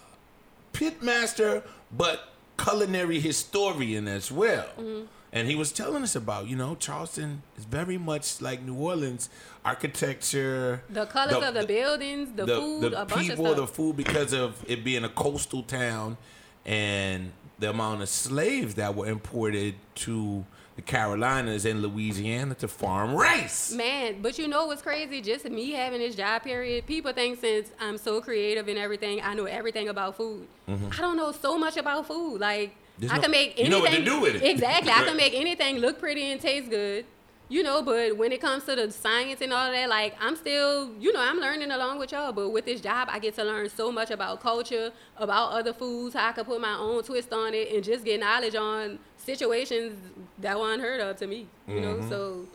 pitmaster, 0.73 1.63
but 1.91 2.29
culinary 2.57 3.19
historian 3.19 4.07
as 4.07 4.31
well. 4.31 4.69
Mm-hmm. 4.79 5.07
And 5.35 5.49
he 5.49 5.55
was 5.55 5.73
telling 5.73 6.03
us 6.03 6.15
about, 6.15 6.47
you 6.47 6.57
know, 6.57 6.75
Charleston 6.75 7.43
is 7.57 7.65
very 7.65 7.97
much 7.97 8.43
like 8.43 8.63
New 8.63 8.75
Orleans, 8.75 9.31
architecture, 9.65 10.83
The 10.91 11.07
colors 11.07 11.43
of 11.43 11.55
the 11.55 11.67
buildings, 11.67 12.31
the, 12.37 12.47
food, 12.47 12.93
the 12.93 13.03
a 13.03 13.07
bunch 13.07 13.29
people, 13.29 13.55
the 13.55 13.67
food, 13.67 13.97
because 13.97 14.35
of 14.35 14.63
it 14.69 14.85
being 14.85 15.05
a 15.05 15.09
coastal 15.09 15.63
town, 15.63 16.19
and 16.67 17.33
the 17.59 17.71
amount 17.71 18.03
of 18.03 18.11
slaves 18.11 18.75
that 18.75 18.95
were 18.95 19.07
imported 19.07 19.75
to 19.95 20.45
the 20.77 20.83
Carolinas 20.83 21.65
and 21.65 21.81
Louisiana 21.81 22.55
to 22.57 22.69
farm 22.69 23.15
rice. 23.15 23.73
Man, 23.73 24.21
but 24.21 24.39
you 24.39 24.49
know 24.49 24.67
what's 24.67 24.83
crazy? 24.83 25.21
Just 25.23 25.49
me 25.49 25.73
having 25.73 26.01
this 26.01 26.15
job 26.15 26.43
period, 26.43 26.87
people 26.87 27.13
think 27.13 27.41
since 27.41 27.71
I'm 27.81 27.97
so 27.97 28.21
creative 28.21 28.69
and 28.69 28.79
everything, 28.79 29.21
I 29.23 29.35
know 29.35 29.45
everything 29.45 29.89
about 29.89 30.17
food. 30.17 30.47
I 30.69 31.01
don't 31.01 31.17
know 31.17 31.33
so 31.33 31.59
much 31.59 31.77
about 31.79 32.07
food. 32.07 32.39
Like 32.41 32.69
Mm-hmm. 32.69 32.82
There's 32.99 33.13
I 33.13 33.17
no- 33.17 33.23
can 33.23 33.31
make 33.31 33.59
you 33.59 33.65
anything. 33.65 33.71
know 33.71 33.81
what 33.81 33.91
to 33.93 34.05
do 34.05 34.21
with 34.21 34.35
it. 34.37 34.43
Exactly. 34.45 34.91
I 34.93 35.05
can 35.05 35.17
make 35.17 35.35
anything 35.35 35.79
look 35.79 35.99
pretty 35.99 36.31
and 36.31 36.41
taste 36.41 36.71
good. 36.71 37.05
You 37.49 37.63
know, 37.63 37.83
but 37.83 38.17
when 38.17 38.33
it 38.33 38.41
comes 38.41 38.65
to 38.65 38.75
the 38.77 38.91
science 38.91 39.43
and 39.43 39.53
all 39.53 39.71
that, 39.71 39.89
like 39.91 40.15
I'm 40.19 40.37
still, 40.37 40.91
you 40.99 41.13
know, 41.13 41.21
I'm 41.21 41.39
learning 41.39 41.71
along 41.71 41.99
with 41.99 42.13
y'all. 42.13 42.33
But 42.33 42.49
with 42.49 42.65
this 42.65 42.81
job, 42.81 43.09
I 43.11 43.19
get 43.19 43.35
to 43.35 43.45
learn 43.45 43.69
so 43.69 43.93
much 43.93 44.11
about 44.11 44.41
culture, 44.41 44.91
about 45.19 45.53
other 45.53 45.75
foods, 45.75 46.15
how 46.15 46.29
I 46.31 46.33
can 46.33 46.47
put 46.47 46.63
my 46.63 46.75
own 46.79 47.03
twist 47.03 47.31
on 47.33 47.53
it, 47.53 47.71
and 47.75 47.85
just 47.85 48.07
get 48.07 48.21
knowledge 48.21 48.55
on 48.55 48.99
situations 49.19 49.99
that 50.39 50.59
were 50.59 50.73
unheard 50.73 51.01
of 51.01 51.17
to 51.19 51.27
me. 51.27 51.47
You 51.69 51.75
Mm-hmm. 51.75 51.83
know, 52.01 52.09
so 52.09 52.47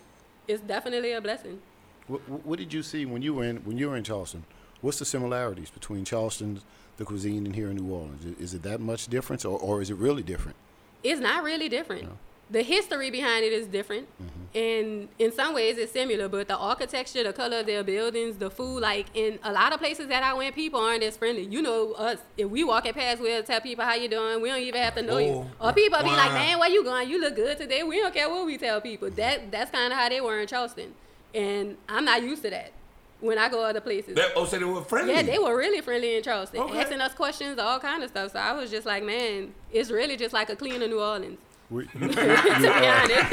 it's 0.48 0.62
definitely 0.64 1.12
a 1.12 1.22
blessing. 1.22 1.60
What, 2.08 2.22
what 2.46 2.58
did 2.58 2.74
you 2.74 2.82
see 2.82 3.06
when 3.06 3.22
you 3.22 3.34
were 3.36 3.44
in 3.44 3.58
when 3.58 3.78
you 3.78 3.90
were 3.90 3.98
in 3.98 4.04
Charleston? 4.04 4.46
What's 4.82 4.98
the 5.00 5.06
similarities 5.06 5.70
between 5.70 6.06
Charleston, 6.06 6.62
the 6.98 7.06
cuisine, 7.06 7.46
in 7.46 7.54
here 7.54 7.70
in 7.70 7.78
New 7.78 7.94
Orleans? 7.94 8.26
Is, 8.26 8.38
is 8.38 8.54
it 8.54 8.64
that 8.64 8.80
much 8.80 9.08
difference, 9.08 9.46
or, 9.46 9.58
or 9.60 9.82
is 9.82 9.90
it 9.90 9.98
really 9.98 10.24
different? 10.24 10.56
it's 11.04 11.22
not 11.22 11.44
really 11.44 11.70
different. 11.70 12.10
The 12.50 12.64
history 12.64 13.12
behind 13.12 13.44
it 13.44 13.52
is 13.52 13.68
different, 13.68 14.08
mm-hmm. 14.24 14.58
and 14.58 15.10
in 15.20 15.34
some 15.34 15.54
ways 15.54 15.78
it's 15.78 15.92
similar. 15.92 16.30
But 16.30 16.48
the 16.48 16.56
architecture, 16.56 17.22
the 17.22 17.34
color 17.34 17.60
of 17.60 17.66
their 17.66 17.84
buildings, 17.84 18.38
the 18.38 18.50
food, 18.50 18.80
like 18.80 19.08
in 19.14 19.38
a 19.44 19.52
lot 19.52 19.74
of 19.74 19.80
places 19.80 20.08
that 20.08 20.24
I 20.24 20.34
went, 20.34 20.56
people 20.56 20.80
aren't 20.80 21.04
as 21.04 21.18
friendly. 21.18 21.44
You 21.44 21.62
know 21.62 21.92
us. 21.92 22.20
If 22.38 22.50
we 22.50 22.64
walk 22.64 22.86
walking 22.86 22.94
past, 22.94 23.22
we'll 23.22 23.44
tell 23.44 23.60
people 23.60 23.84
how 23.84 23.96
you 23.96 24.08
doing. 24.08 24.42
We 24.42 24.48
don't 24.48 24.62
even 24.62 24.82
have 24.82 24.96
to 24.96 25.02
know 25.02 25.18
you. 25.18 25.46
Oh, 25.60 25.68
Or 25.68 25.74
people 25.74 26.00
be 26.00 26.10
like, 26.10 26.32
"Man, 26.32 26.58
where 26.58 26.70
you 26.70 26.86
going? 26.86 27.10
You 27.10 27.20
look 27.20 27.36
good 27.36 27.58
today." 27.58 27.84
We 27.84 28.00
don't 28.00 28.14
care 28.14 28.30
what 28.30 28.46
we 28.46 28.58
tell 28.58 28.80
people. 28.80 29.10
That 29.10 29.52
that's 29.52 29.70
kind 29.70 29.92
of 29.92 30.00
how 30.00 30.08
they 30.08 30.22
were 30.22 30.40
in 30.40 30.48
Charleston, 30.48 30.94
and 31.36 31.76
I'm 31.90 32.06
not 32.06 32.24
used 32.24 32.44
to 32.44 32.50
that. 32.52 32.72
When 33.20 33.40
I 33.40 33.50
go 33.50 33.64
other 33.64 33.82
places, 33.82 34.14
That, 34.16 34.34
oh, 34.36 34.46
so 34.46 34.60
they 34.60 34.66
were 34.66 34.84
friendly. 34.84 35.14
yeah, 35.16 35.24
they 35.24 35.40
were 35.40 35.58
really 35.58 35.82
friendly 35.82 36.16
in 36.18 36.22
Charleston, 36.24 36.60
Okay. 36.62 36.80
asking 36.82 37.02
us 37.02 37.16
questions, 37.16 37.58
all 37.58 37.80
kind 37.80 38.04
of 38.04 38.12
stuff. 38.12 38.34
So 38.34 38.40
I 38.40 38.52
was 38.54 38.70
just 38.70 38.86
like, 38.86 39.04
man, 39.04 39.54
it's 39.72 39.90
really 39.90 40.16
just 40.18 40.34
like 40.34 40.50
a 40.52 40.56
cleaner 40.56 40.88
New 40.88 41.02
Orleans. 41.02 41.40
Were- 41.72 41.84
to 41.86 41.98
be 41.98 42.06
honest. 42.06 43.32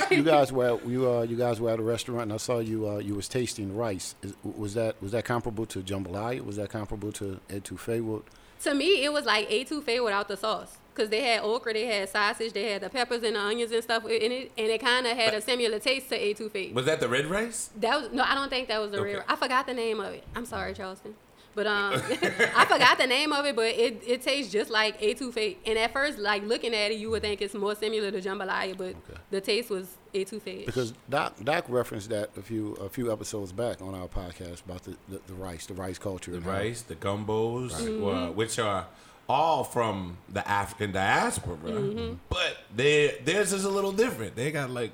you, 0.10 0.16
you 0.18 0.22
guys 0.22 0.50
were 0.52 0.74
at, 0.76 0.86
you 0.86 1.10
uh, 1.10 1.22
you 1.22 1.36
guys 1.36 1.60
were 1.60 1.70
at 1.70 1.78
a 1.78 1.82
restaurant, 1.82 2.22
and 2.22 2.32
I 2.32 2.38
saw 2.38 2.58
you 2.58 2.88
uh, 2.88 2.98
you 2.98 3.14
was 3.14 3.28
tasting 3.28 3.76
rice. 3.76 4.14
Is, 4.22 4.34
was 4.42 4.74
that 4.74 5.00
was 5.02 5.12
that 5.12 5.24
comparable 5.24 5.66
to 5.66 5.80
jambalaya? 5.82 6.44
Was 6.44 6.56
that 6.56 6.70
comparable 6.70 7.12
to 7.12 7.38
etouffee? 7.48 8.00
What, 8.02 8.22
to 8.62 8.74
me, 8.74 9.04
it 9.04 9.12
was 9.12 9.26
like 9.26 9.48
etouffee 9.50 10.02
without 10.02 10.28
the 10.28 10.36
sauce. 10.36 10.78
Cause 10.94 11.08
they 11.08 11.22
had 11.22 11.42
okra, 11.42 11.72
they 11.72 11.86
had 11.86 12.08
sausage, 12.08 12.52
they 12.52 12.70
had 12.70 12.82
the 12.82 12.88
peppers 12.88 13.22
and 13.24 13.34
the 13.34 13.40
onions 13.40 13.72
and 13.72 13.82
stuff 13.82 14.04
in 14.04 14.30
it, 14.30 14.52
and 14.56 14.68
it 14.68 14.80
kind 14.80 15.06
of 15.06 15.16
had 15.16 15.34
a 15.34 15.40
similar 15.40 15.80
taste 15.80 16.08
to 16.10 16.16
etouffee. 16.18 16.72
Was 16.72 16.86
that 16.86 17.00
the 17.00 17.08
red 17.08 17.26
rice? 17.26 17.70
That 17.80 18.00
was 18.00 18.12
no, 18.12 18.22
I 18.22 18.34
don't 18.36 18.48
think 18.48 18.68
that 18.68 18.80
was 18.80 18.92
the 18.92 18.98
Okay. 19.00 19.14
real. 19.14 19.22
I 19.28 19.34
forgot 19.34 19.66
the 19.66 19.74
name 19.74 19.98
of 19.98 20.12
it. 20.14 20.22
I'm 20.36 20.46
sorry, 20.46 20.72
Charleston, 20.72 21.16
but 21.56 21.66
um, 21.66 21.94
I 22.56 22.64
forgot 22.68 22.98
the 22.98 23.08
name 23.08 23.32
of 23.32 23.44
it. 23.44 23.56
But 23.56 23.66
it, 23.74 24.02
it 24.06 24.22
tastes 24.22 24.52
just 24.52 24.70
like 24.70 25.00
etouffee. 25.00 25.56
And 25.66 25.76
at 25.78 25.92
first, 25.92 26.18
like 26.20 26.44
looking 26.44 26.72
at 26.74 26.92
it, 26.92 26.98
you 26.98 27.10
would 27.10 27.22
think 27.22 27.42
it's 27.42 27.54
more 27.54 27.74
similar 27.74 28.12
to 28.12 28.20
jambalaya, 28.20 28.76
but 28.78 28.94
the 29.32 29.40
taste 29.40 29.70
was 29.70 29.96
etouffee. 30.14 30.64
because 30.64 30.94
Doc 31.10 31.34
Doc 31.42 31.64
referenced 31.68 32.08
that 32.10 32.30
a 32.36 32.42
few 32.42 32.74
a 32.74 32.88
few 32.88 33.10
episodes 33.12 33.50
back 33.50 33.82
on 33.82 33.96
our 33.96 34.06
podcast 34.06 34.64
about 34.64 34.84
the, 34.84 34.96
the, 35.08 35.20
the 35.26 35.34
rice, 35.34 35.66
the 35.66 35.74
rice 35.74 35.98
culture. 35.98 36.30
The 36.30 36.36
and 36.36 36.46
how- 36.46 36.52
rice, 36.52 36.82
the 36.82 36.94
gumbos, 36.94 37.72
Mm-hmm. 37.72 38.04
uh, 38.06 38.30
which 38.30 38.60
are 38.60 38.86
all 39.28 39.64
from 39.64 40.18
the 40.28 40.46
African 40.48 40.92
diaspora, 40.92 41.56
Mm-hmm. 41.56 42.14
but 42.28 42.58
they 42.74 43.16
theirs 43.24 43.52
is 43.52 43.64
a 43.64 43.70
little 43.70 43.92
different. 43.92 44.36
They 44.36 44.50
got 44.50 44.70
like 44.70 44.92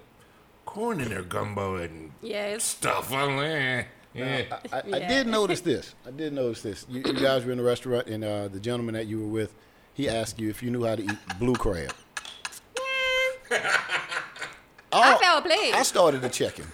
corn 0.66 1.01
in 1.01 1.09
their 1.09 1.23
gumbo 1.23 1.77
and 1.77 2.12
yeah, 2.23 2.47
it's, 2.47 2.64
stuff 2.64 3.12
on 3.12 3.37
there. 3.37 3.88
Yeah. 4.14 4.43
I, 4.73 4.77
I, 4.77 4.81
I 4.81 4.83
Yeah. 4.99 5.09
did 5.09 5.27
notice 5.27 5.61
this. 5.61 5.95
I 6.07 6.11
did 6.11 6.33
notice 6.33 6.62
this. 6.62 6.87
You, 6.88 7.03
you 7.05 7.12
guys 7.14 7.45
were 7.45 7.53
in 7.53 7.59
the 7.59 7.64
restaurant, 7.64 8.07
and 8.09 8.25
uh, 8.25 8.49
the 8.49 8.61
gentleman 8.61 8.95
that 8.95 9.07
you 9.07 9.21
were 9.21 9.29
with, 9.29 9.55
he 9.95 10.09
asked 10.09 10.38
you 10.40 10.49
if 10.51 10.62
you 10.62 10.71
knew 10.71 10.85
how 10.85 10.97
to 10.97 11.03
eat 11.03 11.19
blue 11.38 11.55
crab. 11.55 11.93
I 13.51 15.14
Oh, 15.14 15.19
felt 15.21 15.45
played. 15.45 15.73
I 15.75 15.83
started 15.85 16.21
to 16.23 16.29
check 16.29 16.57
him, 16.57 16.66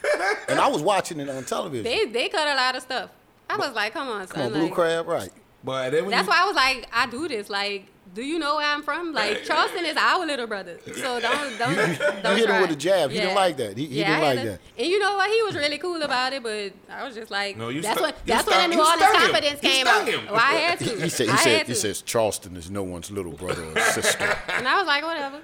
and 0.48 0.58
I 0.58 0.68
was 0.68 0.80
watching 0.80 1.20
it 1.20 1.28
on 1.28 1.44
television. 1.44 1.84
They 1.84 2.06
they 2.06 2.28
cut 2.30 2.48
a 2.48 2.54
lot 2.54 2.74
of 2.74 2.82
stuff. 2.82 3.10
I 3.50 3.56
was 3.58 3.72
like, 3.74 3.92
come 3.92 4.08
on, 4.08 4.26
son. 4.26 4.34
Come 4.36 4.42
on, 4.46 4.52
blue 4.52 4.62
like- 4.64 4.72
crab, 4.72 5.06
right? 5.06 5.30
But 5.66 5.90
then 5.90 6.04
when 6.04 6.12
That's 6.12 6.26
you, 6.26 6.30
why 6.30 6.42
I 6.42 6.46
was 6.46 6.56
like, 6.56 6.88
I 6.92 7.06
do 7.10 7.26
this. 7.28 7.50
Like, 7.50 7.86
do 8.14 8.22
you 8.22 8.38
know 8.38 8.56
where 8.56 8.66
I'm 8.66 8.82
from? 8.82 9.12
Like, 9.12 9.42
Charleston 9.48 9.84
is 9.84 9.96
our 9.96 10.24
little 10.24 10.46
brother. 10.46 10.78
So 10.94 11.20
don't 11.20 11.58
don't 11.58 11.72
You- 11.74 11.82
you- 11.82 11.90
you 11.90 12.22
don't 12.22 12.36
hit 12.36 12.48
him 12.48 12.60
with 12.62 12.70
a 12.70 12.76
jab. 12.76 13.10
He 13.10 13.18
didn't 13.18 13.34
like 13.34 13.56
that. 13.58 13.76
He- 13.76 13.86
he 13.86 13.96
didn't 14.04 14.20
like 14.20 14.38
to- 14.40 14.46
that. 14.50 14.60
And 14.78 14.86
you 14.86 14.98
know 15.00 15.16
what? 15.16 15.28
He 15.28 15.42
was 15.42 15.54
really 15.56 15.76
cool 15.78 16.00
about 16.00 16.32
it, 16.32 16.42
but 16.42 16.72
I 16.88 17.04
was 17.04 17.14
just 17.16 17.30
like, 17.30 17.56
No, 17.58 17.68
you 17.68 17.82
that's 17.82 17.96
stu- 17.98 18.04
when 18.04 18.14
you 18.14 18.18
that's 18.32 18.46
stung- 18.46 18.58
when 18.58 18.70
the 18.70 18.76
you 18.76 18.82
New 18.82 18.88
Orleans 18.88 19.02
stung 19.02 19.14
him. 19.14 19.20
confidence 19.32 19.60
came 19.60 19.86
stung 19.86 20.02
out. 20.02 20.08
him. 20.08 20.26
Well, 20.26 20.36
I 20.36 20.52
had 20.54 20.78
to. 20.78 20.84
He, 20.84 21.00
he 21.02 21.08
said, 21.10 21.26
he 21.26 21.32
I 21.32 21.36
said, 21.36 21.66
he 21.66 21.74
says 21.74 22.02
Charleston 22.02 22.56
is 22.56 22.70
no 22.70 22.82
one's 22.84 23.10
little 23.10 23.32
brother 23.32 23.64
or 23.64 23.80
sister. 23.98 24.38
and 24.48 24.66
I 24.68 24.78
was 24.78 24.86
like, 24.86 25.02
whatever. 25.04 25.40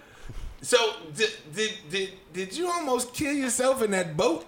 So 0.63 0.79
did, 1.17 1.31
did 1.55 1.73
did 1.91 2.11
did 2.33 2.57
you 2.57 2.71
almost 2.71 3.13
kill 3.13 3.35
yourself 3.35 3.83
in 3.83 3.91
that 3.91 4.17
boat? 4.17 4.47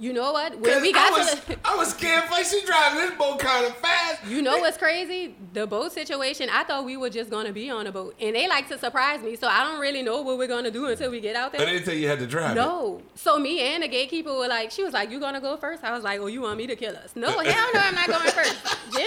You 0.00 0.12
know 0.12 0.32
what? 0.32 0.58
When 0.60 0.80
we 0.80 0.92
got 0.92 1.12
I 1.12 1.18
was, 1.18 1.34
to 1.34 1.46
the, 1.48 1.58
I 1.64 1.74
was 1.74 1.88
scared. 1.90 2.30
Like 2.30 2.44
she 2.46 2.64
driving 2.64 3.00
this 3.00 3.18
boat 3.18 3.40
kind 3.40 3.66
of 3.66 3.76
fast. 3.78 4.24
You 4.26 4.42
know 4.42 4.58
what's 4.58 4.76
crazy? 4.78 5.34
The 5.52 5.66
boat 5.66 5.92
situation, 5.92 6.48
I 6.52 6.62
thought 6.62 6.84
we 6.84 6.96
were 6.96 7.10
just 7.10 7.30
gonna 7.30 7.52
be 7.52 7.68
on 7.68 7.86
a 7.88 7.92
boat. 7.92 8.14
And 8.20 8.36
they 8.36 8.46
like 8.46 8.68
to 8.68 8.78
surprise 8.78 9.22
me, 9.22 9.34
so 9.34 9.48
I 9.48 9.64
don't 9.64 9.80
really 9.80 10.02
know 10.02 10.22
what 10.22 10.38
we're 10.38 10.46
gonna 10.46 10.70
do 10.70 10.86
until 10.86 11.10
we 11.10 11.20
get 11.20 11.34
out 11.34 11.50
there. 11.52 11.66
didn't 11.66 11.84
tell 11.84 11.94
you 11.94 12.06
had 12.06 12.20
to 12.20 12.26
drive. 12.28 12.52
it. 12.52 12.60
No. 12.60 13.02
So 13.16 13.38
me 13.38 13.60
and 13.60 13.82
the 13.82 13.88
gatekeeper 13.88 14.32
were 14.32 14.46
like, 14.46 14.70
she 14.70 14.84
was 14.84 14.92
like, 14.92 15.10
You 15.10 15.18
gonna 15.18 15.40
go 15.40 15.56
first? 15.56 15.82
I 15.82 15.90
was 15.92 16.04
like, 16.04 16.20
Oh, 16.20 16.26
you 16.26 16.42
want 16.42 16.58
me 16.58 16.68
to 16.68 16.76
kill 16.76 16.96
us? 16.96 17.16
No, 17.16 17.28
hell 17.40 17.68
no, 17.74 17.80
I'm 17.80 17.94
not 17.96 18.06
going 18.06 18.30
first. 18.30 18.56
Jen, 18.92 19.06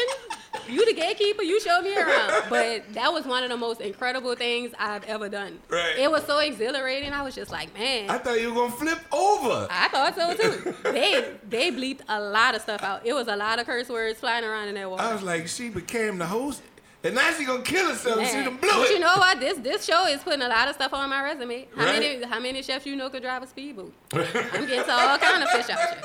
you 0.69 0.85
the 0.85 0.93
gatekeeper, 0.93 1.43
you 1.43 1.59
show 1.59 1.81
me 1.81 1.95
around. 1.95 2.49
But 2.49 2.93
that 2.93 3.11
was 3.11 3.25
one 3.25 3.43
of 3.43 3.49
the 3.49 3.57
most 3.57 3.81
incredible 3.81 4.35
things 4.35 4.73
I've 4.79 5.03
ever 5.05 5.29
done. 5.29 5.59
Right. 5.69 5.97
It 5.97 6.11
was 6.11 6.23
so 6.25 6.39
exhilarating. 6.39 7.13
I 7.13 7.21
was 7.21 7.35
just 7.35 7.51
like, 7.51 7.73
man. 7.77 8.09
I 8.09 8.17
thought 8.17 8.39
you 8.39 8.53
were 8.53 8.61
gonna 8.61 8.71
flip 8.71 8.99
over. 9.11 9.67
I 9.69 9.87
thought 9.89 10.15
so 10.15 10.33
too. 10.35 10.75
they 10.91 11.33
they 11.47 11.71
bleeped 11.71 12.01
a 12.07 12.19
lot 12.19 12.55
of 12.55 12.61
stuff 12.61 12.83
out. 12.83 13.05
It 13.05 13.13
was 13.13 13.27
a 13.27 13.35
lot 13.35 13.59
of 13.59 13.65
curse 13.65 13.89
words 13.89 14.19
flying 14.19 14.43
around 14.43 14.67
in 14.69 14.75
that 14.75 14.89
water. 14.89 15.03
I 15.03 15.13
was 15.13 15.23
like, 15.23 15.47
she 15.47 15.69
became 15.69 16.17
the 16.17 16.25
host, 16.25 16.61
and 17.03 17.15
now 17.15 17.31
she 17.33 17.45
gonna 17.45 17.63
kill 17.63 17.89
herself. 17.89 18.25
She 18.27 18.33
Man. 18.35 18.45
done 18.45 18.57
blew 18.57 18.69
but 18.69 18.87
it. 18.89 18.91
you 18.93 18.99
know 18.99 19.15
what? 19.17 19.39
This 19.39 19.57
this 19.59 19.85
show 19.85 20.05
is 20.07 20.21
putting 20.21 20.41
a 20.41 20.47
lot 20.47 20.67
of 20.67 20.75
stuff 20.75 20.93
on 20.93 21.09
my 21.09 21.23
resume. 21.23 21.67
How 21.75 21.85
Right. 21.85 21.99
many 21.99 22.23
how 22.23 22.39
many 22.39 22.61
chefs 22.61 22.85
you 22.85 22.95
know 22.95 23.09
could 23.09 23.23
drive 23.23 23.43
a 23.43 23.47
speedboat? 23.47 23.93
I'm 24.13 24.21
getting 24.67 24.83
to 24.83 24.91
all 24.91 25.17
kind 25.17 25.43
of 25.43 25.49
fish 25.49 25.69
out 25.69 25.79
here. 25.79 26.01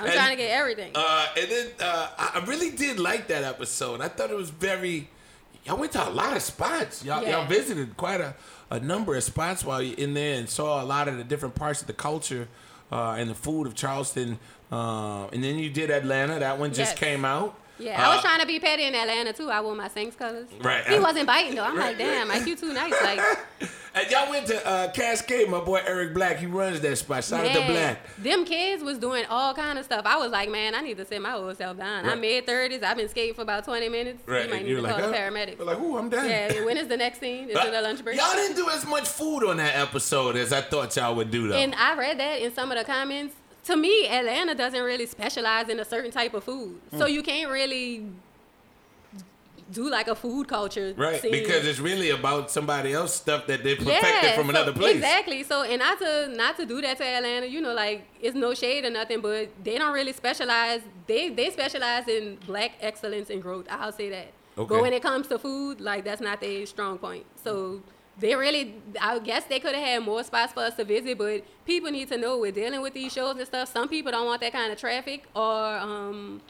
I'm 0.00 0.04
And- 0.04 0.12
trying 0.12 0.30
to 0.30 0.36
get 0.42 0.50
everything. 0.50 0.92
Uh, 0.94 1.26
and 1.38 1.50
then 1.50 1.66
uh, 1.80 2.08
I 2.18 2.30
I 2.40 2.44
really 2.44 2.70
did 2.70 2.98
like 2.98 3.28
that 3.28 3.44
episode. 3.44 4.00
I 4.00 4.08
thought 4.08 4.30
it 4.30 4.36
was 4.36 4.50
very. 4.50 5.08
Y'all 5.64 5.76
went 5.78 5.90
to 5.92 6.08
a 6.08 6.10
lot 6.10 6.36
of 6.36 6.42
spots. 6.42 7.04
Y'all, 7.04 7.22
Yeah. 7.22 7.38
y'all 7.38 7.46
visited 7.46 7.96
quite 7.96 8.20
a, 8.20 8.34
a 8.70 8.78
number 8.78 9.16
of 9.16 9.24
spots 9.24 9.64
while 9.64 9.82
you're 9.82 9.98
in 9.98 10.14
there 10.14 10.38
and 10.38 10.48
saw 10.48 10.80
a 10.80 10.84
lot 10.84 11.08
of 11.08 11.16
the 11.16 11.24
different 11.24 11.56
parts 11.56 11.80
of 11.80 11.88
the 11.88 11.92
culture 11.92 12.46
uh, 12.92 13.16
and 13.18 13.28
the 13.28 13.34
food 13.34 13.66
of 13.66 13.74
Charleston. 13.74 14.38
Uh, 14.70 15.26
and 15.32 15.42
then 15.42 15.58
you 15.58 15.68
did 15.68 15.90
Atlanta. 15.90 16.38
That 16.38 16.58
one 16.60 16.70
just 16.72 16.92
Yes. 16.92 16.98
came 17.00 17.24
out. 17.24 17.58
Yeah, 17.78 18.04
I 18.04 18.14
was 18.14 18.18
Uh, 18.18 18.28
trying 18.28 18.40
to 18.40 18.46
be 18.46 18.58
petty 18.60 18.84
in 18.84 18.94
Atlanta 18.94 19.32
too. 19.32 19.50
I 19.50 19.60
wore 19.60 19.74
my 19.74 19.88
Saints 19.88 20.16
colors. 20.16 20.48
Right. 20.60 20.84
He 20.86 20.98
wasn't 20.98 21.26
biting 21.26 21.54
though. 21.54 21.64
I'm 21.64 21.76
like, 21.76 21.98
damn, 21.98 22.28
like 22.28 22.46
you 22.46 22.56
too 22.56 22.72
nice. 22.72 22.94
Like, 23.02 23.20
And 23.96 24.10
y'all 24.10 24.28
went 24.28 24.46
to 24.48 24.66
uh, 24.66 24.90
Cascade. 24.92 25.48
My 25.48 25.58
boy 25.60 25.80
Eric 25.86 26.12
Black. 26.12 26.36
He 26.36 26.44
runs 26.44 26.82
that 26.82 26.98
spot. 26.98 27.24
Shout 27.24 27.46
out 27.46 27.52
to 27.54 27.66
Black. 27.72 27.98
them 28.18 28.44
kids 28.44 28.84
was 28.84 28.98
doing 28.98 29.24
all 29.30 29.54
kind 29.54 29.78
of 29.78 29.86
stuff. 29.86 30.02
I 30.04 30.18
was 30.18 30.30
like, 30.30 30.50
man, 30.50 30.74
I 30.74 30.82
need 30.82 30.98
to 30.98 31.06
sit 31.06 31.22
my 31.22 31.32
old 31.32 31.56
self 31.56 31.78
down. 31.78 32.04
Right. 32.04 32.12
I'm 32.12 32.20
mid 32.20 32.44
thirties. 32.44 32.82
I've 32.82 32.98
been 32.98 33.08
skating 33.08 33.32
for 33.34 33.40
about 33.40 33.64
20 33.64 33.88
minutes. 33.88 34.22
Right. 34.26 34.44
You 34.44 34.50
might 34.50 34.56
and 34.56 34.64
need 34.66 34.70
you're 34.72 34.80
to 34.82 34.86
like, 34.86 34.98
call 35.02 35.12
paramedics. 35.14 35.56
You're 35.56 35.66
like, 35.66 35.80
ooh, 35.80 35.96
I'm 35.96 36.10
done. 36.10 36.28
yeah. 36.28 36.62
When 36.66 36.76
is 36.76 36.88
the 36.88 36.96
next 36.98 37.20
scene? 37.20 37.48
Is 37.48 37.56
it 37.58 37.72
a 37.72 37.80
lunch 37.80 38.04
break? 38.04 38.18
Y'all 38.18 38.34
didn't 38.34 38.56
do 38.56 38.68
as 38.68 38.84
much 38.86 39.08
food 39.08 39.44
on 39.48 39.56
that 39.56 39.74
episode 39.76 40.36
as 40.36 40.52
I 40.52 40.60
thought 40.60 40.94
y'all 40.94 41.14
would 41.14 41.30
do, 41.30 41.48
though. 41.48 41.54
And 41.56 41.74
I 41.74 41.96
read 41.96 42.18
that 42.20 42.42
in 42.42 42.54
some 42.54 42.70
of 42.70 42.76
the 42.76 42.84
comments. 42.84 43.34
To 43.66 43.76
me, 43.76 44.06
Atlanta 44.08 44.54
doesn't 44.54 44.82
really 44.82 45.06
specialize 45.06 45.68
in 45.68 45.80
a 45.80 45.84
certain 45.84 46.10
type 46.10 46.34
of 46.34 46.44
food, 46.44 46.80
Mm. 46.92 46.98
so 46.98 47.06
you 47.06 47.22
can't 47.22 47.50
really 47.50 48.04
do 49.72 49.90
like 49.90 50.06
a 50.06 50.14
food 50.14 50.46
culture. 50.46 50.94
Right, 50.96 51.20
scene. 51.20 51.32
because 51.32 51.66
it's 51.66 51.80
really 51.80 52.10
about 52.10 52.50
somebody 52.52 52.92
else 52.92 53.12
stuff 53.14 53.46
that 53.48 53.64
they 53.64 53.74
perfected 53.74 54.22
yeah, 54.22 54.36
from 54.36 54.44
so- 54.46 54.50
another 54.50 54.72
place. 54.72 54.94
Exactly. 54.94 55.42
So, 55.42 55.62
and 55.62 55.80
not 55.80 55.98
to 55.98 56.28
not 56.36 56.56
to 56.58 56.66
do 56.66 56.80
that 56.82 56.98
to 56.98 57.04
Atlanta, 57.04 57.46
you 57.46 57.60
know, 57.60 57.74
like 57.74 58.06
it's 58.20 58.36
no 58.36 58.54
shade 58.54 58.84
or 58.84 58.90
nothing, 58.90 59.20
but 59.20 59.48
they 59.64 59.76
don't 59.78 59.92
really 59.92 60.12
specialize. 60.12 60.82
They 61.08 61.30
they 61.30 61.50
specialize 61.50 62.06
in 62.06 62.38
black 62.46 62.72
excellence 62.80 63.28
and 63.30 63.42
growth. 63.42 63.66
I'll 63.68 63.90
say 63.92 64.08
that. 64.10 64.28
Okay. 64.56 64.68
But 64.74 64.80
when 64.82 64.92
it 64.92 65.02
comes 65.02 65.26
to 65.28 65.38
food, 65.38 65.80
like 65.80 66.04
that's 66.04 66.20
not 66.20 66.40
their 66.40 66.64
strong 66.66 66.98
point. 66.98 67.24
So 67.42 67.80
they 68.18 68.34
really, 68.34 68.74
I 69.00 69.18
guess 69.18 69.44
they 69.44 69.60
could 69.60 69.74
have 69.74 69.84
had 69.84 70.02
more 70.02 70.24
spots 70.24 70.52
for 70.52 70.60
us 70.60 70.74
to 70.76 70.84
visit, 70.84 71.18
but 71.18 71.44
people 71.66 71.90
need 71.90 72.08
to 72.08 72.16
know 72.16 72.38
we're 72.38 72.52
dealing 72.52 72.80
with 72.80 72.94
these 72.94 73.12
shows 73.12 73.36
and 73.36 73.46
stuff. 73.46 73.72
Some 73.72 73.88
people 73.88 74.12
don't 74.12 74.26
want 74.26 74.40
that 74.40 74.52
kind 74.52 74.72
of 74.72 74.78
traffic 74.78 75.24
or. 75.34 75.78
um 75.78 76.40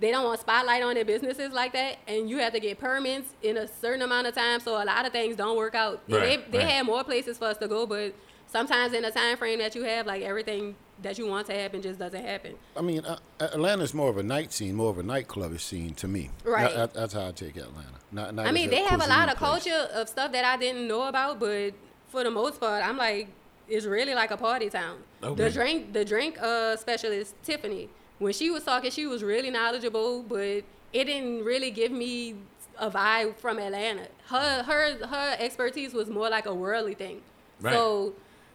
they 0.00 0.10
don't 0.10 0.24
want 0.24 0.40
spotlight 0.40 0.82
on 0.82 0.94
their 0.94 1.04
businesses 1.04 1.52
like 1.52 1.72
that, 1.74 1.96
and 2.08 2.28
you 2.28 2.38
have 2.38 2.52
to 2.54 2.58
get 2.60 2.80
permits 2.80 3.34
in 3.40 3.56
a 3.56 3.68
certain 3.68 4.02
amount 4.02 4.26
of 4.26 4.34
time. 4.34 4.58
So 4.58 4.82
a 4.82 4.84
lot 4.84 5.06
of 5.06 5.12
things 5.12 5.36
don't 5.36 5.56
work 5.56 5.76
out. 5.76 6.02
Right, 6.08 6.44
they 6.50 6.58
they 6.58 6.64
right. 6.64 6.72
had 6.72 6.86
more 6.86 7.04
places 7.04 7.38
for 7.38 7.44
us 7.44 7.56
to 7.58 7.68
go, 7.68 7.86
but 7.86 8.12
sometimes 8.48 8.94
in 8.94 9.02
the 9.02 9.12
time 9.12 9.36
frame 9.36 9.60
that 9.60 9.76
you 9.76 9.84
have, 9.84 10.06
like 10.06 10.22
everything 10.22 10.74
that 11.02 11.18
you 11.18 11.26
want 11.26 11.46
to 11.48 11.52
happen 11.54 11.82
just 11.82 11.98
doesn't 11.98 12.24
happen. 12.24 12.54
I 12.76 12.80
mean, 12.80 13.04
uh, 13.04 13.18
Atlanta's 13.40 13.92
more 13.94 14.08
of 14.10 14.18
a 14.18 14.22
night 14.22 14.52
scene, 14.52 14.74
more 14.74 14.90
of 14.90 14.98
a 14.98 15.02
nightclubbish 15.02 15.60
scene 15.60 15.94
to 15.94 16.08
me. 16.08 16.30
Right. 16.44 16.74
That- 16.74 16.94
that's 16.94 17.14
how 17.14 17.28
I 17.28 17.32
take 17.32 17.56
Atlanta. 17.56 17.88
Not, 18.10 18.34
not 18.34 18.46
I 18.46 18.52
mean, 18.52 18.70
they 18.70 18.82
have 18.82 19.02
a 19.02 19.08
lot 19.08 19.30
of 19.30 19.36
place. 19.38 19.64
culture 19.64 19.88
of 19.94 20.08
stuff 20.08 20.32
that 20.32 20.44
I 20.44 20.56
didn't 20.56 20.86
know 20.86 21.08
about, 21.08 21.40
but 21.40 21.72
for 22.08 22.22
the 22.24 22.30
most 22.30 22.60
part, 22.60 22.86
I'm 22.86 22.96
like, 22.96 23.28
it's 23.68 23.86
really 23.86 24.14
like 24.14 24.30
a 24.30 24.36
party 24.36 24.68
town. 24.68 24.98
Okay. 25.22 25.44
The 25.44 25.50
drink, 25.50 25.92
the 25.92 26.04
drink 26.04 26.40
uh, 26.40 26.76
specialist 26.76 27.34
Tiffany, 27.42 27.88
when 28.18 28.32
she 28.32 28.50
was 28.50 28.64
talking, 28.64 28.90
she 28.90 29.06
was 29.06 29.22
really 29.22 29.50
knowledgeable, 29.50 30.22
but 30.22 30.62
it 30.92 31.04
didn't 31.04 31.44
really 31.44 31.70
give 31.70 31.90
me 31.90 32.36
a 32.78 32.90
vibe 32.90 33.36
from 33.38 33.58
Atlanta. 33.58 34.08
Her 34.26 34.62
her 34.62 35.06
her 35.06 35.36
expertise 35.38 35.92
was 35.94 36.08
more 36.08 36.28
like 36.28 36.46
a 36.46 36.54
worldly 36.54 36.94
thing. 36.94 37.22
Right. 37.60 37.72
So, 37.74 38.14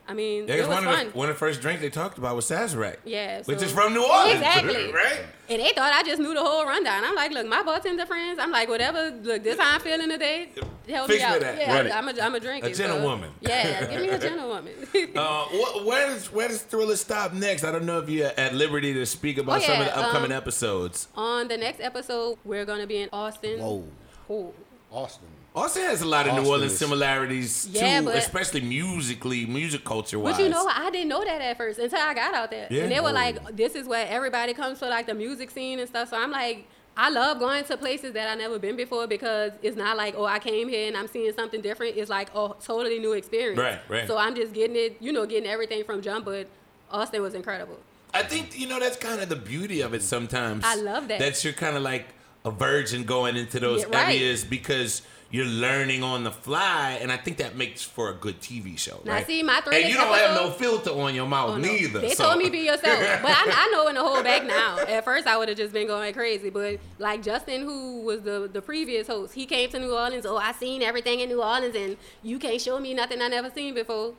I 0.10 0.14
mean, 0.14 0.47
Yeah, 0.47 0.53
it 0.55 0.60
'cause 0.60 0.68
was 0.70 0.76
one 0.76 0.84
fun. 0.86 1.05
of 1.08 1.12
the 1.14 1.18
one 1.20 1.30
of 1.30 1.36
the 1.36 1.39
first 1.39 1.60
drinks 1.62 1.82
they 1.82 1.89
talked 1.89 2.18
about 2.18 2.36
was 2.36 2.45
Sazerac. 2.49 2.97
Yeah, 3.03 3.41
which 3.43 3.62
is 3.62 3.72
from 3.72 3.93
New 3.93 4.03
Orleans. 4.03 4.36
Exactly. 4.36 4.91
right? 4.93 5.20
And 5.49 5.62
they 5.62 5.72
thought 5.74 5.91
I 5.93 6.03
just 6.03 6.22
knew 6.22 6.34
the 6.34 6.41
whole 6.43 6.66
rundown. 6.66 7.03
I'm 7.03 7.16
like, 7.16 7.32
look, 7.32 7.45
my 7.47 7.62
bartender 7.64 8.05
friends. 8.05 8.39
I'm 8.39 8.51
like, 8.51 8.70
whatever. 8.70 9.12
Look, 9.22 9.43
this 9.43 9.58
how 9.60 9.76
I'm 9.76 9.82
feeling 9.82 10.10
today. 10.10 10.49
Help 10.89 11.08
Fix 11.08 11.22
me 11.22 11.28
me 11.30 11.36
out. 11.36 11.39
that. 11.41 11.58
Yeah, 11.58 11.74
Run. 11.78 11.91
I'm 11.91 12.08
a, 12.08 12.22
I'm 12.22 12.36
a 12.36 12.39
drink. 12.39 12.64
A 12.64 12.70
it, 12.70 12.76
so- 12.78 12.84
gentlewoman. 12.84 13.32
Yeah, 13.41 13.86
give 13.86 14.01
me 14.01 14.10
a 14.10 14.20
gentlewoman. 14.28 14.74
Uh, 15.16 15.43
wh- 15.45 15.86
where 15.86 16.08
does 16.08 16.32
where 16.32 16.47
does 16.47 16.64
Thrillist 16.64 16.99
stop 16.99 17.34
next? 17.34 17.64
I 17.66 17.72
don't 17.72 17.86
know 17.86 17.99
if 17.99 18.10
you're 18.10 18.32
at 18.38 18.53
liberty 18.53 18.93
to 18.93 19.05
speak 19.05 19.38
about 19.38 19.58
Oh, 19.58 19.66
some 19.66 19.80
of 19.82 19.86
the 19.88 19.97
upcoming 19.97 20.32
um, 20.32 20.38
episodes. 20.38 21.08
On 21.16 21.47
the 21.47 21.58
next 21.58 21.82
episode, 21.82 22.38
we're 22.45 22.66
gonna 22.66 22.88
be 22.88 22.97
in 22.97 23.10
Austin. 23.12 23.60
Whoa. 23.60 23.84
Oh. 24.30 24.53
Austin. 24.91 25.28
Austin 25.58 25.84
has 25.84 26.01
a 26.01 26.05
lot 26.08 26.28
of 26.28 26.36
New 26.36 26.47
Orleans 26.49 26.74
is- 26.74 26.78
similarities 26.78 27.68
Yeah, 27.72 27.99
too, 27.99 28.05
but- 28.05 28.16
especially 28.16 28.62
musically, 28.62 29.45
music 29.47 29.84
culture 29.84 30.20
wise. 30.20 30.36
But 30.36 30.43
you 30.43 30.49
know. 30.49 30.68
I 30.68 30.89
didn't 30.91 31.10
know 31.10 31.24
that 31.26 31.41
at 31.41 31.58
first 31.58 31.80
until 31.80 31.99
I 31.99 32.14
got 32.14 32.34
out 32.36 32.51
there. 32.51 32.68
Yeah. 32.70 32.84
And 32.84 32.91
they 32.91 32.99
were 32.99 33.10
Oh. 33.10 33.24
like, 33.24 33.55
this 33.55 33.74
is 33.76 33.88
where 33.88 34.05
everybody 34.08 34.53
comes 34.53 34.78
for 34.80 34.88
like 34.88 35.08
the 35.08 35.16
music 35.16 35.49
scene 35.51 35.80
and 35.80 35.89
stuff. 35.89 36.10
So 36.12 36.18
I'm 36.18 36.30
like, 36.32 36.66
I 36.95 37.10
love 37.10 37.39
going 37.39 37.64
to 37.66 37.78
places 37.78 38.14
that 38.14 38.28
I've 38.30 38.38
never 38.38 38.58
been 38.60 38.76
before 38.76 39.08
because 39.08 39.51
it's 39.62 39.78
not 39.78 39.97
like, 39.97 40.14
oh, 40.18 40.26
I 40.26 40.39
came 40.39 40.68
here 40.70 40.88
and 40.88 40.95
I'm 40.97 41.08
seeing 41.08 41.32
something 41.34 41.62
different. 41.62 41.97
It's 41.97 42.10
like 42.10 42.30
a 42.36 42.51
totally 42.64 42.99
new 42.99 43.14
experience. 43.14 43.60
Right, 43.60 43.80
right. 43.89 44.08
So 44.08 44.18
I'm 44.18 44.36
just 44.36 44.53
getting 44.53 44.76
it, 44.76 44.97
you 44.99 45.12
know, 45.12 45.26
getting 45.26 45.49
everything 45.49 45.84
from 45.84 46.01
jump. 46.01 46.26
But 46.26 46.47
Austin 46.91 47.22
was 47.22 47.34
incredible. 47.34 47.80
I 48.14 48.24
think 48.24 48.58
you 48.58 48.68
know 48.68 48.80
that's 48.80 48.97
kind 48.97 49.22
of 49.22 49.30
the 49.30 49.36
beauty 49.36 49.82
of 49.82 49.93
it. 49.93 50.01
Sometimes 50.01 50.64
I 50.66 50.76
love 50.76 51.08
that. 51.10 51.20
That 51.20 51.43
you're 51.43 51.53
kind 51.53 51.76
of 51.76 51.84
like 51.84 52.05
a 52.48 52.52
virgin 52.52 53.04
going 53.04 53.36
into 53.36 53.60
those 53.60 53.82
Yeah, 53.82 53.88
right. 53.98 54.16
areas 54.16 54.43
because 54.43 55.02
you're 55.30 55.45
learning 55.45 56.04
on 56.04 56.24
the 56.24 56.32
fly, 56.32 56.98
and 57.02 57.12
I 57.12 57.18
think 57.18 57.36
that 57.39 57.58
makes 57.58 57.84
for 57.84 58.10
a 58.10 58.14
good 58.14 58.39
TV 58.39 58.78
show. 58.80 59.02
Now, 59.04 59.12
right? 59.16 59.28
see, 59.28 59.43
my 59.43 59.60
three 59.60 59.82
and 59.82 59.89
you 59.89 59.95
don't 59.95 60.18
have 60.18 60.36
no 60.36 60.52
filter 60.52 60.91
on 60.91 61.14
your 61.14 61.28
mouth 61.28 61.50
Oh, 61.50 61.58
no. 61.58 61.68
neither. 61.68 62.00
They 62.00 62.12
so- 62.16 62.24
told 62.30 62.38
me 62.38 62.50
be 62.50 62.60
yourself, 62.60 63.00
but 63.22 63.32
I, 63.32 63.43
I 63.54 63.70
know 63.74 63.88
in 63.89 63.95
the 63.95 64.02
whole 64.02 64.24
back 64.24 64.45
now. 64.45 64.80
At 64.80 65.04
first, 65.04 65.28
I 65.28 65.38
would 65.38 65.50
have 65.50 65.58
just 65.58 65.74
been 65.74 65.86
going 65.88 66.14
crazy, 66.14 66.50
but 66.50 66.80
like 66.98 67.22
Justin, 67.24 67.64
who 67.64 68.04
was 68.04 68.22
the 68.22 68.50
the 68.52 68.62
previous 68.62 69.08
host, 69.08 69.34
he 69.34 69.45
came 69.45 69.70
to 69.72 69.80
New 69.80 69.93
Orleans. 69.93 70.26
Oh, 70.26 70.38
I 70.38 70.54
seen 70.54 70.82
everything 70.82 71.20
in 71.20 71.28
New 71.28 71.43
Orleans, 71.43 71.76
and 71.76 71.98
you 72.24 72.39
can't 72.39 72.62
show 72.62 72.80
me 72.80 72.93
nothing 72.93 73.22
I 73.22 73.28
never 73.28 73.50
seen 73.50 73.74
before. 73.74 74.14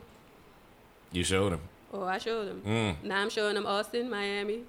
you 1.11 1.25
showed 1.25 1.55
him. 1.55 1.61
Oh, 1.91 2.05
I 2.05 2.19
showed 2.19 2.49
him. 2.49 2.63
Mm. 2.67 2.97
Now 3.05 3.23
I'm 3.23 3.31
showing 3.31 3.55
them 3.55 3.65
Austin, 3.67 4.11
Miami, 4.11 4.61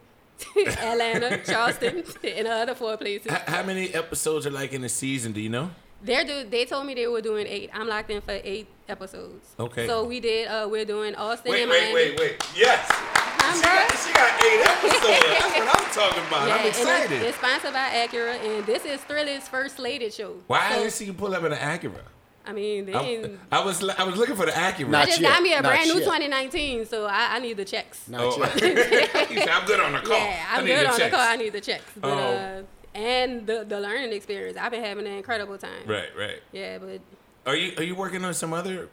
Atlanta, 0.79 1.37
Charleston, 1.45 2.03
and 2.23 2.47
the 2.47 2.51
other 2.51 2.75
four 2.75 2.97
places. 2.97 3.31
H- 3.31 3.39
how 3.47 3.63
many 3.63 3.93
episodes 3.93 4.45
are 4.47 4.51
like 4.51 4.73
in 4.73 4.83
a 4.83 4.89
season? 4.89 5.31
Do 5.31 5.41
you 5.41 5.49
know? 5.49 5.71
They're 6.01 6.23
do, 6.23 6.45
they 6.49 6.63
told 6.65 6.85
me 6.85 6.93
they 6.93 7.07
were 7.07 7.21
doing 7.21 7.45
eight. 7.47 7.69
I'm 7.73 7.87
locked 7.87 8.09
in 8.09 8.21
for 8.21 8.39
eight 8.43 8.67
episodes. 8.87 9.53
Okay. 9.59 9.85
So 9.85 10.05
we 10.05 10.19
did. 10.21 10.47
Uh, 10.47 10.67
we're 10.71 10.85
doing 10.85 11.13
Austin 11.15 11.51
Wait, 11.51 11.63
and 11.63 11.69
wait, 11.71 11.81
Miami. 11.93 11.93
wait, 12.11 12.19
wait. 12.19 12.47
Yes. 12.55 12.85
I'm 13.41 13.55
She 13.55 13.61
got, 13.63 13.91
she 13.91 14.13
got 14.13 14.43
eight 14.43 14.61
episodes. 14.65 15.01
That's 15.27 15.57
what 15.59 15.75
I'm 15.75 15.91
talking 15.93 16.27
about. 16.27 16.47
Yeah, 16.47 16.53
I'm 16.53 16.59
and 16.59 16.67
it's- 16.67 16.79
excited. 16.79 17.21
It's, 17.23 17.37
sponsored 17.37 17.73
by 17.73 17.89
Acura, 18.07 18.35
and 18.45 18.65
this 18.65 18.85
is 18.85 19.01
Thrillist's 19.01 19.49
first 19.49 19.75
slated 19.77 20.13
show. 20.13 20.35
Why 20.47 20.69
So, 20.71 20.79
didn't 20.79 20.91
see 20.93 21.05
you 21.05 21.13
pull 21.13 21.33
up 21.35 21.43
in 21.43 21.51
an 21.51 21.57
Acura? 21.59 22.01
I 22.49 22.53
mean, 22.53 22.85
they 22.87 22.93
I, 22.95 23.29
I 23.59 23.63
was 23.63 23.87
I 23.87 24.03
was 24.03 24.15
looking 24.17 24.35
for 24.35 24.45
the 24.47 24.51
Acura. 24.51 24.89
Not 24.89 25.03
I 25.03 25.05
just 25.05 25.21
yet, 25.21 25.29
got 25.33 25.43
me 25.43 25.53
a 25.53 25.61
not 25.61 25.69
brand 25.69 25.87
new 25.87 25.99
2019, 25.99 26.85
so 26.87 27.05
I, 27.05 27.35
I 27.35 27.39
need 27.39 27.57
the 27.57 27.65
checks. 27.65 28.07
Not 28.07 28.21
Oh. 28.21 28.43
you 28.43 28.57
said, 29.39 29.49
I'm 29.49 29.67
good 29.67 29.79
on 29.79 29.91
the 29.91 29.99
car. 29.99 30.17
Yeah, 30.17 30.45
I 30.51 30.57
I'm 30.57 30.65
good 30.65 30.85
on 30.87 30.97
checks." 30.97 31.11
the 31.11 31.17
car. 31.17 31.27
I 31.29 31.35
need 31.35 31.53
the 31.53 31.61
checks. 31.61 31.91
But, 31.95 32.09
Oh. 32.09 32.17
uh, 32.17 32.61
and 32.95 33.45
the 33.45 33.65
the 33.65 33.79
learning 33.79 34.13
experience. 34.13 34.57
I've 34.57 34.71
been 34.71 34.83
having 34.83 35.05
an 35.05 35.13
incredible 35.13 35.59
time. 35.59 35.83
Right, 35.85 36.09
right. 36.17 36.41
Yeah, 36.51 36.79
but 36.79 37.01
Are 37.45 37.55
you 37.55 37.73
are 37.77 37.83
you 37.83 37.93
working 37.93 38.25
on 38.25 38.33
some 38.33 38.51
other 38.51 38.89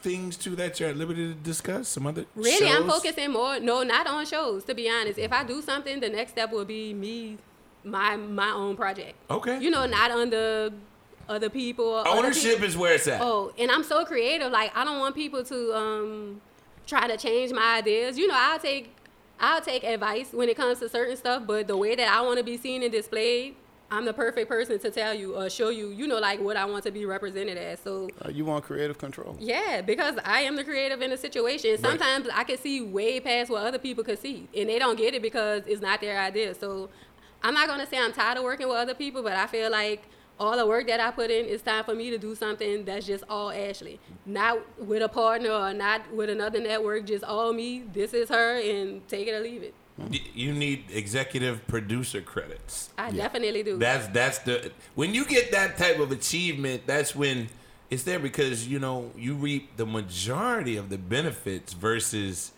things 0.00 0.36
too 0.36 0.56
that 0.56 0.80
you're 0.80 0.88
at 0.88 0.96
liberty 0.96 1.28
to 1.28 1.34
discuss? 1.34 1.86
Some 1.86 2.08
other 2.08 2.24
really, 2.34 2.68
I'm 2.68 2.88
focusing 2.88 3.30
more. 3.30 3.60
No, 3.60 3.84
not 3.84 4.08
on 4.08 4.26
shows. 4.26 4.64
To 4.64 4.74
be 4.74 4.90
honest, 4.90 5.20
if 5.20 5.32
I 5.32 5.44
do 5.44 5.62
something, 5.62 6.00
the 6.00 6.08
next 6.08 6.32
step 6.32 6.50
will 6.50 6.64
be 6.64 6.92
me, 6.94 7.38
my 7.84 8.16
my 8.16 8.50
own 8.50 8.74
project. 8.76 9.14
Okay. 9.30 9.60
You 9.60 9.70
know, 9.70 9.86
not 9.86 10.10
under 10.10 10.72
other 11.28 11.48
people. 11.50 11.94
other 11.96 12.10
Ownership 12.10 12.62
is 12.62 12.76
where 12.76 12.94
it's 12.94 13.06
at. 13.08 13.20
Oh, 13.20 13.52
and 13.58 13.70
I'm 13.70 13.84
so 13.84 14.04
creative. 14.04 14.50
Like 14.52 14.72
I 14.76 14.84
don't 14.84 14.98
want 14.98 15.14
people 15.14 15.44
to 15.44 15.74
um 15.74 16.40
try 16.86 17.06
to 17.06 17.16
change 17.16 17.52
my 17.52 17.76
ideas. 17.78 18.18
You 18.18 18.26
know, 18.28 18.34
I'll 18.36 18.58
take 18.58 18.94
I'll 19.40 19.60
take 19.60 19.82
advice 19.84 20.32
when 20.32 20.48
it 20.48 20.56
comes 20.56 20.78
to 20.80 20.88
certain 20.88 21.16
stuff, 21.16 21.44
but 21.46 21.66
the 21.66 21.76
way 21.76 21.94
that 21.94 22.08
I 22.08 22.20
want 22.22 22.38
to 22.38 22.44
be 22.44 22.56
seen 22.56 22.82
and 22.82 22.92
displayed, 22.92 23.56
I'm 23.90 24.04
the 24.04 24.12
perfect 24.12 24.48
person 24.48 24.78
to 24.78 24.90
tell 24.90 25.12
you 25.12 25.36
or 25.36 25.50
show 25.50 25.68
you, 25.70 25.88
you 25.88 26.06
know, 26.06 26.18
like 26.20 26.40
what 26.40 26.56
I 26.56 26.64
want 26.64 26.84
to 26.84 26.90
be 26.92 27.04
represented 27.04 27.58
as. 27.58 27.80
So 27.80 28.08
Uh, 28.24 28.28
you 28.30 28.44
want 28.44 28.64
creative 28.64 28.98
control. 28.98 29.36
yeah, 29.40 29.80
because 29.80 30.16
I 30.24 30.42
am 30.42 30.54
the 30.56 30.64
creative 30.64 31.02
in 31.02 31.10
the 31.10 31.16
situation. 31.16 31.76
Sometimes 31.78 32.28
I 32.32 32.44
can 32.44 32.56
see 32.58 32.80
way 32.82 33.18
past 33.20 33.50
what 33.50 33.66
other 33.66 33.78
people 33.78 34.04
could 34.04 34.18
see, 34.20 34.48
and 34.56 34.68
they 34.68 34.78
don't 34.78 34.96
get 34.96 35.12
it 35.14 35.22
because 35.22 35.62
it's 35.66 35.82
not 35.82 36.00
their 36.00 36.20
idea. 36.20 36.54
So 36.54 36.88
I'm 37.42 37.54
not 37.54 37.66
gonna 37.66 37.86
say 37.86 37.98
I'm 37.98 38.12
tired 38.12 38.38
of 38.38 38.44
working 38.44 38.68
with 38.68 38.76
other 38.76 38.94
people, 38.94 39.22
but 39.24 39.32
I 39.32 39.46
feel 39.48 39.70
like 39.72 40.02
all 40.42 40.56
the 40.56 40.66
work 40.66 40.88
that 40.88 40.98
I 40.98 41.12
put 41.12 41.30
in, 41.30 41.46
it's 41.46 41.62
time 41.62 41.84
for 41.84 41.94
me 41.94 42.10
to 42.10 42.18
do 42.18 42.34
something 42.34 42.84
that's 42.84 43.06
just 43.06 43.22
all 43.30 43.52
Ashley, 43.52 44.00
not 44.26 44.58
with 44.78 45.00
a 45.00 45.08
partner 45.08 45.50
or 45.50 45.72
not 45.72 46.12
with 46.12 46.28
another 46.28 46.60
network. 46.60 47.06
Just 47.06 47.22
all 47.22 47.52
me. 47.52 47.84
This 47.92 48.12
is 48.12 48.28
her, 48.28 48.60
and 48.60 49.06
take 49.06 49.28
it 49.28 49.32
or 49.32 49.40
leave 49.40 49.62
it. 49.62 49.74
You 50.34 50.52
need 50.52 50.86
executive 50.90 51.66
producer 51.68 52.20
credits. 52.20 52.90
I 52.98 53.12
definitely 53.12 53.62
do. 53.62 53.78
That's 53.78 54.08
that's 54.08 54.38
the 54.40 54.72
when 54.96 55.14
you 55.14 55.24
get 55.24 55.52
that 55.52 55.78
type 55.78 56.00
of 56.00 56.10
achievement, 56.10 56.82
that's 56.86 57.14
when 57.14 57.48
it's 57.88 58.02
there 58.02 58.18
because 58.18 58.66
you 58.66 58.80
know 58.80 59.12
you 59.16 59.34
reap 59.34 59.76
the 59.76 59.86
majority 59.86 60.76
of 60.76 60.88
the 60.88 60.98
benefits 60.98 61.72
versus 61.72 62.50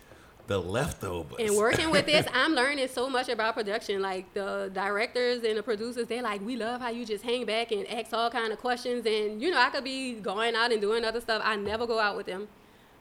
the 0.47 0.59
leftovers. 0.59 1.37
And 1.39 1.55
working 1.55 1.89
with 1.91 2.05
this, 2.05 2.25
I'm 2.33 2.53
learning 2.53 2.87
so 2.87 3.09
much 3.09 3.29
about 3.29 3.55
production. 3.55 4.01
Like 4.01 4.33
the 4.33 4.69
directors 4.73 5.43
and 5.43 5.57
the 5.57 5.63
producers, 5.63 6.07
they're 6.07 6.21
like, 6.21 6.41
"We 6.45 6.55
love 6.55 6.81
how 6.81 6.89
you 6.89 7.05
just 7.05 7.23
hang 7.23 7.45
back 7.45 7.71
and 7.71 7.87
ask 7.87 8.13
all 8.13 8.29
kind 8.29 8.53
of 8.53 8.59
questions." 8.59 9.05
And 9.05 9.41
you 9.41 9.51
know, 9.51 9.59
I 9.59 9.69
could 9.69 9.83
be 9.83 10.13
going 10.13 10.55
out 10.55 10.71
and 10.71 10.81
doing 10.81 11.03
other 11.03 11.21
stuff. 11.21 11.41
I 11.43 11.55
never 11.55 11.87
go 11.87 11.99
out 11.99 12.15
with 12.15 12.25
them. 12.25 12.47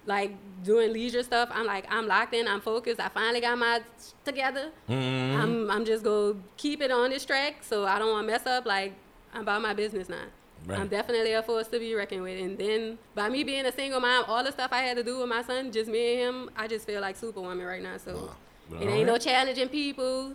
Like 0.07 0.32
doing 0.62 0.92
leisure 0.92 1.22
stuff, 1.22 1.49
I'm 1.53 1.64
like, 1.64 1.86
I'm 1.88 2.07
locked 2.07 2.34
in. 2.34 2.47
I'm 2.47 2.61
focused. 2.61 3.01
I 3.01 3.09
finally 3.09 3.40
got 3.40 3.57
my 3.57 3.80
together. 4.24 4.70
Mm-hmm. 4.88 5.40
I'm, 5.40 5.70
I'm 5.70 5.84
just 5.84 6.05
gonna 6.05 6.34
keep 6.57 6.82
it 6.82 6.90
on 6.90 7.11
this 7.11 7.24
track, 7.24 7.62
so 7.62 7.86
I 7.86 7.99
don't 7.99 8.11
want 8.11 8.26
to 8.26 8.32
mess 8.32 8.47
up. 8.47 8.66
Like 8.66 8.95
I'm 9.32 9.42
about 9.42 9.62
my 9.62 9.72
business 9.72 10.09
now. 10.09 10.24
Right. 10.66 10.78
I'm 10.78 10.88
definitely 10.88 11.32
a 11.32 11.42
force 11.42 11.68
to 11.68 11.78
be 11.78 11.94
reckoned 11.94 12.22
with. 12.22 12.40
And 12.40 12.56
then 12.56 12.98
by 13.14 13.28
me 13.28 13.44
being 13.44 13.66
a 13.66 13.72
single 13.72 14.00
mom, 14.00 14.24
all 14.28 14.42
the 14.42 14.50
stuff 14.52 14.70
I 14.72 14.80
had 14.80 14.96
to 14.96 15.02
do 15.02 15.18
with 15.18 15.28
my 15.28 15.42
son, 15.42 15.70
just 15.72 15.90
me 15.90 16.14
and 16.22 16.36
him, 16.36 16.50
I 16.56 16.66
just 16.68 16.86
feel 16.86 17.00
like 17.00 17.16
superwoman 17.16 17.66
right 17.66 17.82
now. 17.82 17.98
So 17.98 18.30
it 18.80 18.86
ain't 18.86 19.06
no 19.06 19.18
challenging 19.18 19.68
people. 19.68 20.32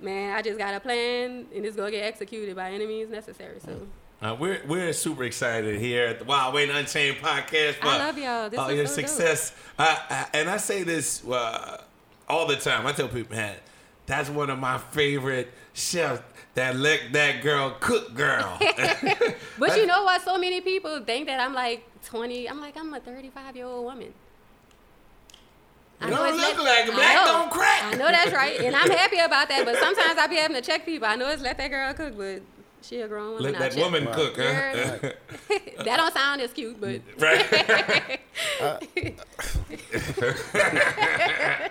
Man, 0.00 0.34
I 0.36 0.42
just 0.42 0.58
got 0.58 0.74
a 0.74 0.80
plan 0.80 1.46
and 1.54 1.64
it's 1.64 1.76
gonna 1.76 1.90
get 1.90 2.04
executed 2.04 2.56
by 2.56 2.70
any 2.70 2.86
means 2.86 3.10
necessary. 3.10 3.58
So 3.60 3.86
Uh, 4.22 4.34
we're 4.38 4.62
we're 4.66 4.92
super 4.94 5.24
excited 5.24 5.78
here 5.78 6.06
at 6.06 6.18
the 6.20 6.24
Wild 6.24 6.54
Wayne 6.54 6.70
Unchained 6.70 7.18
podcast. 7.18 7.74
For, 7.74 7.86
I 7.88 7.98
love 7.98 8.16
y'all. 8.18 8.48
This 8.48 8.58
uh, 8.58 8.68
your 8.68 8.86
so 8.86 8.94
success. 8.94 9.52
I, 9.78 9.98
I, 10.08 10.26
and 10.38 10.48
I 10.48 10.56
say 10.56 10.84
this 10.84 11.22
uh, 11.26 11.82
all 12.28 12.46
the 12.46 12.56
time. 12.56 12.86
I 12.86 12.92
tell 12.92 13.08
people, 13.08 13.36
man, 13.36 13.56
that's 14.06 14.30
one 14.30 14.48
of 14.48 14.58
my 14.58 14.78
favorite 14.78 15.52
chefs. 15.74 16.22
That 16.56 16.74
let 16.76 17.12
that 17.12 17.42
girl 17.42 17.76
cook, 17.80 18.14
girl. 18.14 18.58
But 19.58 19.76
you 19.76 19.86
know 19.86 20.04
why 20.04 20.18
So 20.18 20.36
many 20.38 20.60
people 20.62 21.00
think 21.04 21.26
that 21.28 21.38
I'm 21.38 21.52
like 21.54 21.84
20. 22.06 22.48
I'm 22.48 22.60
like, 22.60 22.76
I'm 22.76 22.92
a 22.94 22.98
35 23.00 23.56
year 23.56 23.66
old 23.66 23.84
woman. 23.84 24.12
I 26.00 26.06
You 26.06 26.10
know 26.10 26.16
don't 26.18 26.28
it's 26.34 26.38
look 26.42 26.56
let- 26.58 26.64
like 26.64 26.88
it. 26.88 26.94
Black 26.94 27.14
know. 27.14 27.24
don't 27.26 27.50
crack. 27.50 27.84
I 27.84 27.94
know 27.96 28.08
that's 28.08 28.32
right. 28.32 28.58
And 28.60 28.74
I'm 28.74 28.90
happy 28.90 29.18
about 29.18 29.48
that. 29.50 29.64
But 29.66 29.76
sometimes 29.78 30.18
I 30.18 30.26
be 30.26 30.36
having 30.36 30.56
to 30.56 30.62
check 30.62 30.84
people. 30.86 31.06
I 31.08 31.14
know 31.16 31.28
it's 31.30 31.42
let 31.42 31.56
that 31.58 31.68
girl 31.68 31.92
cook, 31.94 32.16
but 32.16 32.40
she 32.82 33.00
a 33.00 33.08
grown 33.08 33.34
woman. 33.34 33.42
let 33.52 33.58
that 33.58 33.72
check. 33.72 33.82
woman 33.84 34.04
Right. 34.06 34.14
cook, 34.14 34.36
huh? 34.36 35.12
That 35.84 35.96
don't 35.98 36.12
sound 36.14 36.40
as 36.40 36.52
cute, 36.52 36.80
but 36.80 37.00
right. 37.18 38.20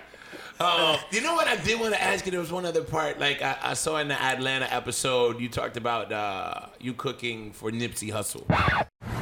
Uh, 0.58 0.98
you 1.10 1.20
know 1.20 1.34
what 1.34 1.46
I 1.46 1.56
did 1.56 1.78
want 1.80 1.94
to 1.94 2.02
ask 2.02 2.24
you? 2.24 2.30
There 2.30 2.40
was 2.40 2.52
one 2.52 2.64
other 2.64 2.82
part. 2.82 3.18
Like 3.18 3.42
I, 3.42 3.56
I 3.62 3.74
saw 3.74 3.98
in 3.98 4.08
the 4.08 4.20
Atlanta 4.20 4.72
episode, 4.72 5.40
you 5.40 5.48
talked 5.48 5.76
about 5.76 6.12
uh, 6.12 6.66
you 6.80 6.94
cooking 6.94 7.52
for 7.52 7.70
Nipsey 7.70 8.10
Hussle. 8.12 8.44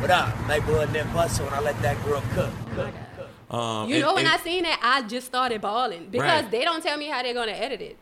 What 0.01 0.11
up? 0.11 0.35
Neighborhood 0.49 0.93
Nip 0.93 1.07
Hussle, 1.09 1.47
and 1.47 1.55
I 1.55 1.61
let 1.61 1.81
that 1.83 2.03
girl 2.05 2.23
cook. 2.35 2.51
cook. 2.75 2.91
Um, 3.55 3.89
You 3.89 3.97
and- 3.97 4.05
know, 4.05 4.15
when 4.15 4.27
and- 4.27 4.35
I 4.35 4.39
seen 4.39 4.63
that, 4.65 4.81
I 4.83 5.07
just 5.07 5.27
started 5.27 5.61
bawling 5.61 6.09
because 6.11 6.43
Right. 6.43 6.51
they 6.51 6.65
don't 6.65 6.83
tell 6.83 6.97
me 6.97 7.07
how 7.09 7.23
they're 7.23 7.35
gonna 7.35 7.53
edit 7.53 7.81
it. 7.81 7.97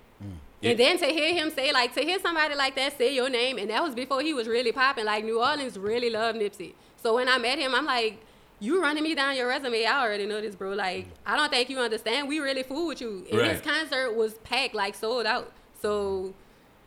Yeah. 0.60 0.70
And 0.70 0.78
then 0.78 0.98
to 0.98 1.06
hear 1.06 1.34
him 1.34 1.50
say, 1.50 1.72
like, 1.72 1.92
to 1.94 2.02
hear 2.02 2.20
somebody 2.20 2.54
like 2.54 2.76
that 2.76 2.96
say 2.96 3.12
your 3.12 3.28
name, 3.28 3.58
and 3.58 3.68
that 3.70 3.82
was 3.82 3.96
before 3.96 4.20
he 4.22 4.32
was 4.32 4.46
really 4.46 4.70
popping. 4.70 5.04
Like, 5.04 5.24
New 5.24 5.40
Orleans 5.42 5.76
really 5.76 6.08
loved 6.08 6.38
Nipsey. 6.38 6.74
So 7.02 7.16
when 7.16 7.28
I 7.28 7.36
met 7.38 7.58
him, 7.58 7.74
I'm 7.74 7.84
like, 7.84 8.24
you 8.62 8.80
running 8.80 9.02
me 9.02 9.14
down 9.14 9.34
your 9.36 9.48
resume. 9.48 9.84
I 9.84 10.00
already 10.04 10.24
know 10.24 10.40
this, 10.40 10.54
bro. 10.54 10.70
Like, 10.72 11.08
I 11.26 11.36
don't 11.36 11.50
think 11.50 11.68
you 11.68 11.78
understand. 11.80 12.28
We 12.28 12.38
really 12.38 12.62
fool 12.62 12.86
with 12.86 13.00
you. 13.00 13.26
And 13.30 13.40
his 13.40 13.54
Right. 13.60 13.62
concert 13.64 14.14
was 14.14 14.34
packed, 14.44 14.74
like, 14.74 14.94
sold 14.94 15.26
out. 15.26 15.50
So 15.82 16.32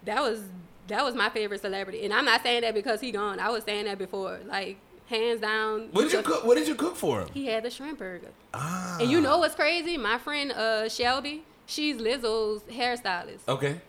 that 0.06 0.22
was 0.22 0.40
that 0.88 1.04
was 1.04 1.16
my 1.16 1.30
favorite 1.30 1.62
celebrity. 1.62 2.06
And 2.06 2.14
I'm 2.14 2.26
not 2.26 2.44
saying 2.44 2.62
that 2.62 2.74
because 2.76 3.02
he 3.02 3.12
gone. 3.12 3.40
I 3.40 3.50
was 3.50 3.64
saying 3.64 3.86
that 3.86 3.98
before. 3.98 4.40
Like, 4.46 4.78
hands 5.08 5.42
down. 5.42 5.90
what 5.92 6.04
did 6.04 6.14
you 6.14 6.22
cook? 6.22 6.46
What 6.46 6.56
did 6.58 6.68
you 6.68 6.76
cook 6.76 6.96
for 6.96 7.22
him? 7.22 7.28
he 7.34 7.48
had 7.48 7.64
the 7.64 7.70
shrimp 7.72 7.98
burger. 8.00 8.30
Ah. 8.54 8.98
And 9.02 9.10
you 9.12 9.20
know 9.20 9.40
what's 9.40 9.56
crazy? 9.56 9.98
My 9.98 10.18
friend 10.20 10.52
uh, 10.52 10.88
Shelby, 10.88 11.44
she's 11.66 11.98
Lizzo's 11.98 12.62
hairstylist. 12.72 13.48
Okay. 13.50 13.82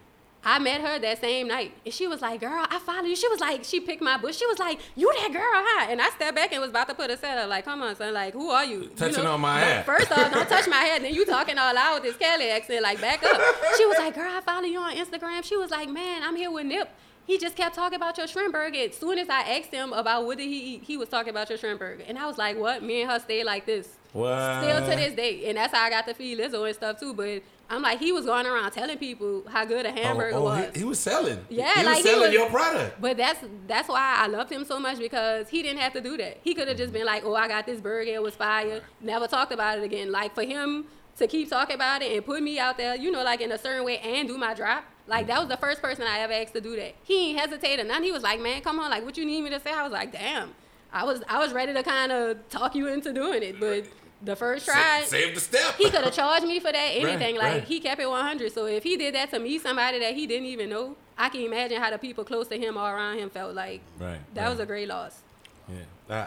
I 0.48 0.60
met 0.60 0.80
her 0.80 1.00
that 1.00 1.20
same 1.20 1.48
night, 1.48 1.72
and 1.84 1.92
she 1.92 2.06
was 2.06 2.22
like, 2.22 2.38
"Girl, 2.38 2.64
I 2.70 2.78
follow 2.78 3.02
you." 3.02 3.16
She 3.16 3.26
was 3.26 3.40
like, 3.40 3.64
she 3.64 3.80
picked 3.80 4.00
my 4.00 4.16
bush. 4.16 4.36
She 4.36 4.46
was 4.46 4.60
like, 4.60 4.78
"You 4.94 5.12
that 5.20 5.32
girl, 5.32 5.42
huh?" 5.42 5.88
And 5.90 6.00
I 6.00 6.08
stepped 6.10 6.36
back 6.36 6.52
and 6.52 6.60
was 6.60 6.70
about 6.70 6.86
to 6.88 6.94
put 6.94 7.10
a 7.10 7.16
set 7.16 7.36
up. 7.36 7.48
Like, 7.48 7.64
come 7.64 7.82
on, 7.82 7.96
son. 7.96 8.14
Like, 8.14 8.32
who 8.32 8.50
are 8.50 8.64
you? 8.64 8.82
You 8.82 8.88
Touching 8.90 9.26
on 9.26 9.40
my 9.40 9.58
hair. 9.58 9.82
First 9.82 10.12
off, 10.12 10.32
don't 10.32 10.48
touch 10.48 10.68
my 10.68 10.76
head. 10.76 11.02
Then 11.02 11.12
you 11.12 11.26
talking 11.36 11.58
all 11.58 11.74
loud 11.74 11.94
with 11.94 12.04
this 12.04 12.16
Cali 12.16 12.48
accent. 12.48 12.80
Like, 12.80 13.00
back 13.00 13.24
up. 13.24 13.40
She 13.76 13.86
was 13.86 13.98
like, 13.98 14.14
"Girl, 14.14 14.30
I 14.30 14.40
follow 14.40 14.66
you 14.66 14.78
on 14.78 14.94
Instagram." 14.94 15.42
She 15.42 15.56
was 15.56 15.72
like, 15.72 15.88
"Man, 15.88 16.22
I'm 16.22 16.36
here 16.36 16.52
with 16.52 16.66
Nip." 16.66 16.90
He 17.26 17.38
just 17.38 17.56
kept 17.56 17.74
talking 17.74 17.96
about 17.96 18.16
your 18.16 18.28
shrimp 18.28 18.52
burger. 18.52 18.78
As 18.78 18.96
soon 18.96 19.18
as 19.18 19.28
I 19.28 19.40
asked 19.58 19.72
him 19.72 19.92
about 19.92 20.26
what 20.26 20.38
did 20.38 20.46
he 20.46 20.74
eat, 20.74 20.84
he 20.84 20.96
was 20.96 21.08
talking 21.08 21.30
about 21.30 21.48
your 21.48 21.58
shrimp 21.58 21.80
burger. 21.80 22.04
And 22.06 22.16
I 22.16 22.26
was 22.26 22.38
like, 22.38 22.56
what? 22.56 22.84
Me 22.84 23.02
and 23.02 23.10
her 23.10 23.18
stay 23.18 23.42
like 23.42 23.66
this. 23.66 23.88
What? 24.12 24.62
Still 24.62 24.80
to 24.80 24.96
this 24.96 25.14
day. 25.14 25.48
And 25.48 25.58
that's 25.58 25.74
how 25.74 25.82
I 25.84 25.90
got 25.90 26.06
to 26.06 26.14
feed 26.14 26.38
Lizzo 26.38 26.64
and 26.64 26.74
stuff 26.76 27.00
too. 27.00 27.12
But 27.12 27.42
I'm 27.68 27.82
like, 27.82 27.98
he 27.98 28.12
was 28.12 28.26
going 28.26 28.46
around 28.46 28.70
telling 28.70 28.96
people 28.98 29.42
how 29.48 29.64
good 29.64 29.86
a 29.86 29.90
oh, 29.90 29.92
hamburger 29.92 30.36
oh, 30.36 30.40
oh, 30.40 30.44
was. 30.44 30.70
He, 30.72 30.80
he 30.80 30.84
was 30.84 31.00
selling. 31.00 31.44
Yeah, 31.48 31.72
he 31.72 31.78
was 31.78 31.86
like 31.86 31.96
he 31.96 32.02
selling 32.02 32.20
was- 32.22 32.32
your 32.32 32.48
product. 32.48 33.00
But 33.00 33.16
that's 33.16 33.40
that's 33.66 33.88
why 33.88 34.16
I 34.18 34.26
loved 34.28 34.50
him 34.50 34.64
so 34.64 34.78
much 34.78 34.98
because 34.98 35.48
he 35.48 35.62
didn't 35.62 35.80
have 35.80 35.92
to 35.94 36.00
do 36.00 36.16
that. 36.16 36.38
He 36.42 36.54
could 36.54 36.68
have 36.68 36.76
just 36.76 36.92
been 36.92 37.06
like, 37.06 37.24
"Oh, 37.24 37.34
I 37.34 37.48
got 37.48 37.66
this 37.66 37.80
burger, 37.80 38.10
it 38.10 38.22
was 38.22 38.34
fire." 38.34 38.82
Never 39.00 39.26
talked 39.26 39.52
about 39.52 39.78
it 39.78 39.84
again. 39.84 40.12
Like 40.12 40.34
for 40.34 40.44
him 40.44 40.86
to 41.18 41.26
keep 41.26 41.48
talking 41.48 41.74
about 41.74 42.02
it 42.02 42.12
and 42.12 42.24
put 42.24 42.42
me 42.42 42.58
out 42.58 42.76
there, 42.76 42.94
you 42.94 43.10
know, 43.10 43.24
like 43.24 43.40
in 43.40 43.50
a 43.50 43.58
certain 43.58 43.84
way 43.84 43.98
and 43.98 44.28
do 44.28 44.36
my 44.36 44.54
drop. 44.54 44.84
Like 45.06 45.26
that 45.28 45.38
was 45.38 45.48
the 45.48 45.56
first 45.56 45.80
person 45.80 46.04
I 46.06 46.20
ever 46.20 46.32
asked 46.32 46.54
to 46.54 46.60
do 46.60 46.76
that. 46.76 46.94
He 47.02 47.30
ain't 47.30 47.38
hesitated. 47.38 47.86
None. 47.86 48.02
He 48.02 48.12
was 48.12 48.22
like, 48.22 48.40
"Man, 48.40 48.60
come 48.62 48.78
on, 48.78 48.90
like 48.90 49.04
what 49.04 49.16
you 49.16 49.24
need 49.24 49.42
me 49.42 49.50
to 49.50 49.60
say?" 49.60 49.72
I 49.72 49.82
was 49.82 49.92
like, 49.92 50.12
"Damn." 50.12 50.54
I 50.92 51.04
was 51.04 51.22
I 51.28 51.38
was 51.38 51.52
ready 51.52 51.72
to 51.74 51.82
kind 51.82 52.12
of 52.12 52.48
talk 52.48 52.74
you 52.74 52.88
into 52.88 53.12
doing 53.12 53.42
it, 53.42 53.60
but 53.60 53.84
the 54.26 54.36
first 54.36 54.66
try, 54.66 55.00
Sa- 55.02 55.06
Save 55.08 55.34
the 55.34 55.40
step. 55.40 55.74
he 55.76 55.84
could 55.90 56.04
have 56.04 56.12
charged 56.12 56.46
me 56.46 56.58
for 56.60 56.70
that 56.72 56.76
anything. 56.94 57.36
like 57.36 57.52
right. 57.52 57.64
he 57.64 57.80
kept 57.80 58.00
it 58.00 58.08
100. 58.08 58.52
So 58.52 58.66
if 58.66 58.82
he 58.82 58.96
did 58.96 59.14
that 59.14 59.30
to 59.30 59.38
me, 59.38 59.58
somebody 59.58 59.98
that 60.00 60.14
he 60.14 60.26
didn't 60.26 60.46
even 60.46 60.68
know, 60.70 60.96
I 61.16 61.28
can 61.30 61.40
imagine 61.42 61.80
how 61.80 61.90
the 61.90 61.98
people 61.98 62.24
close 62.24 62.48
to 62.48 62.58
him 62.58 62.76
or 62.76 62.94
around 62.94 63.18
him 63.18 63.30
felt 63.30 63.54
like. 63.54 63.80
Right, 63.98 64.18
That 64.34 64.42
right. 64.44 64.50
was 64.50 64.60
a 64.60 64.66
great 64.66 64.88
loss. 64.88 65.20
Yeah, 65.68 65.76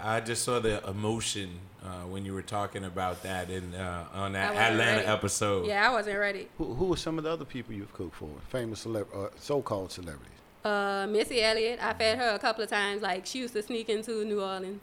I, 0.03 0.17
I 0.17 0.19
just 0.19 0.43
saw 0.43 0.59
the 0.59 0.85
emotion 0.89 1.59
uh, 1.83 1.87
when 2.07 2.25
you 2.25 2.33
were 2.33 2.41
talking 2.41 2.83
about 2.83 3.23
that 3.23 3.49
in 3.49 3.73
uh, 3.73 4.05
on 4.13 4.33
that 4.33 4.53
Atlanta 4.53 4.97
ready. 4.97 5.07
episode. 5.07 5.65
Yeah, 5.67 5.89
I 5.89 5.93
wasn't 5.93 6.17
ready. 6.19 6.49
Who, 6.57 6.73
who 6.73 6.91
are 6.93 6.97
some 6.97 7.17
of 7.17 7.23
the 7.23 7.31
other 7.31 7.45
people 7.45 7.73
you've 7.73 7.93
cooked 7.93 8.15
for? 8.15 8.29
Famous 8.49 8.85
celeb, 8.85 9.05
uh, 9.15 9.29
so-called 9.39 9.91
celebrities. 9.93 10.38
Uh, 10.63 11.07
Missy 11.09 11.41
Elliott, 11.41 11.79
I 11.81 11.93
fed 11.93 12.17
her 12.17 12.29
a 12.35 12.39
couple 12.39 12.63
of 12.63 12.69
times. 12.69 13.01
Like 13.01 13.25
she 13.25 13.39
used 13.39 13.53
to 13.53 13.63
sneak 13.63 13.87
into 13.89 14.25
New 14.25 14.41
Orleans, 14.41 14.81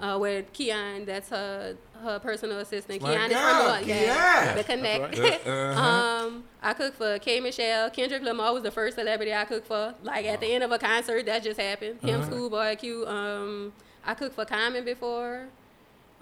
uh, 0.00 0.16
where 0.18 0.42
Keon, 0.42 1.04
that's 1.04 1.30
her 1.30 1.76
her 2.02 2.18
personal 2.20 2.58
assistant. 2.58 3.02
My 3.02 3.10
Keon 3.16 3.30
is 3.32 3.36
from 3.36 3.56
New 3.58 3.64
Orleans. 3.64 3.86
Yeah, 3.88 4.54
the 4.54 4.62
connect. 4.64 5.16
That's 5.16 5.46
Uh-huh. 5.46 5.82
um, 6.26 6.44
I 6.62 6.72
cooked 6.74 6.96
for 6.96 7.18
K 7.18 7.40
Michelle. 7.40 7.90
Kendrick 7.90 8.22
Lamar 8.22 8.54
was 8.54 8.62
the 8.62 8.70
first 8.70 8.96
celebrity 8.96 9.34
I 9.34 9.44
cooked 9.46 9.66
for. 9.66 9.94
Like 10.04 10.26
at 10.26 10.40
the 10.40 10.46
end 10.46 10.62
of 10.62 10.70
a 10.70 10.78
concert, 10.78 11.26
that 11.26 11.42
just 11.42 11.58
happened. 11.60 12.00
Him, 12.02 12.20
Uh-huh. 12.20 12.30
Schoolboy 12.30 12.76
Q. 12.76 13.06
Um, 13.06 13.72
I 14.04 14.14
cooked 14.14 14.36
for 14.36 14.44
Common 14.44 14.84
before. 14.84 15.46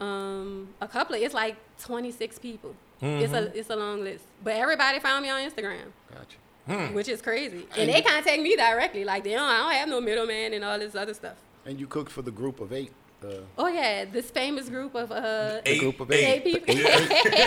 Um, 0.01 0.69
a 0.81 0.89
couple 0.89 1.15
of 1.15 1.23
it's 1.23 1.35
like 1.35 1.57
26 1.83 2.39
people. 2.39 2.75
It's 3.03 3.33
Mm-hmm. 3.33 3.35
a 3.35 3.59
it's 3.59 3.69
a 3.71 3.77
long 3.77 4.03
list, 4.03 4.25
but 4.43 4.55
everybody 4.55 4.99
found 4.99 5.23
me 5.25 5.29
on 5.29 5.41
Instagram 5.43 5.91
Gotcha. 6.11 6.37
Hmm. 6.67 6.95
which 6.95 7.09
is 7.09 7.21
crazy. 7.21 7.67
And 7.77 7.91
they 7.91 8.01
contact 8.01 8.41
me 8.41 8.57
directly. 8.57 9.05
Like 9.05 9.23
they 9.25 9.33
don't, 9.33 9.43
I 9.43 9.59
don't 9.59 9.73
have 9.73 9.89
no 9.89 10.01
middleman 10.01 10.55
and 10.55 10.65
all 10.65 10.79
this 10.79 10.95
other 10.95 11.13
stuff. 11.15 11.35
And 11.67 11.79
you 11.79 11.87
cooked 11.87 12.11
for 12.11 12.23
the 12.23 12.31
group 12.31 12.61
of 12.61 12.73
eight 12.73 12.91
The, 13.21 13.43
Oh 13.59 13.69
yeah, 13.69 14.05
this 14.07 14.31
famous 14.31 14.69
group 14.69 14.95
of 14.95 15.11
uh 15.13 15.61
Eight- 15.67 15.81
group 15.81 16.01
of 16.01 16.11
eight. 16.13 16.25
eight 16.25 16.45
people. 16.45 16.75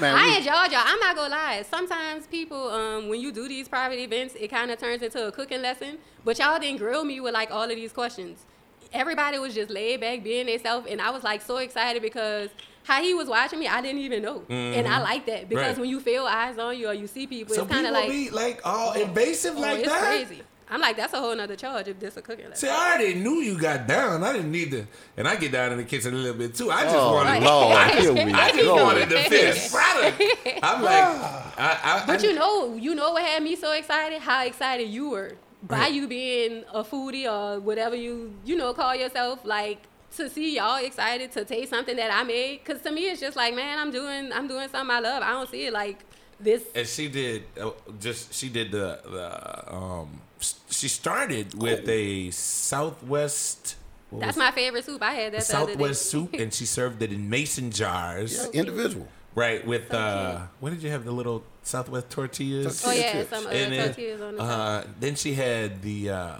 man, 0.00 0.14
I 0.16 0.26
we- 0.26 0.36
enjoyed 0.38 0.72
y'all. 0.72 0.82
I'm 0.84 0.98
not 1.00 1.16
gonna 1.16 1.30
lie. 1.34 1.62
Sometimes 1.68 2.26
people, 2.26 2.68
um, 2.68 3.08
when 3.08 3.20
you 3.20 3.32
do 3.32 3.48
these 3.48 3.68
private 3.68 3.98
events, 3.98 4.34
it 4.38 4.48
kind 4.48 4.70
of 4.70 4.78
turns 4.78 5.02
into 5.02 5.26
a 5.26 5.32
cooking 5.32 5.62
lesson. 5.62 5.98
But 6.24 6.38
y'all 6.38 6.58
didn't 6.58 6.78
grill 6.78 7.04
me 7.04 7.20
with 7.20 7.34
like 7.34 7.50
all 7.50 7.64
of 7.64 7.70
these 7.70 7.92
questions. 7.92 8.44
Everybody 8.92 9.38
was 9.38 9.54
just 9.54 9.70
laid 9.70 10.00
back, 10.00 10.22
being 10.22 10.46
themselves, 10.46 10.86
and 10.90 11.00
I 11.00 11.10
was 11.10 11.22
like 11.24 11.40
so 11.42 11.56
excited 11.56 12.02
because 12.02 12.50
how 12.84 13.02
he 13.02 13.14
was 13.14 13.28
watching 13.28 13.58
me, 13.60 13.68
I 13.68 13.80
didn't 13.80 14.00
even 14.00 14.22
know, 14.22 14.42
and 14.48 14.86
I 14.88 15.00
like 15.00 15.26
that 15.26 15.48
because 15.48 15.62
Mm-hmm. 15.62 15.70
Right. 15.72 15.78
when 15.80 15.88
you 15.90 16.00
feel 16.00 16.24
eyes 16.26 16.58
on 16.58 16.76
you 16.78 16.88
or 16.88 16.94
you 16.94 17.06
see 17.06 17.26
people, 17.26 17.54
So 17.54 17.62
it's 17.62 17.72
kind 17.72 17.86
of 17.86 17.92
like, 17.92 18.08
be 18.10 18.30
like 18.30 18.60
all 18.64 18.92
invasive 18.92 19.54
oh, 19.56 19.60
like 19.60 19.78
it's 19.80 19.88
that. 19.88 20.00
crazy. 20.02 20.42
I'm 20.68 20.80
like, 20.80 20.96
that's 20.96 21.12
a 21.12 21.20
whole 21.20 21.36
nother 21.36 21.54
charge 21.54 21.86
if 21.88 22.00
this 22.00 22.16
a 22.16 22.22
cooking 22.22 22.46
lesson. 22.48 22.66
See, 22.66 22.74
I 22.74 22.94
already 22.94 23.12
knew 23.14 23.42
you 23.42 23.58
got 23.58 23.86
down. 23.86 24.24
I 24.24 24.32
didn't 24.32 24.50
need 24.50 24.70
to, 24.70 24.86
and 25.18 25.28
I 25.28 25.36
get 25.36 25.52
down 25.52 25.70
in 25.72 25.76
the 25.78 25.84
kitchen 25.84 26.14
a 26.14 26.16
little 26.16 26.38
bit 26.38 26.54
too. 26.54 26.70
I 26.70 26.84
just 26.84 26.96
oh 26.96 27.12
wanted, 27.12 27.42
Lord, 27.44 27.76
Right. 27.76 27.94
here 28.00 28.34
I 28.34 28.50
just 28.52 28.72
wanted 28.72 29.08
the 29.10 29.18
fish 29.18 29.70
product. 29.72 30.22
I'm 30.62 30.82
like, 30.82 30.94
I, 31.58 31.78
I, 31.84 32.04
But 32.06 32.24
I, 32.24 32.26
you 32.26 32.34
know, 32.34 32.74
you 32.76 32.94
know 32.94 33.12
what 33.12 33.22
had 33.22 33.42
me 33.42 33.54
so 33.54 33.72
excited? 33.72 34.20
How 34.22 34.44
excited 34.46 34.88
you 34.88 35.10
were 35.10 35.32
by 35.62 35.78
Right. 35.78 35.92
you 35.92 36.08
being 36.08 36.64
a 36.72 36.82
foodie 36.82 37.30
or 37.30 37.60
whatever 37.60 37.94
you 37.94 38.32
you 38.44 38.56
know 38.56 38.72
call 38.72 38.94
yourself. 38.96 39.44
Like 39.44 39.78
to 40.16 40.28
see 40.30 40.56
y'all 40.56 40.84
excited 40.84 41.32
to 41.32 41.44
taste 41.44 41.70
something 41.70 41.96
that 41.96 42.12
I 42.12 42.22
made. 42.24 42.64
Cause 42.64 42.80
to 42.82 42.90
me, 42.92 43.08
it's 43.10 43.20
just 43.20 43.36
like, 43.36 43.54
man, 43.54 43.78
I'm 43.78 43.90
doing 43.90 44.32
I'm 44.32 44.48
doing 44.48 44.68
something 44.68 44.94
I 44.94 45.00
love. 45.00 45.22
I 45.22 45.30
don't 45.30 45.48
see 45.50 45.66
it 45.66 45.72
like 45.72 46.04
this. 46.40 46.62
and 46.74 46.86
she 46.86 47.08
did 47.08 47.44
uh, 47.60 47.70
just 48.00 48.34
she 48.34 48.48
did 48.48 48.72
the 48.72 49.00
the 49.04 49.72
um 49.72 50.20
she 50.70 50.88
started 50.88 51.54
with 51.54 51.88
a 51.88 52.30
Southwest. 52.30 53.76
what 54.10 54.20
That's 54.20 54.36
my 54.36 54.50
favorite 54.50 54.84
soup. 54.84 55.02
I 55.02 55.12
had 55.14 55.34
it? 55.34 55.40
that 55.40 55.46
the 55.46 55.56
other 55.56 55.66
day. 55.66 55.72
Southwest 55.72 56.10
soup, 56.10 56.34
and 56.34 56.52
she 56.52 56.66
served 56.66 57.00
it 57.02 57.12
in 57.12 57.30
mason 57.30 57.70
jars. 57.70 58.48
Yeah, 58.52 58.60
individual. 58.60 59.08
Right 59.34 59.66
with 59.66 59.92
uh, 59.94 60.40
what 60.60 60.70
did 60.70 60.82
you 60.82 60.90
have? 60.90 61.04
The 61.04 61.12
little 61.12 61.42
Southwest 61.62 62.10
tortillas. 62.10 62.84
Oh 62.84 62.92
yeah, 62.92 63.12
chips. 63.12 63.30
some 63.30 63.46
uh, 63.46 63.50
and 63.50 63.72
then, 63.72 63.86
tortillas 63.86 64.20
on 64.20 64.32
the 64.34 64.38
top. 64.38 64.84
uh, 64.84 64.88
then 65.00 65.14
she 65.14 65.32
had 65.32 65.80
the 65.80 66.10
uh, 66.10 66.36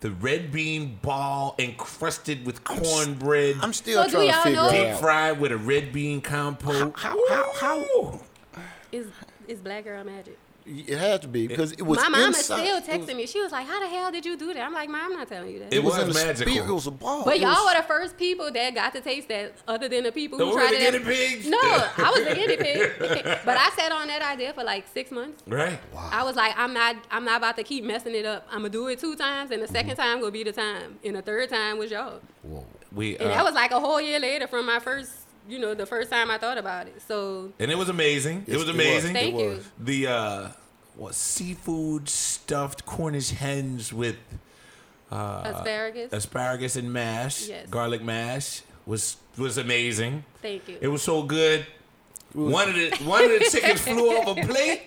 the 0.00 0.10
red 0.10 0.52
bean 0.52 0.98
ball 1.02 1.54
encrusted 1.58 2.46
with 2.46 2.62
cornbread, 2.64 3.56
I'm 3.60 3.72
still 3.72 4.04
So 4.04 4.10
trying 4.10 4.28
to 4.28 4.32
y'all 4.32 4.42
figure 4.42 4.56
know- 4.62 4.68
it 4.68 4.90
deep 4.92 5.00
fried 5.00 5.40
with 5.40 5.52
a 5.52 5.56
red 5.56 5.92
bean 5.92 6.20
compote. 6.20 6.94
How, 6.98 7.18
how, 7.28 7.52
how, 7.54 8.20
It's 8.92 9.08
it's 9.46 9.60
black 9.60 9.84
girl 9.84 10.04
magic. 10.04 10.38
It 10.86 10.98
had 10.98 11.22
to 11.22 11.28
be 11.28 11.46
because 11.46 11.72
it 11.72 11.82
was 11.82 11.98
My 11.98 12.08
mama 12.08 12.26
inside. 12.28 12.42
still 12.62 12.76
it 12.76 12.84
texting 12.84 13.06
was, 13.06 13.14
me. 13.16 13.26
She 13.26 13.40
was 13.40 13.52
like, 13.52 13.66
"How 13.66 13.80
the 13.80 13.86
hell 13.88 14.12
did 14.12 14.26
you 14.26 14.36
do 14.36 14.52
that?" 14.52 14.62
I'm 14.62 14.74
like, 14.74 14.88
"Mom, 14.90 15.00
I'm 15.12 15.12
not 15.14 15.28
telling 15.28 15.50
you 15.52 15.60
that." 15.60 15.72
It 15.72 15.82
was 15.82 15.96
in 15.98 16.10
a 16.10 16.14
magical. 16.14 16.52
spear- 16.52 16.64
It 16.68 16.72
was 16.72 16.86
a 16.86 16.90
ball. 16.90 17.24
But 17.24 17.36
It 17.36 17.40
y'all 17.42 17.64
were 17.66 17.74
the 17.74 17.82
first 17.86 18.16
people 18.18 18.50
that 18.52 18.74
got 18.74 18.92
to 18.94 19.00
taste 19.00 19.28
that, 19.28 19.54
other 19.66 19.88
than 19.88 20.04
the 20.04 20.12
people 20.12 20.38
So 20.38 20.46
who 20.50 20.52
tried 20.54 20.72
the 20.72 20.76
it. 20.86 20.92
guinea 20.92 21.04
pigs? 21.04 21.46
No, 21.48 21.58
I 21.62 22.12
was 22.14 22.24
the 22.28 22.34
guinea 22.34 22.56
pig. 22.56 22.90
but 23.44 23.56
I 23.56 23.70
sat 23.76 23.92
on 23.92 24.06
that 24.08 24.22
idea 24.22 24.52
for 24.52 24.62
like 24.64 24.86
six 24.92 25.10
months. 25.10 25.42
Right. 25.46 25.78
Wow. 25.94 26.08
I 26.12 26.22
was 26.24 26.36
like, 26.36 26.52
I'm 26.58 26.74
not, 26.74 26.96
I'm 27.10 27.24
not 27.24 27.38
about 27.38 27.56
to 27.56 27.62
keep 27.62 27.84
messing 27.84 28.14
it 28.14 28.26
up. 28.26 28.46
I'm 28.50 28.58
gonna 28.58 28.68
do 28.70 28.88
it 28.88 28.98
two 28.98 29.16
times, 29.16 29.50
and 29.50 29.62
the 29.62 29.66
2nd 29.68 29.94
time 29.96 30.20
gonna 30.20 30.30
be 30.32 30.44
the 30.44 30.52
time, 30.52 30.98
and 31.04 31.16
the 31.16 31.22
third 31.22 31.48
time 31.48 31.78
was 31.78 31.90
y'all. 31.90 32.20
Whoa. 32.42 32.66
We 32.92 33.16
And 33.18 33.28
uh, 33.30 33.34
that 33.34 33.44
was 33.44 33.54
like 33.54 33.70
a 33.70 33.80
whole 33.80 34.00
year 34.00 34.18
later 34.18 34.46
from 34.46 34.64
my 34.66 34.78
first, 34.78 35.10
you 35.48 35.58
know, 35.58 35.74
the 35.74 35.86
first 35.86 36.10
time 36.10 36.30
I 36.30 36.38
thought 36.38 36.58
about 36.58 36.86
it. 36.86 37.00
So 37.06 37.52
and 37.58 37.70
it 37.70 37.78
was 37.78 37.88
amazing. 37.88 38.44
It 38.46 38.52
Yes, 38.52 38.58
was 38.58 38.62
it 38.64 38.66
was. 38.66 38.74
amazing. 38.74 39.14
Thank 39.14 39.34
It 39.34 39.40
you. 39.40 39.60
The 39.78 40.06
uh, 40.06 40.48
what 40.96 41.14
seafood 41.14 42.08
stuffed 42.08 42.84
Cornish 42.86 43.30
hens 43.30 43.92
with 43.92 44.16
asparagus. 45.10 46.12
asparagus 46.12 46.76
and 46.76 46.92
mash, 46.92 47.48
Yes. 47.48 47.68
garlic 47.68 48.02
mash 48.02 48.62
was 48.86 49.16
was 49.36 49.58
amazing. 49.58 50.24
Thank 50.42 50.68
you. 50.68 50.78
It 50.80 50.88
was 50.88 51.02
so 51.02 51.22
good. 51.22 51.66
One 52.34 52.68
of 52.68 52.74
the 52.74 52.90
one 53.04 53.24
of 53.24 53.30
the 53.30 53.38
chickens 53.50 53.80
flew 53.80 54.10
off 54.18 54.36
a 54.36 54.46
plate, 54.46 54.82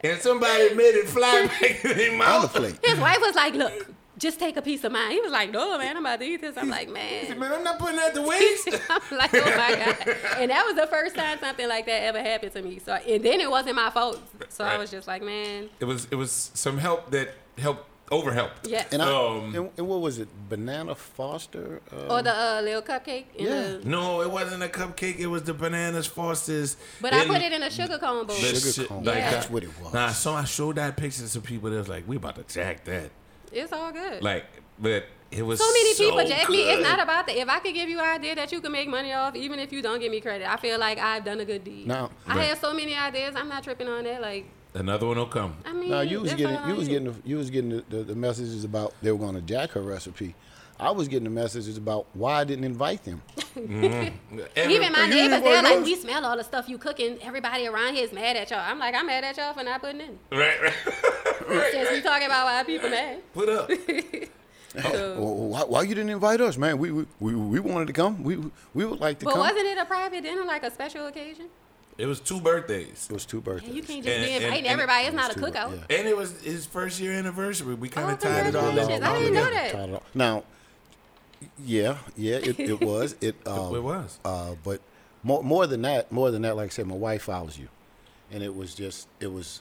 and 0.00 0.20
somebody 0.20 0.74
made 0.74 0.94
it 0.94 1.08
fly 1.08 1.46
back 1.46 1.84
in 1.84 1.96
their 1.96 2.06
on 2.12 2.18
the 2.18 2.24
mouth. 2.24 2.54
plate. 2.54 2.78
His 2.82 2.98
wife 2.98 3.18
was 3.20 3.34
like, 3.34 3.54
"Look, 3.54 3.88
just 4.24 4.38
take 4.40 4.56
a 4.56 4.62
piece 4.62 4.82
of 4.84 4.90
mine." 4.92 5.12
He 5.12 5.20
was 5.20 5.30
like, 5.32 5.50
"No, 5.52 5.78
man, 5.78 5.96
I'm 5.96 6.04
about 6.04 6.18
to 6.20 6.26
eat 6.26 6.40
this." 6.40 6.56
I'm 6.56 6.68
like, 6.68 6.88
"Man." 6.88 7.38
Man, 7.38 7.52
I'm 7.52 7.62
not 7.62 7.78
putting 7.78 7.96
that 7.96 8.14
to 8.14 8.22
waste. 8.22 8.68
I'm 8.90 9.18
like, 9.18 9.34
oh 9.34 9.56
my 9.56 9.74
god! 9.84 10.16
And 10.40 10.50
that 10.50 10.64
was 10.66 10.74
the 10.74 10.86
first 10.88 11.14
time 11.14 11.38
something 11.38 11.68
like 11.68 11.86
that 11.86 12.02
ever 12.04 12.20
happened 12.20 12.52
to 12.54 12.62
me. 12.62 12.80
So, 12.84 12.94
and 12.94 13.22
then 13.24 13.40
it 13.40 13.50
wasn't 13.50 13.76
my 13.76 13.90
fault. 13.90 14.20
So 14.48 14.64
I 14.64 14.78
was 14.78 14.90
just 14.90 15.06
like, 15.06 15.22
man, 15.22 15.68
it 15.80 15.84
was 15.84 16.08
it 16.10 16.16
was 16.16 16.50
some 16.54 16.78
help 16.78 17.10
that 17.12 17.34
helped 17.58 17.88
overhelped. 18.10 18.68
yeah. 18.68 18.84
And, 18.92 19.02
I, 19.02 19.08
Um, 19.08 19.54
and, 19.54 19.70
and 19.78 19.88
what 19.88 20.00
was 20.00 20.18
it? 20.18 20.28
Banana 20.48 20.94
Foster? 20.94 21.80
Uh, 21.92 22.14
or 22.14 22.22
the 22.22 22.34
uh, 22.34 22.60
little 22.62 22.82
cupcake. 22.82 23.24
Yeah. 23.36 23.48
The, 23.48 23.80
No, 23.84 24.20
it 24.20 24.30
wasn't 24.30 24.62
a 24.62 24.68
cupcake. 24.68 25.18
It 25.18 25.26
was 25.26 25.42
the 25.42 25.54
bananas 25.54 26.06
Foster's. 26.06 26.76
but 27.00 27.14
I 27.14 27.24
put 27.26 27.40
it 27.40 27.52
in 27.52 27.62
a 27.62 27.70
sugar 27.70 27.98
cone 27.98 28.26
bowl. 28.26 28.36
Sugar 28.36 28.72
shit 28.72 28.88
cone. 28.88 29.04
like 29.04 29.16
Yeah. 29.16 29.30
That's 29.30 29.50
what 29.50 29.62
it 29.62 29.70
was. 29.82 29.92
Nah, 29.92 30.08
so 30.08 30.34
I 30.34 30.44
showed 30.44 30.76
that 30.76 30.96
picture 30.96 31.26
to 31.26 31.40
people. 31.40 31.70
That 31.70 31.78
was 31.78 31.88
like, 31.88 32.06
we 32.06 32.16
about 32.16 32.36
to 32.36 32.54
jack 32.54 32.84
that. 32.84 33.10
It's 33.54 33.72
all 33.72 33.92
good. 33.92 34.22
Like, 34.22 34.44
but 34.78 35.04
it 35.30 35.42
was 35.42 35.60
so 35.60 35.66
many 35.72 35.94
people 35.94 36.24
jack 36.26 36.48
me. 36.48 36.62
It's 36.70 36.82
not 36.82 37.00
about 37.00 37.26
that. 37.26 37.36
If 37.36 37.48
I 37.48 37.58
could 37.60 37.74
give 37.74 37.88
you 37.88 37.98
an 38.00 38.04
idea 38.06 38.34
that 38.34 38.52
you 38.52 38.60
can 38.60 38.72
make 38.72 38.88
money 38.88 39.12
off, 39.12 39.34
even 39.36 39.58
if 39.58 39.72
you 39.72 39.82
don't 39.82 40.00
give 40.00 40.10
me 40.10 40.20
credit, 40.20 40.48
I 40.50 40.56
feel 40.56 40.78
like 40.78 40.98
I've 40.98 41.24
done 41.24 41.40
a 41.40 41.44
good 41.44 41.64
deed. 41.64 41.86
Now- 41.86 42.10
I 42.26 42.36
Right. 42.36 42.48
had 42.48 42.58
so 42.60 42.72
many 42.74 42.94
ideas. 42.94 43.34
I'm 43.36 43.48
not 43.48 43.62
tripping 43.64 43.88
on 43.88 44.04
that. 44.04 44.20
Like, 44.20 44.46
Another 44.74 45.06
one 45.06 45.16
will 45.16 45.26
come. 45.26 45.56
I 45.64 45.72
mean, 45.72 45.90
Now 45.90 46.00
you 46.00 46.20
was 46.20 46.34
getting 46.34 46.58
you 46.68 46.74
was 46.74 46.88
getting 46.88 47.04
the, 47.12 47.14
you 47.24 47.36
was 47.36 47.48
getting 47.48 47.70
the, 47.70 47.84
the, 47.88 48.02
the 48.02 48.14
messages 48.16 48.64
about 48.64 48.92
they 49.02 49.12
were 49.12 49.18
going 49.18 49.36
to 49.36 49.40
jack 49.40 49.70
her 49.70 49.80
recipe. 49.82 50.34
I 50.78 50.90
was 50.90 51.08
getting 51.08 51.24
the 51.24 51.30
messages 51.30 51.76
about 51.76 52.06
why 52.14 52.40
I 52.40 52.44
didn't 52.44 52.64
invite 52.64 53.04
them. 53.04 53.22
Mm-hmm. 53.54 54.38
Even 54.70 54.92
my 54.92 55.06
neighbors, 55.06 55.40
didn't 55.40 55.44
they're 55.44 55.62
like, 55.62 55.74
those? 55.76 55.84
we 55.84 55.94
smell 55.94 56.26
all 56.26 56.36
the 56.36 56.42
stuff 56.42 56.68
you 56.68 56.76
cooking. 56.76 57.18
Everybody 57.22 57.68
around 57.68 57.94
here 57.94 58.04
is 58.04 58.12
mad 58.12 58.36
at 58.36 58.50
y'all. 58.50 58.58
I'm 58.58 58.80
like, 58.80 58.96
I'm 58.96 59.06
mad 59.06 59.22
at 59.22 59.36
y'all 59.36 59.52
for 59.54 59.62
not 59.62 59.80
putting 59.80 60.00
in. 60.00 60.18
Right, 60.32 60.60
right. 60.60 60.72
Since 61.72 61.90
we 61.92 62.00
talking 62.00 62.26
about 62.26 62.46
why 62.46 62.64
people 62.64 62.90
mad. 62.90 63.20
Put 63.32 63.48
up. 63.48 63.70
Oh, 64.76 64.92
so, 64.92 65.20
Well, 65.20 65.34
why, 65.36 65.60
why 65.62 65.82
you 65.82 65.94
didn't 65.94 66.10
invite 66.10 66.40
us, 66.40 66.56
man? 66.58 66.78
We 66.78 66.90
we, 66.90 67.06
we, 67.20 67.34
we 67.36 67.60
wanted 67.60 67.86
to 67.86 67.92
come. 67.92 68.24
We 68.24 68.38
we 68.74 68.84
would 68.84 68.98
like 68.98 69.20
to 69.20 69.24
but 69.24 69.30
come. 69.34 69.40
wasn't 69.40 69.66
it 69.66 69.78
a 69.78 69.84
private 69.84 70.24
dinner, 70.24 70.44
like 70.44 70.64
a 70.64 70.70
special 70.72 71.06
occasion? 71.06 71.46
It 71.96 72.06
was 72.06 72.18
two 72.18 72.40
birthdays, 72.40 73.06
It 73.08 73.14
was 73.14 73.24
two 73.24 73.36
And 73.36 73.44
birthdays. 73.44 73.72
you 73.72 73.82
can't 73.84 74.04
just 74.04 74.16
And- 74.18 74.24
be 74.26 74.32
inviting 74.34 74.56
and- 74.64 74.66
everybody. 74.66 75.04
It's 75.06 75.14
not 75.14 75.28
a 75.34 75.38
It 75.38 75.40
was 75.40 75.52
two, 75.52 75.56
cookout. 75.56 75.78
yeah. 75.88 75.96
and 75.96 76.08
it 76.08 76.16
was 76.16 76.42
his 76.42 76.66
first 76.66 76.98
year 76.98 77.12
anniversary. 77.12 77.74
We 77.76 77.88
kind 77.88 78.10
Oh, 78.10 78.14
of 78.14 78.18
tied 78.18 78.48
it 78.48 78.56
all 78.56 78.62
congratulations. 78.66 79.04
up. 79.04 79.10
I 79.14 79.18
didn't 79.20 79.34
know 79.34 79.50
that. 79.50 79.70
Tied 79.72 79.88
it 79.90 79.94
all- 79.94 80.02
Now, 80.12 80.42
yeah, 81.58 81.98
yeah, 82.16 82.36
it, 82.36 82.58
it 82.58 82.80
was. 82.92 83.16
It 83.20 83.36
um, 83.46 83.74
It 83.74 83.82
was. 83.82 84.18
Uh, 84.24 84.54
but 84.62 84.80
more 85.22 85.42
more 85.42 85.66
than 85.66 85.82
that, 85.82 86.10
more 86.12 86.30
than 86.30 86.42
that, 86.42 86.56
like 86.56 86.66
I 86.66 86.70
said, 86.70 86.86
my 86.86 86.96
wife 86.96 87.22
follows 87.22 87.58
you, 87.58 87.68
and 88.30 88.42
it 88.42 88.54
was 88.54 88.74
just 88.74 89.08
it 89.20 89.32
was 89.32 89.60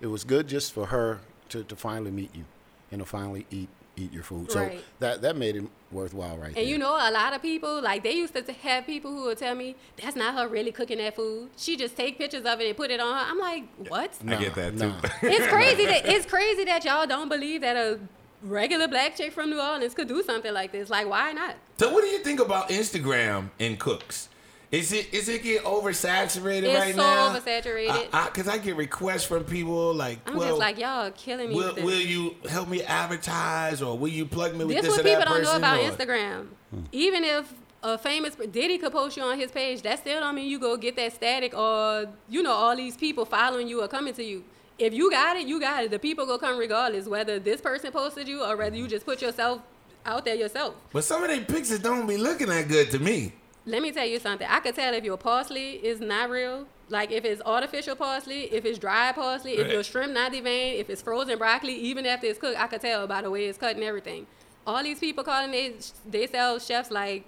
it 0.00 0.06
was 0.06 0.24
good 0.24 0.48
just 0.48 0.72
for 0.72 0.86
her 0.86 1.20
to, 1.50 1.62
to 1.64 1.76
finally 1.76 2.10
meet 2.10 2.34
you 2.34 2.44
and 2.90 3.00
to 3.00 3.06
finally 3.06 3.46
eat 3.50 3.68
eat 3.96 4.12
your 4.12 4.22
food. 4.22 4.50
So 4.50 4.60
Right. 4.60 4.82
that 5.00 5.22
that 5.22 5.36
made 5.36 5.56
it 5.56 5.64
worthwhile, 5.92 6.36
right 6.38 6.54
there. 6.54 6.62
And 6.62 6.70
you 6.70 6.78
know, 6.78 6.94
a 6.94 7.10
lot 7.10 7.34
of 7.34 7.42
people, 7.42 7.82
like 7.82 8.02
they 8.02 8.14
used 8.14 8.34
to 8.34 8.52
have 8.52 8.86
people 8.86 9.10
who 9.12 9.24
would 9.24 9.38
tell 9.38 9.54
me, 9.54 9.76
that's 10.00 10.16
not 10.16 10.34
her 10.34 10.48
really 10.48 10.72
cooking 10.72 10.98
that 10.98 11.16
food. 11.16 11.50
She 11.56 11.76
just 11.76 11.96
take 11.96 12.18
pictures 12.18 12.44
of 12.44 12.60
it 12.60 12.66
and 12.68 12.76
put 12.76 12.90
it 12.90 13.00
on 13.00 13.12
her. 13.12 13.30
I'm 13.30 13.38
like, 13.38 13.64
what? 13.88 14.14
I 14.26 14.36
get 14.36 14.54
that 14.54 14.72
too. 14.72 14.88
Nah. 14.88 15.00
it's 15.22 15.46
crazy 15.46 15.86
that 15.92 16.06
it's 16.06 16.26
crazy 16.26 16.64
that 16.64 16.84
y'all 16.84 17.06
don't 17.06 17.28
believe 17.28 17.60
that 17.60 17.76
a 17.76 18.00
regular 18.42 18.88
black 18.88 19.16
chick 19.16 19.32
from 19.32 19.50
New 19.50 19.60
Orleans 19.60 19.94
could 19.94 20.08
do 20.08 20.22
something 20.22 20.52
like 20.52 20.72
this. 20.72 20.90
Like, 20.90 21.08
why 21.08 21.32
not? 21.32 21.56
So 21.78 21.92
what 21.92 22.02
do 22.02 22.08
you 22.08 22.18
think 22.20 22.40
about 22.40 22.68
Instagram 22.68 23.50
and 23.58 23.78
cooks? 23.78 24.28
Is 24.70 24.92
it 24.92 25.12
is 25.12 25.28
it 25.28 25.42
getting 25.42 25.66
oversaturated 25.66 26.62
It's 26.62 26.78
right 26.78 26.94
so 26.94 27.00
now? 27.02 27.34
oversaturated. 27.36 28.08
I, 28.12 28.28
Cause 28.28 28.46
I 28.46 28.58
get 28.58 28.76
requests 28.76 29.24
from 29.24 29.42
people 29.42 29.92
like, 29.94 30.20
I'm 30.26 30.36
well, 30.36 30.48
just 30.48 30.60
like, 30.60 30.78
y'all 30.78 31.10
killing 31.10 31.48
me. 31.48 31.56
will, 31.56 31.66
with 31.66 31.76
this. 31.76 31.84
will 31.84 32.00
you 32.00 32.36
help 32.48 32.68
me 32.68 32.80
advertise 32.82 33.82
or 33.82 33.98
will 33.98 34.08
you 34.08 34.26
plug 34.26 34.54
me 34.54 34.64
with 34.64 34.76
this 34.76 34.86
this, 34.86 34.96
what 34.96 35.04
people 35.04 35.24
don't 35.24 35.42
know 35.42 35.56
about 35.56 35.80
or- 35.80 35.90
Instagram. 35.90 36.46
Even 36.92 37.24
if 37.24 37.52
a 37.82 37.98
famous 37.98 38.36
Diddy 38.36 38.78
could 38.78 38.92
post 38.92 39.16
you 39.16 39.24
on 39.24 39.36
his 39.40 39.50
page, 39.50 39.82
that 39.82 39.98
still 39.98 40.20
don't 40.20 40.36
mean 40.36 40.48
you 40.48 40.60
go 40.60 40.76
get 40.76 40.94
that 40.94 41.12
static 41.14 41.52
or 41.52 42.06
you 42.28 42.40
know 42.42 42.52
all 42.52 42.76
these 42.76 42.96
people 42.96 43.24
following 43.24 43.66
you 43.66 43.82
or 43.82 43.88
coming 43.88 44.14
to 44.14 44.22
you. 44.22 44.44
If 44.80 44.94
you 44.94 45.10
got 45.10 45.36
it, 45.36 45.46
you 45.46 45.60
got 45.60 45.84
it. 45.84 45.90
The 45.90 45.98
people 45.98 46.24
go 46.26 46.38
come 46.38 46.56
regardless, 46.58 47.06
whether 47.06 47.38
this 47.38 47.60
person 47.60 47.92
posted 47.92 48.26
you 48.26 48.42
or 48.42 48.56
whether 48.56 48.76
you 48.76 48.88
just 48.88 49.04
put 49.04 49.20
yourself 49.20 49.60
out 50.06 50.24
there 50.24 50.34
yourself. 50.34 50.74
But 50.92 51.04
some 51.04 51.22
of 51.22 51.28
their 51.28 51.42
pictures 51.42 51.78
don't 51.80 52.06
be 52.06 52.16
looking 52.16 52.48
that 52.48 52.68
good 52.68 52.90
to 52.92 52.98
me. 52.98 53.32
Let 53.66 53.82
me 53.82 53.92
tell 53.92 54.06
you 54.06 54.18
something. 54.18 54.46
I 54.48 54.60
could 54.60 54.74
tell 54.74 54.94
if 54.94 55.04
your 55.04 55.18
parsley 55.18 55.72
is 55.72 56.00
not 56.00 56.30
real. 56.30 56.66
Like 56.88 57.12
if 57.12 57.24
it's 57.24 57.42
artificial 57.44 57.94
parsley, 57.94 58.44
if 58.52 58.64
it's 58.64 58.78
dry 58.78 59.12
parsley, 59.12 59.52
if 59.52 59.60
Right. 59.66 59.72
your 59.74 59.82
shrimp 59.84 60.12
not 60.14 60.32
deveined, 60.32 60.78
if 60.80 60.88
it's 60.90 61.02
frozen 61.02 61.36
broccoli, 61.38 61.74
even 61.74 62.06
after 62.06 62.26
it's 62.26 62.38
cooked, 62.38 62.58
I 62.58 62.66
could 62.66 62.80
tell 62.80 63.06
by 63.06 63.20
the 63.22 63.30
way 63.30 63.44
it's 63.44 63.58
cut 63.58 63.76
and 63.76 63.84
everything. 63.84 64.26
All 64.66 64.82
these 64.82 64.98
people 64.98 65.22
calling 65.22 65.50
they 65.52 65.74
they 66.10 66.26
sell 66.26 66.58
chefs 66.58 66.90
like 66.90 67.24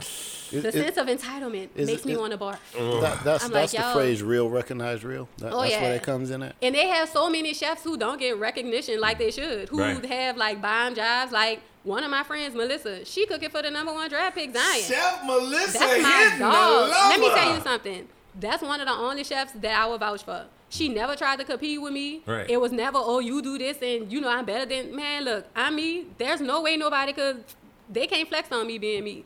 Is- 0.00 0.33
the 0.62 0.68
is- 0.68 0.74
sense 0.74 0.96
of 0.96 1.06
entitlement 1.06 1.68
is 1.74 1.86
makes 1.86 2.02
it- 2.02 2.06
me 2.06 2.12
is- 2.12 2.18
want 2.18 2.32
to 2.32 2.38
barf. 2.38 2.58
That, 3.00 3.24
that's 3.24 3.44
I'm 3.44 3.50
that's 3.50 3.52
like, 3.52 3.70
the 3.70 3.76
y'all- 3.78 3.94
phrase 3.94 4.22
"real 4.22 4.48
recognize 4.48 5.04
real." 5.04 5.28
That, 5.38 5.52
Oh, 5.52 5.60
that's 5.60 5.72
yeah. 5.72 5.82
where 5.82 5.92
that 5.94 6.02
comes 6.02 6.30
in 6.30 6.42
at. 6.42 6.54
And 6.62 6.74
they 6.74 6.86
have 6.88 7.08
so 7.08 7.28
many 7.28 7.54
chefs 7.54 7.82
who 7.84 7.96
don't 7.96 8.18
get 8.18 8.38
recognition 8.38 9.00
like 9.00 9.18
they 9.18 9.30
should, 9.30 9.68
who 9.68 9.80
Right. 9.80 10.04
have 10.04 10.36
like 10.36 10.60
bomb 10.62 10.94
jobs. 10.94 11.32
Like 11.32 11.60
one 11.82 12.02
of 12.04 12.10
my 12.10 12.22
friends, 12.22 12.54
Melissa, 12.54 13.04
she 13.04 13.26
cooking 13.26 13.50
for 13.50 13.62
the 13.62 13.70
number 13.70 13.92
one 13.92 14.08
draft 14.08 14.36
pick, 14.36 14.52
Zion. 14.54 14.82
Chef 14.82 15.24
Melissa 15.24 15.78
That's 15.78 16.02
my 16.02 16.08
hitting 16.24 16.38
dog. 16.38 16.88
Let 16.90 17.20
me 17.20 17.28
tell 17.30 17.54
you 17.54 17.60
something. 17.62 18.08
That's 18.40 18.62
one 18.62 18.80
of 18.80 18.86
the 18.88 18.94
only 18.94 19.22
chefs 19.22 19.52
that 19.52 19.78
I 19.78 19.86
would 19.86 20.00
vouch 20.00 20.24
for. 20.24 20.46
She 20.70 20.88
never 20.88 21.14
tried 21.14 21.38
to 21.38 21.44
compete 21.44 21.80
with 21.80 21.92
me. 21.92 22.22
Right. 22.26 22.50
It 22.50 22.60
was 22.60 22.72
never, 22.72 22.98
oh, 23.00 23.20
you 23.20 23.40
do 23.40 23.58
this 23.58 23.76
and 23.80 24.10
you 24.10 24.20
know 24.20 24.28
I'm 24.28 24.44
better 24.44 24.66
than 24.66 24.96
man. 24.96 25.24
Look, 25.24 25.46
I'm 25.54 25.76
me. 25.76 26.06
There's 26.18 26.40
no 26.40 26.62
way 26.62 26.76
nobody 26.76 27.12
could. 27.12 27.44
They 27.88 28.08
can't 28.08 28.28
flex 28.28 28.50
on 28.50 28.66
me 28.66 28.78
being 28.78 29.04
me. 29.04 29.24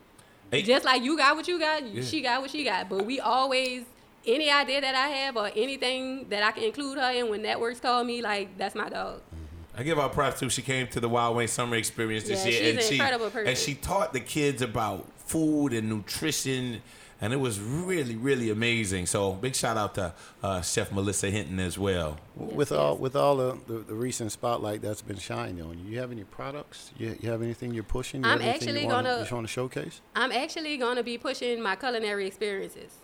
Hey. 0.50 0.62
Just 0.62 0.84
like 0.84 1.02
you 1.02 1.16
got 1.16 1.36
what 1.36 1.46
you 1.46 1.58
got, 1.58 1.84
Yeah. 1.86 2.02
she 2.02 2.20
got 2.22 2.40
what 2.40 2.50
she 2.50 2.64
got. 2.64 2.88
But 2.88 3.04
we 3.04 3.20
always 3.20 3.84
any 4.26 4.50
idea 4.50 4.80
that 4.80 4.94
I 4.94 5.08
have 5.08 5.36
or 5.36 5.50
anything 5.54 6.28
that 6.28 6.42
I 6.42 6.52
can 6.52 6.64
include 6.64 6.98
her 6.98 7.10
in 7.12 7.28
when 7.30 7.42
networks 7.42 7.80
call 7.80 8.02
me, 8.04 8.22
like 8.22 8.56
that's 8.58 8.74
my 8.74 8.88
dog. 8.88 9.20
Mm-hmm. 9.20 9.80
I 9.80 9.82
give 9.84 9.98
her 9.98 10.08
props 10.08 10.40
too. 10.40 10.50
She 10.50 10.62
came 10.62 10.86
to 10.88 11.00
the 11.00 11.08
Wild 11.08 11.36
Wayne 11.36 11.48
Summer 11.48 11.76
Experience 11.76 12.24
this 12.24 12.44
Yeah, 12.44 12.50
year, 12.50 12.60
she's 12.60 12.68
and 12.70 12.78
an 12.78 12.84
she 12.84 12.94
incredible 12.94 13.30
person. 13.30 13.48
and 13.48 13.56
she 13.58 13.74
taught 13.74 14.12
the 14.12 14.20
kids 14.20 14.60
about 14.62 15.06
food 15.26 15.72
and 15.72 15.88
nutrition, 15.88 16.82
and 17.20 17.32
it 17.32 17.36
was 17.36 17.60
really, 17.60 18.16
really 18.16 18.50
amazing. 18.50 19.06
So 19.06 19.32
big 19.32 19.54
shout 19.56 19.76
out 19.76 19.94
to 19.96 20.12
uh, 20.42 20.60
Chef 20.62 20.92
Melissa 20.92 21.30
Hinton 21.30 21.58
as 21.60 21.78
well. 21.78 22.18
with 22.36 22.70
all 22.72 22.96
with 22.96 23.16
all 23.16 23.36
the, 23.36 23.58
the, 23.66 23.78
the 23.80 23.94
recent 23.94 24.30
spotlight 24.32 24.82
that's 24.82 25.02
been 25.02 25.18
shining 25.18 25.62
on 25.62 25.78
you, 25.78 25.92
you 25.92 25.98
have 25.98 26.12
any 26.12 26.24
products? 26.24 26.92
You, 26.96 27.16
you 27.20 27.30
have 27.30 27.42
anything 27.42 27.74
you're 27.74 27.82
pushing? 27.82 28.22
You 28.22 28.30
I'm 28.30 28.42
actually 28.42 28.82
you 28.82 28.86
wanna, 28.88 29.08
gonna- 29.10 29.26
you 29.28 29.34
want 29.34 29.46
to 29.46 29.52
showcase? 29.52 30.00
I'm 30.14 30.32
actually 30.32 30.76
going 30.76 30.96
to 30.96 31.02
be 31.02 31.18
pushing 31.18 31.60
my 31.60 31.76
culinary 31.76 32.26
experiences. 32.26 32.94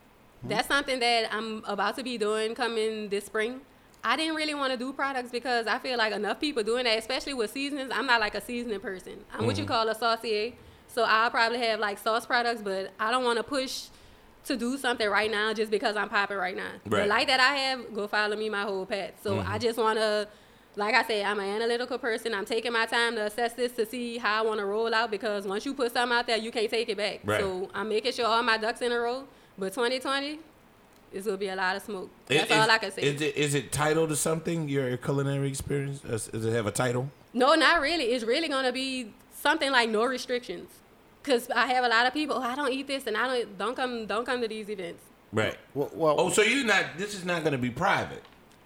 That's 0.47 0.69
something 0.69 1.01
that 1.01 1.33
I'm 1.33 1.65
about 1.65 1.97
to 1.97 2.03
be 2.03 2.19
doing 2.19 2.55
coming 2.55 3.09
this 3.09 3.25
spring. 3.25 3.62
I 4.05 4.17
didn't 4.17 4.35
really 4.37 4.53
want 4.55 4.71
to 4.73 4.79
do 4.79 4.93
products 4.93 5.31
because 5.31 5.67
I 5.67 5.79
feel 5.79 5.97
like 5.97 6.12
enough 6.12 6.39
people 6.39 6.62
doing 6.62 6.85
that, 6.85 6.99
especially 6.99 7.33
with 7.33 7.51
seasonings. 7.51 7.91
I'm 7.95 8.05
not 8.05 8.21
like 8.21 8.35
a 8.35 8.43
seasoning 8.43 8.81
person. 8.81 9.25
I'm 9.33 9.47
what 9.47 9.57
you 9.57 9.65
call 9.65 9.89
a 9.89 9.95
saucier. 9.95 10.53
So 10.89 11.03
I'll 11.05 11.31
probably 11.31 11.59
have 11.61 11.81
like 11.81 11.97
sauce 11.99 12.27
products, 12.27 12.61
but 12.61 12.93
I 13.01 13.11
don't 13.11 13.25
want 13.25 13.39
to 13.39 13.43
push 13.43 13.87
to 14.45 14.57
do 14.57 14.76
something 14.76 15.09
right 15.09 15.30
now 15.30 15.53
just 15.53 15.70
because 15.70 15.97
I'm 15.97 16.09
popping 16.09 16.36
right 16.36 16.57
now. 16.57 16.70
Right. 16.86 17.03
The 17.03 17.07
light 17.07 17.26
that 17.28 17.40
I 17.40 17.57
have, 17.57 17.95
go 17.95 18.07
follow 18.07 18.36
me 18.36 18.49
my 18.49 18.62
whole 18.62 18.86
path. 18.86 19.12
So 19.22 19.36
mm-hmm. 19.36 19.51
I 19.51 19.59
just 19.59 19.78
want 19.78 19.99
to, 19.99 20.28
like 20.76 20.95
I 20.95 21.03
said, 21.05 21.24
I'm 21.24 21.38
an 21.38 21.49
analytical 21.49 21.99
person. 21.99 22.34
I'm 22.34 22.45
taking 22.45 22.72
my 22.72 22.86
time 22.86 23.14
to 23.16 23.24
assess 23.24 23.55
this 23.55 23.72
to 23.72 23.86
see 23.86 24.18
how 24.18 24.42
I 24.42 24.47
want 24.47 24.61
to 24.61 24.66
roll 24.66 24.95
out 24.95 25.11
because 25.11 25.47
once 25.47 25.64
you 25.64 25.74
put 25.74 25.92
something 25.92 26.16
out 26.16 26.26
there, 26.26 26.36
you 26.36 26.51
can't 26.51 26.70
take 26.70 26.88
it 26.88 26.97
back. 26.97 27.20
Right. 27.24 27.40
So 27.40 27.70
I'm 27.74 27.88
making 27.88 28.12
sure 28.12 28.26
all 28.26 28.42
my 28.42 28.59
ducks 28.59 28.82
in 28.82 28.92
a 28.92 28.99
row. 28.99 29.24
But 29.57 29.72
2020, 29.72 30.40
it's 31.12 31.26
gonna 31.26 31.38
be 31.38 31.49
a 31.49 31.57
lot 31.57 31.76
of 31.76 31.82
smoke. 31.82 32.11
That's 32.26 32.51
Is- 32.51 32.59
all 32.59 32.70
I 32.70 32.78
can 32.78 32.90
say. 32.90 33.03
Is 33.03 33.20
it, 33.20 33.36
is 33.36 33.55
it 33.55 33.72
titled 33.72 34.09
to 34.11 34.16
something? 34.16 34.68
Your 34.68 34.97
culinary 34.97 35.49
experience? 35.49 36.01
Does, 36.01 36.26
does 36.26 36.45
it 36.45 36.53
have 36.53 36.66
a 36.66 36.72
title? 36.72 37.11
No, 37.32 37.55
not 37.55 37.80
really. 37.80 38.05
It's 38.05 38.24
really 38.24 38.49
gonna 38.49 38.72
be 38.72 39.12
something 39.32 39.70
like 39.70 39.90
no 39.90 40.05
restrictions. 40.05 40.68
Cause 41.25 41.51
I 41.51 41.66
have 41.68 41.85
a 41.85 41.89
lot 41.89 42.07
of 42.07 42.12
people. 42.12 42.37
Oh, 42.37 42.43
I 42.43 42.55
don't 42.55 42.72
eat 42.72 42.87
this, 42.87 43.07
and 43.07 43.16
I 43.16 43.27
don't 43.27 43.59
don't 43.59 43.75
come 43.75 44.07
don't 44.07 44.25
come 44.27 44.41
to 44.43 44.49
these 44.49 44.68
events. 44.68 45.03
Right. 45.33 45.57
Well, 45.75 45.91
well 45.95 46.14
Oh, 46.18 46.29
so 46.31 46.43
you're 46.43 46.64
not? 46.64 46.85
This 46.97 47.14
is 47.14 47.25
not 47.25 47.43
going 47.43 47.53
to 47.53 47.59
be 47.59 47.70
private. 47.70 48.22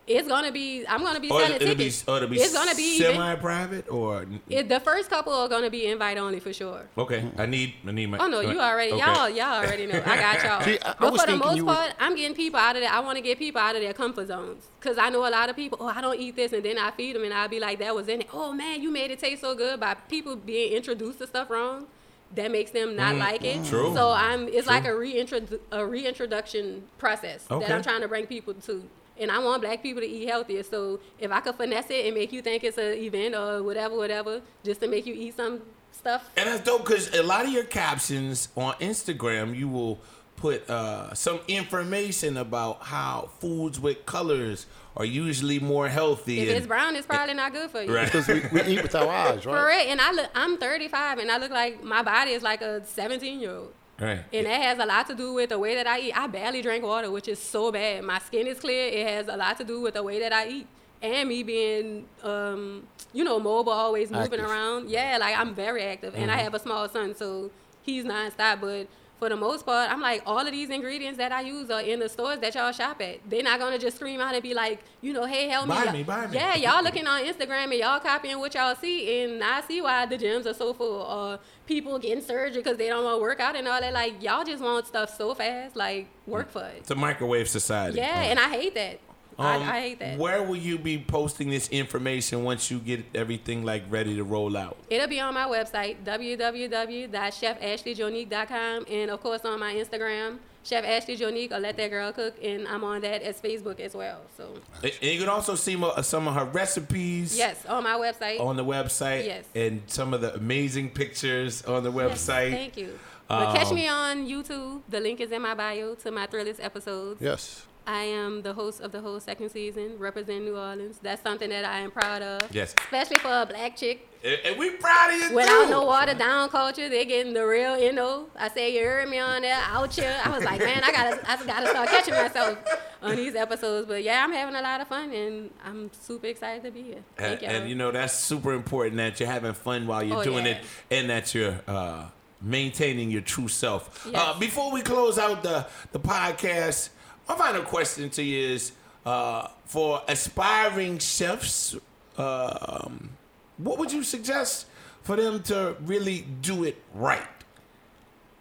It's 0.08 0.26
gonna 0.26 0.50
be. 0.50 0.86
I'm 0.86 1.02
gonna 1.02 1.20
be 1.20 1.28
selling 1.28 1.52
it'll 1.52 1.68
tickets. 1.76 2.02
or 2.08 2.16
it'll 2.16 2.30
be 2.30 2.38
it's 2.40 2.54
gonna 2.54 2.74
be. 2.74 2.98
semi-private, 2.98 3.90
or 3.90 4.24
It, 4.48 4.66
the 4.70 4.80
first 4.80 5.10
couple 5.10 5.34
are 5.34 5.48
gonna 5.50 5.68
be 5.68 5.84
invite 5.86 6.16
only 6.16 6.40
for 6.40 6.50
sure. 6.50 6.88
okay. 6.96 7.30
I 7.36 7.44
need, 7.44 7.74
I 7.86 7.90
need 7.92 8.06
my. 8.06 8.16
Oh 8.16 8.26
no, 8.26 8.40
you 8.40 8.58
already 8.58 8.92
Okay. 8.92 9.04
y'all 9.04 9.28
y'all 9.28 9.62
already 9.62 9.84
know. 9.84 10.02
I 10.06 10.16
got 10.16 10.42
y'all. 10.42 10.62
See, 10.64 10.78
I- 10.80 10.92
I 10.92 10.94
but 10.98 11.12
was 11.12 11.20
for 11.20 11.30
the 11.30 11.36
most 11.36 11.56
you 11.58 11.66
was- 11.66 11.76
part, 11.76 11.92
I'm 12.00 12.16
getting 12.16 12.34
people 12.34 12.58
out 12.58 12.74
of 12.74 12.80
there. 12.80 12.90
I 12.90 13.00
want 13.00 13.16
to 13.16 13.22
get 13.22 13.38
people 13.38 13.60
out 13.60 13.76
of 13.76 13.82
their 13.82 13.92
comfort 13.92 14.28
zones 14.28 14.68
because 14.80 14.96
I 14.96 15.10
know 15.10 15.28
a 15.28 15.30
lot 15.30 15.50
of 15.50 15.56
people. 15.56 15.76
Oh, 15.78 15.88
I 15.88 16.00
don't 16.00 16.18
eat 16.18 16.36
this, 16.36 16.54
and 16.54 16.62
then 16.64 16.78
I 16.78 16.90
feed 16.92 17.14
them, 17.14 17.24
and 17.24 17.34
I'll 17.34 17.48
be 17.48 17.60
like, 17.60 17.78
that 17.80 17.94
was 17.94 18.08
in 18.08 18.22
it. 18.22 18.28
Oh 18.32 18.54
man, 18.54 18.80
you 18.82 18.90
made 18.90 19.10
it 19.10 19.18
taste 19.18 19.42
so 19.42 19.54
good 19.54 19.78
by 19.78 19.92
people 19.92 20.36
being 20.36 20.72
introduced 20.72 21.18
to 21.18 21.26
stuff 21.26 21.50
wrong. 21.50 21.86
That 22.34 22.50
makes 22.50 22.70
them 22.72 22.94
not 22.94 23.16
like 23.16 23.42
it. 23.42 23.56
Mm, 23.58 23.68
True. 23.68 23.94
So 23.94 24.10
I'm. 24.10 24.48
It's 24.48 24.66
True. 24.66 24.74
like 24.74 24.84
a 24.84 24.88
reintrodu- 24.90 25.60
a 25.72 25.86
reintroduction 25.86 26.84
process 26.98 27.46
Okay. 27.50 27.66
that 27.66 27.74
I'm 27.74 27.82
trying 27.82 28.02
to 28.02 28.08
bring 28.08 28.26
people 28.26 28.54
to. 28.54 28.84
And 29.20 29.30
I 29.32 29.38
want 29.40 29.62
black 29.62 29.82
people 29.82 30.00
to 30.02 30.06
eat 30.08 30.28
healthier. 30.28 30.62
So 30.62 31.00
if 31.18 31.32
I 31.32 31.40
could 31.40 31.56
finesse 31.56 31.90
it 31.90 32.06
and 32.06 32.14
make 32.14 32.32
you 32.32 32.40
think 32.42 32.62
it's 32.64 32.78
an 32.78 32.92
event 32.92 33.34
or 33.34 33.62
whatever, 33.62 33.96
whatever, 33.96 34.42
just 34.62 34.80
to 34.82 34.88
make 34.88 35.06
you 35.06 35.14
eat 35.14 35.36
some 35.36 35.62
stuff, 35.90 36.30
And 36.36 36.46
that's 36.48 36.62
dope 36.62 36.84
because 36.84 37.12
a 37.14 37.22
lot 37.22 37.44
of 37.44 37.50
your 37.52 37.64
captions 37.64 38.48
on 38.56 38.74
Instagram, 38.74 39.56
you 39.56 39.66
will 39.68 39.98
put 40.36 40.68
uh, 40.70 41.12
some 41.14 41.40
information 41.48 42.36
about 42.36 42.82
how 42.84 43.30
foods 43.40 43.80
with 43.80 44.06
colors 44.06 44.66
are 44.98 45.04
usually 45.04 45.60
more 45.60 45.88
healthy. 45.88 46.40
if 46.40 46.48
and- 46.48 46.58
it's 46.58 46.66
brown, 46.66 46.96
it's 46.96 47.06
probably 47.06 47.34
not 47.34 47.52
good 47.52 47.70
for 47.70 47.80
you. 47.82 47.94
Right. 47.94 48.04
because 48.06 48.26
we, 48.28 48.42
we 48.52 48.62
eat 48.62 48.82
with 48.82 48.94
our 48.94 49.08
eyes, 49.24 49.46
right? 49.46 49.86
it, 49.86 49.90
and 49.90 50.00
I 50.00 50.10
look, 50.12 50.28
I'm 50.34 50.58
35, 50.58 51.18
and 51.18 51.30
I 51.30 51.38
look 51.38 51.50
like 51.52 51.82
my 51.84 52.02
body 52.02 52.32
is 52.32 52.42
like 52.42 52.60
a 52.62 52.84
17 52.84 53.40
year 53.40 53.52
old, 53.54 53.72
Right. 54.00 54.24
and 54.32 54.46
that 54.46 54.60
has 54.62 54.78
a 54.78 54.86
lot 54.86 55.06
to 55.08 55.14
do 55.14 55.32
with 55.34 55.50
the 55.50 55.58
way 55.58 55.74
that 55.76 55.86
I 55.86 56.00
eat. 56.00 56.12
I 56.18 56.26
barely 56.26 56.62
drink 56.62 56.84
water, 56.84 57.10
which 57.10 57.28
is 57.28 57.38
so 57.38 57.70
bad. 57.72 58.02
My 58.04 58.18
skin 58.18 58.46
is 58.46 58.58
clear. 58.60 58.88
It 58.88 59.06
has 59.08 59.28
a 59.28 59.36
lot 59.36 59.56
to 59.58 59.64
do 59.64 59.80
with 59.80 59.94
the 59.94 60.02
way 60.02 60.18
that 60.20 60.32
I 60.32 60.48
eat, 60.48 60.66
and 61.00 61.28
me 61.28 61.42
being, 61.44 62.06
um, 62.24 62.86
you 63.12 63.22
know, 63.24 63.38
mobile, 63.38 63.72
always 63.72 64.10
moving 64.10 64.40
Active. 64.40 64.50
around. 64.50 64.90
Yeah, 64.90 65.16
like 65.20 65.36
I'm 65.38 65.54
very 65.54 65.82
active, 65.84 66.14
and 66.16 66.28
I 66.30 66.34
Mm-hmm. 66.34 66.44
have 66.44 66.54
a 66.54 66.58
small 66.58 66.88
son, 66.88 67.14
so 67.14 67.50
he's 67.82 68.04
nonstop. 68.04 68.60
But 68.60 68.88
for 69.18 69.28
the 69.28 69.36
most 69.36 69.66
part, 69.66 69.90
I'm 69.90 70.00
like 70.00 70.22
all 70.26 70.40
of 70.40 70.52
these 70.52 70.70
ingredients 70.70 71.18
that 71.18 71.32
I 71.32 71.40
use 71.40 71.70
are 71.70 71.80
in 71.80 71.98
the 71.98 72.08
stores 72.08 72.38
that 72.38 72.54
y'all 72.54 72.72
shop 72.72 73.00
at. 73.02 73.18
They're 73.28 73.42
not 73.42 73.58
gonna 73.58 73.78
just 73.78 73.96
scream 73.96 74.20
out 74.20 74.34
and 74.34 74.42
be 74.42 74.54
like, 74.54 74.80
you 75.00 75.12
know, 75.12 75.24
hey, 75.24 75.48
help 75.48 75.66
me. 75.66 75.74
Buy 75.74 75.92
me. 75.92 76.02
buy 76.04 76.26
me. 76.28 76.34
Yeah, 76.36 76.54
y'all 76.54 76.84
looking 76.84 77.06
on 77.06 77.22
Instagram 77.22 77.64
and 77.64 77.74
y'all 77.74 78.00
copying 78.00 78.38
what 78.38 78.54
y'all 78.54 78.76
see, 78.76 79.22
and 79.22 79.42
I 79.42 79.60
see 79.62 79.80
why 79.80 80.06
the 80.06 80.16
gyms 80.16 80.46
are 80.46 80.54
so 80.54 80.72
full. 80.72 81.02
Or 81.02 81.40
people 81.66 81.98
getting 81.98 82.22
surgery 82.22 82.62
because 82.62 82.78
they 82.78 82.88
don't 82.88 83.04
want 83.04 83.18
to 83.18 83.22
work 83.22 83.40
out 83.40 83.56
and 83.56 83.66
all 83.66 83.80
that. 83.80 83.92
Like 83.92 84.22
y'all 84.22 84.44
just 84.44 84.62
want 84.62 84.86
stuff 84.86 85.16
so 85.16 85.34
fast. 85.34 85.74
Like 85.74 86.08
work 86.26 86.48
mm. 86.48 86.52
for 86.52 86.64
it. 86.64 86.78
It's 86.78 86.90
a 86.90 86.94
microwave 86.94 87.48
society. 87.48 87.98
Yeah, 87.98 88.24
mm. 88.24 88.30
and 88.30 88.38
I 88.38 88.48
hate 88.48 88.74
that. 88.76 89.00
I, 89.38 89.56
Um, 89.56 89.62
I 89.62 89.80
hate 89.80 89.98
that. 90.00 90.18
Where 90.18 90.42
will 90.42 90.56
you 90.56 90.78
be 90.78 90.98
posting 90.98 91.48
this 91.50 91.68
information 91.68 92.42
once 92.44 92.70
you 92.70 92.78
get 92.80 93.04
everything 93.14 93.64
like 93.64 93.84
ready 93.88 94.16
to 94.16 94.24
roll 94.24 94.56
out? 94.56 94.76
It'll 94.90 95.06
be 95.06 95.20
on 95.20 95.32
my 95.34 95.44
website, 95.46 95.96
www.chefashleyjonique.com, 96.04 98.86
and 98.90 99.10
of 99.10 99.20
course 99.20 99.44
on 99.44 99.60
my 99.60 99.74
Instagram, 99.74 100.38
Chef 100.64 100.84
Ashley 100.84 101.16
Jonique, 101.16 101.52
or 101.52 101.60
Let 101.60 101.76
That 101.76 101.90
Girl 101.90 102.12
Cook, 102.12 102.34
and 102.42 102.66
I'm 102.68 102.82
on 102.84 103.00
that 103.02 103.22
as 103.22 103.40
Facebook 103.40 103.78
as 103.80 103.94
well. 103.94 104.20
So 104.36 104.54
And 104.82 104.92
and 105.02 105.10
you 105.12 105.20
can 105.20 105.28
also 105.28 105.54
see 105.54 105.76
mo- 105.76 105.94
some 106.02 106.26
of 106.28 106.34
her 106.34 106.44
recipes. 106.44 107.36
yes, 107.38 107.64
on 107.66 107.84
my 107.84 107.94
website. 107.94 108.40
On 108.40 108.56
the 108.56 108.64
website. 108.64 109.24
Yes. 109.24 109.44
And 109.54 109.82
some 109.86 110.12
of 110.12 110.20
the 110.20 110.34
amazing 110.34 110.90
pictures 110.90 111.62
on 111.64 111.82
the 111.84 111.92
Yes, 111.92 112.26
website. 112.26 112.50
thank 112.50 112.76
you. 112.76 112.98
But 113.28 113.54
catch 113.54 113.68
Um, 113.68 113.74
me 113.74 113.86
on 113.88 114.26
YouTube. 114.26 114.80
The 114.88 115.00
link 115.00 115.20
is 115.20 115.30
in 115.32 115.42
my 115.42 115.54
bio 115.54 115.94
to 115.96 116.10
my 116.10 116.26
Thrillist 116.26 116.62
episodes. 116.64 117.20
Yes. 117.20 117.66
I 117.88 118.02
am 118.02 118.42
the 118.42 118.52
host 118.52 118.82
of 118.82 118.92
the 118.92 119.00
whole 119.00 119.18
second 119.18 119.48
season, 119.48 119.98
representing 119.98 120.44
New 120.44 120.58
Orleans. 120.58 120.98
That's 121.02 121.22
something 121.22 121.48
that 121.48 121.64
I 121.64 121.78
am 121.80 121.90
proud 121.90 122.20
of. 122.20 122.54
Yes. 122.54 122.74
Especially 122.78 123.16
for 123.16 123.28
a 123.32 123.46
black 123.46 123.76
chick. 123.76 124.06
And, 124.22 124.58
we 124.58 124.72
proud 124.72 125.08
of 125.10 125.16
you 125.16 125.28
too. 125.30 125.34
Without 125.36 125.64
too. 125.64 125.70
no 125.70 125.84
watered 125.86 126.18
down 126.18 126.50
culture, 126.50 126.90
they're 126.90 127.06
getting 127.06 127.32
the 127.32 127.46
real, 127.46 127.78
you 127.78 127.94
know. 127.94 128.26
I 128.38 128.48
say 128.50 128.76
you 128.78 128.84
heard 128.84 129.08
me 129.08 129.18
on 129.18 129.40
there, 129.40 129.54
out 129.54 129.94
here. 129.94 130.14
I 130.22 130.28
was 130.28 130.44
like, 130.44 130.60
man, 130.60 130.82
I 130.84 130.92
gotta, 130.92 131.30
I 131.30 131.46
gotta 131.46 131.66
start 131.68 131.88
catching 131.88 132.12
myself 132.12 132.58
on 133.00 133.16
these 133.16 133.34
episodes. 133.34 133.88
But 133.88 134.02
yeah, 134.02 134.22
I'm 134.22 134.32
having 134.32 134.54
a 134.54 134.60
lot 134.60 134.82
of 134.82 134.88
fun, 134.88 135.10
and 135.12 135.50
I'm 135.64 135.90
super 135.98 136.26
excited 136.26 136.64
to 136.64 136.70
be 136.70 136.82
here. 136.82 137.04
Thank 137.16 137.42
and, 137.42 137.52
you. 137.52 137.58
and 137.58 137.68
you 137.70 137.74
know 137.74 137.90
that's 137.90 138.12
super 138.12 138.52
important 138.52 138.96
that 138.98 139.18
you're 139.18 139.30
having 139.30 139.54
fun 139.54 139.86
while 139.86 140.02
you're 140.02 140.18
Oh, 140.18 140.24
doing 140.24 140.44
yeah. 140.44 140.52
it 140.52 140.64
and 140.90 141.08
that 141.08 141.34
you're 141.34 141.58
uh, 141.66 142.04
maintaining 142.42 143.10
your 143.10 143.22
true 143.22 143.48
self. 143.48 144.06
Yes. 144.10 144.14
Uh, 144.22 144.38
before 144.38 144.72
we 144.72 144.82
close 144.82 145.18
out 145.18 145.42
the 145.42 145.66
the 145.92 146.00
podcast, 146.00 146.90
my 147.28 147.36
final 147.36 147.62
question 147.62 148.08
to 148.10 148.22
you 148.22 148.54
is 148.54 148.72
uh, 149.04 149.48
for 149.66 150.02
aspiring 150.08 150.98
chefs, 150.98 151.76
um, 152.16 153.10
what 153.58 153.78
would 153.78 153.92
you 153.92 154.02
suggest 154.02 154.66
for 155.02 155.16
them 155.16 155.42
to 155.44 155.76
really 155.84 156.26
do 156.40 156.64
it 156.64 156.82
right? 156.94 157.22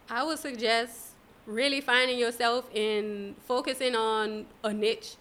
I 0.10 0.24
would 0.24 0.40
suggest 0.40 1.12
really 1.46 1.82
finding 1.82 2.18
yourself 2.18 2.74
and 2.76 3.36
focusing 3.46 3.96
on 3.96 4.46
a 4.64 4.74
niche. 4.74 5.16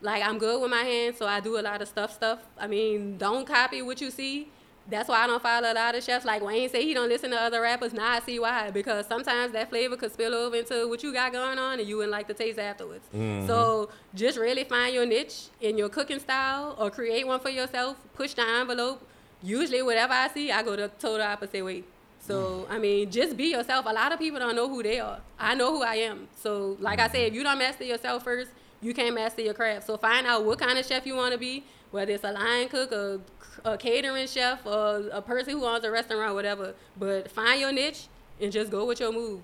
Like 0.00 0.22
I'm 0.22 0.38
good 0.38 0.60
with 0.60 0.70
my 0.70 0.82
hands, 0.82 1.18
so 1.18 1.26
I 1.26 1.40
do 1.40 1.58
a 1.58 1.62
lot 1.62 1.82
of 1.82 1.88
stuff. 1.88 2.12
Stuff. 2.12 2.40
I 2.58 2.66
mean, 2.66 3.18
don't 3.18 3.46
copy 3.46 3.82
what 3.82 4.00
you 4.00 4.10
see. 4.10 4.48
That's 4.90 5.08
why 5.08 5.24
I 5.24 5.26
don't 5.26 5.42
follow 5.42 5.70
a 5.70 5.74
lot 5.74 5.94
of 5.94 6.02
chefs. 6.02 6.24
Like 6.24 6.42
Wayne 6.42 6.68
say 6.70 6.82
he 6.82 6.94
don't 6.94 7.10
listen 7.10 7.30
to 7.30 7.40
other 7.40 7.60
rappers. 7.60 7.92
Now 7.92 8.10
I 8.10 8.20
see 8.20 8.38
why. 8.38 8.70
Because 8.70 9.06
sometimes 9.06 9.52
that 9.52 9.68
flavor 9.68 9.96
could 9.96 10.12
spill 10.12 10.34
over 10.34 10.56
into 10.56 10.88
what 10.88 11.02
you 11.02 11.12
got 11.12 11.32
going 11.32 11.58
on, 11.58 11.78
and 11.78 11.88
you 11.88 11.96
wouldn't 11.96 12.12
like 12.12 12.26
the 12.26 12.34
taste 12.34 12.58
afterwards. 12.58 13.04
Mm-hmm. 13.14 13.46
So 13.46 13.90
just 14.14 14.38
really 14.38 14.64
find 14.64 14.94
your 14.94 15.04
niche 15.04 15.48
in 15.60 15.76
your 15.76 15.90
cooking 15.90 16.18
style, 16.18 16.74
or 16.78 16.90
create 16.90 17.26
one 17.26 17.40
for 17.40 17.50
yourself. 17.50 17.96
Push 18.14 18.34
the 18.34 18.42
envelope. 18.42 19.06
Usually, 19.42 19.82
whatever 19.82 20.14
I 20.14 20.28
see, 20.28 20.50
I 20.50 20.62
go 20.62 20.74
the 20.74 20.88
total 20.98 21.26
opposite 21.26 21.64
way. 21.64 21.84
So 22.20 22.66
mm. 22.68 22.74
I 22.74 22.78
mean, 22.78 23.10
just 23.10 23.36
be 23.36 23.50
yourself. 23.52 23.86
A 23.86 23.92
lot 23.92 24.12
of 24.12 24.18
people 24.18 24.38
don't 24.38 24.56
know 24.56 24.68
who 24.68 24.82
they 24.82 25.00
are. 25.00 25.20
I 25.38 25.54
know 25.54 25.76
who 25.76 25.82
I 25.82 25.96
am. 25.96 26.28
So 26.36 26.76
like 26.80 26.98
I 26.98 27.04
mm-hmm. 27.04 27.12
said, 27.14 27.26
if 27.28 27.34
you 27.34 27.42
don't 27.42 27.58
master 27.58 27.84
yourself 27.84 28.24
first, 28.24 28.50
you 28.80 28.94
can't 28.94 29.14
master 29.14 29.42
your 29.42 29.54
craft. 29.54 29.86
So 29.86 29.96
find 29.96 30.26
out 30.26 30.44
what 30.44 30.58
kind 30.58 30.78
of 30.78 30.86
chef 30.86 31.06
you 31.06 31.14
want 31.14 31.32
to 31.32 31.38
be, 31.38 31.64
whether 31.90 32.12
it's 32.12 32.24
a 32.24 32.32
line 32.32 32.68
cook, 32.68 32.92
a, 32.92 33.20
a 33.64 33.76
catering 33.78 34.26
chef, 34.26 34.64
or 34.66 35.08
a 35.12 35.22
person 35.22 35.54
who 35.54 35.64
owns 35.64 35.84
a 35.84 35.90
restaurant, 35.90 36.34
whatever. 36.34 36.74
But 36.96 37.30
find 37.30 37.60
your 37.60 37.72
niche 37.72 38.06
and 38.40 38.52
just 38.52 38.70
go 38.70 38.84
with 38.86 39.00
your 39.00 39.12
move. 39.12 39.40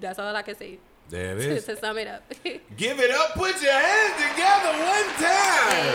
That's 0.00 0.18
all 0.18 0.34
I 0.34 0.42
can 0.42 0.56
say. 0.56 0.78
There 1.08 1.36
it 1.36 1.42
To, 1.42 1.50
is. 1.56 1.64
to 1.66 1.76
sum 1.76 1.98
it 1.98 2.08
up. 2.08 2.22
Give 2.76 2.98
it 2.98 3.10
up. 3.10 3.34
Put 3.34 3.60
your 3.62 3.72
hands 3.72 4.14
together 4.16 4.72
one 4.78 5.08
time. 5.20 5.70
Hey. 5.70 5.94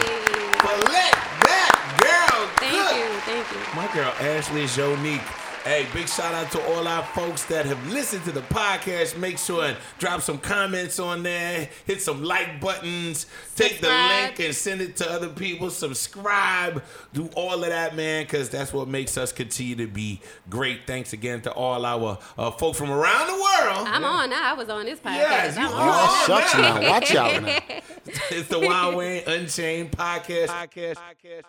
For 0.59 0.91
let 0.91 1.13
that 1.47 1.73
girl 1.99 2.47
Thank 2.59 2.87
cook. 2.87 2.97
you, 2.97 3.07
thank 3.25 3.51
you. 3.51 3.75
My 3.75 3.87
girl 3.93 4.13
Ashley 4.35 4.65
Jonique. 4.67 5.21
Hey, 5.69 5.85
big 5.93 6.09
shout 6.09 6.33
out 6.33 6.51
to 6.53 6.73
all 6.73 6.87
our 6.87 7.03
folks 7.03 7.45
that 7.45 7.67
have 7.67 7.93
listened 7.93 8.23
to 8.23 8.31
the 8.31 8.41
podcast. 8.41 9.15
Make 9.15 9.37
sure 9.37 9.65
and 9.65 9.77
drop 9.99 10.21
some 10.21 10.39
comments 10.39 10.97
on 10.97 11.21
there. 11.21 11.69
Hit 11.85 12.01
some 12.01 12.23
like 12.23 12.59
buttons. 12.59 13.27
Take 13.55 13.79
the 13.79 13.87
link 13.87 14.39
and 14.39 14.55
send 14.55 14.81
it 14.81 14.95
to 14.95 15.07
other 15.07 15.29
people. 15.29 15.69
Subscribe. 15.69 16.81
Do 17.13 17.29
all 17.35 17.63
of 17.63 17.69
that, 17.69 17.95
man, 17.95 18.23
because 18.23 18.49
that's 18.49 18.73
what 18.73 18.87
makes 18.87 19.15
us 19.15 19.31
continue 19.31 19.75
to 19.75 19.85
be 19.85 20.21
great. 20.49 20.87
Thanks 20.87 21.13
again 21.13 21.41
to 21.41 21.53
all 21.53 21.85
our 21.85 22.17
uh, 22.35 22.49
folks 22.49 22.79
from 22.79 22.89
around 22.89 23.27
the 23.27 23.33
world. 23.33 23.87
I'm 23.89 24.03
on 24.03 24.31
now. 24.31 24.51
I 24.51 24.53
was 24.53 24.69
on 24.69 24.85
this 24.85 24.99
podcast. 24.99 25.17
Yes, 25.17 25.55
you 25.55 25.61
I'm 25.65 25.71
are. 25.71 25.81
on. 25.81 26.49
Oh, 26.55 26.61
now. 26.81 26.89
Watch 26.89 27.13
out 27.13 27.43
now. 27.43 27.59
it's 28.31 28.47
the 28.47 28.59
Wild 28.59 28.95
Wayne 28.95 29.21
Unchained 29.27 29.91
podcast. 29.91 30.47
podcast. 30.47 30.95
podcast. 30.95 31.43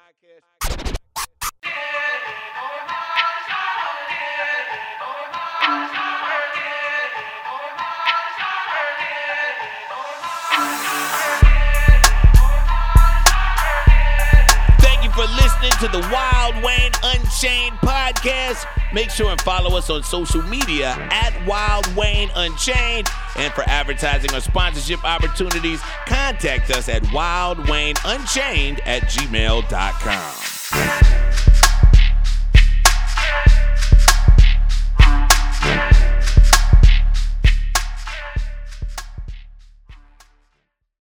Listening 15.63 15.91
to 15.91 15.99
the 15.99 16.09
Wild 16.13 16.55
Wayne 16.63 16.93
Unchained 17.03 17.77
podcast. 17.79 18.67
Make 18.93 19.11
sure 19.11 19.31
and 19.31 19.41
follow 19.43 19.77
us 19.77 19.91
on 19.91 20.03
social 20.03 20.43
media 20.43 20.97
at 21.11 21.47
Wild 21.47 21.87
Wayne 21.97 22.31
Unchained. 22.35 23.09
And 23.37 23.53
for 23.53 23.63
advertising 23.69 24.35
or 24.35 24.41
sponsorship 24.41 25.05
opportunities, 25.05 25.81
contact 26.07 26.71
us 26.71 26.89
at 26.89 27.03
wildwayneunchained 27.05 28.81
at 28.87 29.03
gmail.com. 29.03 30.41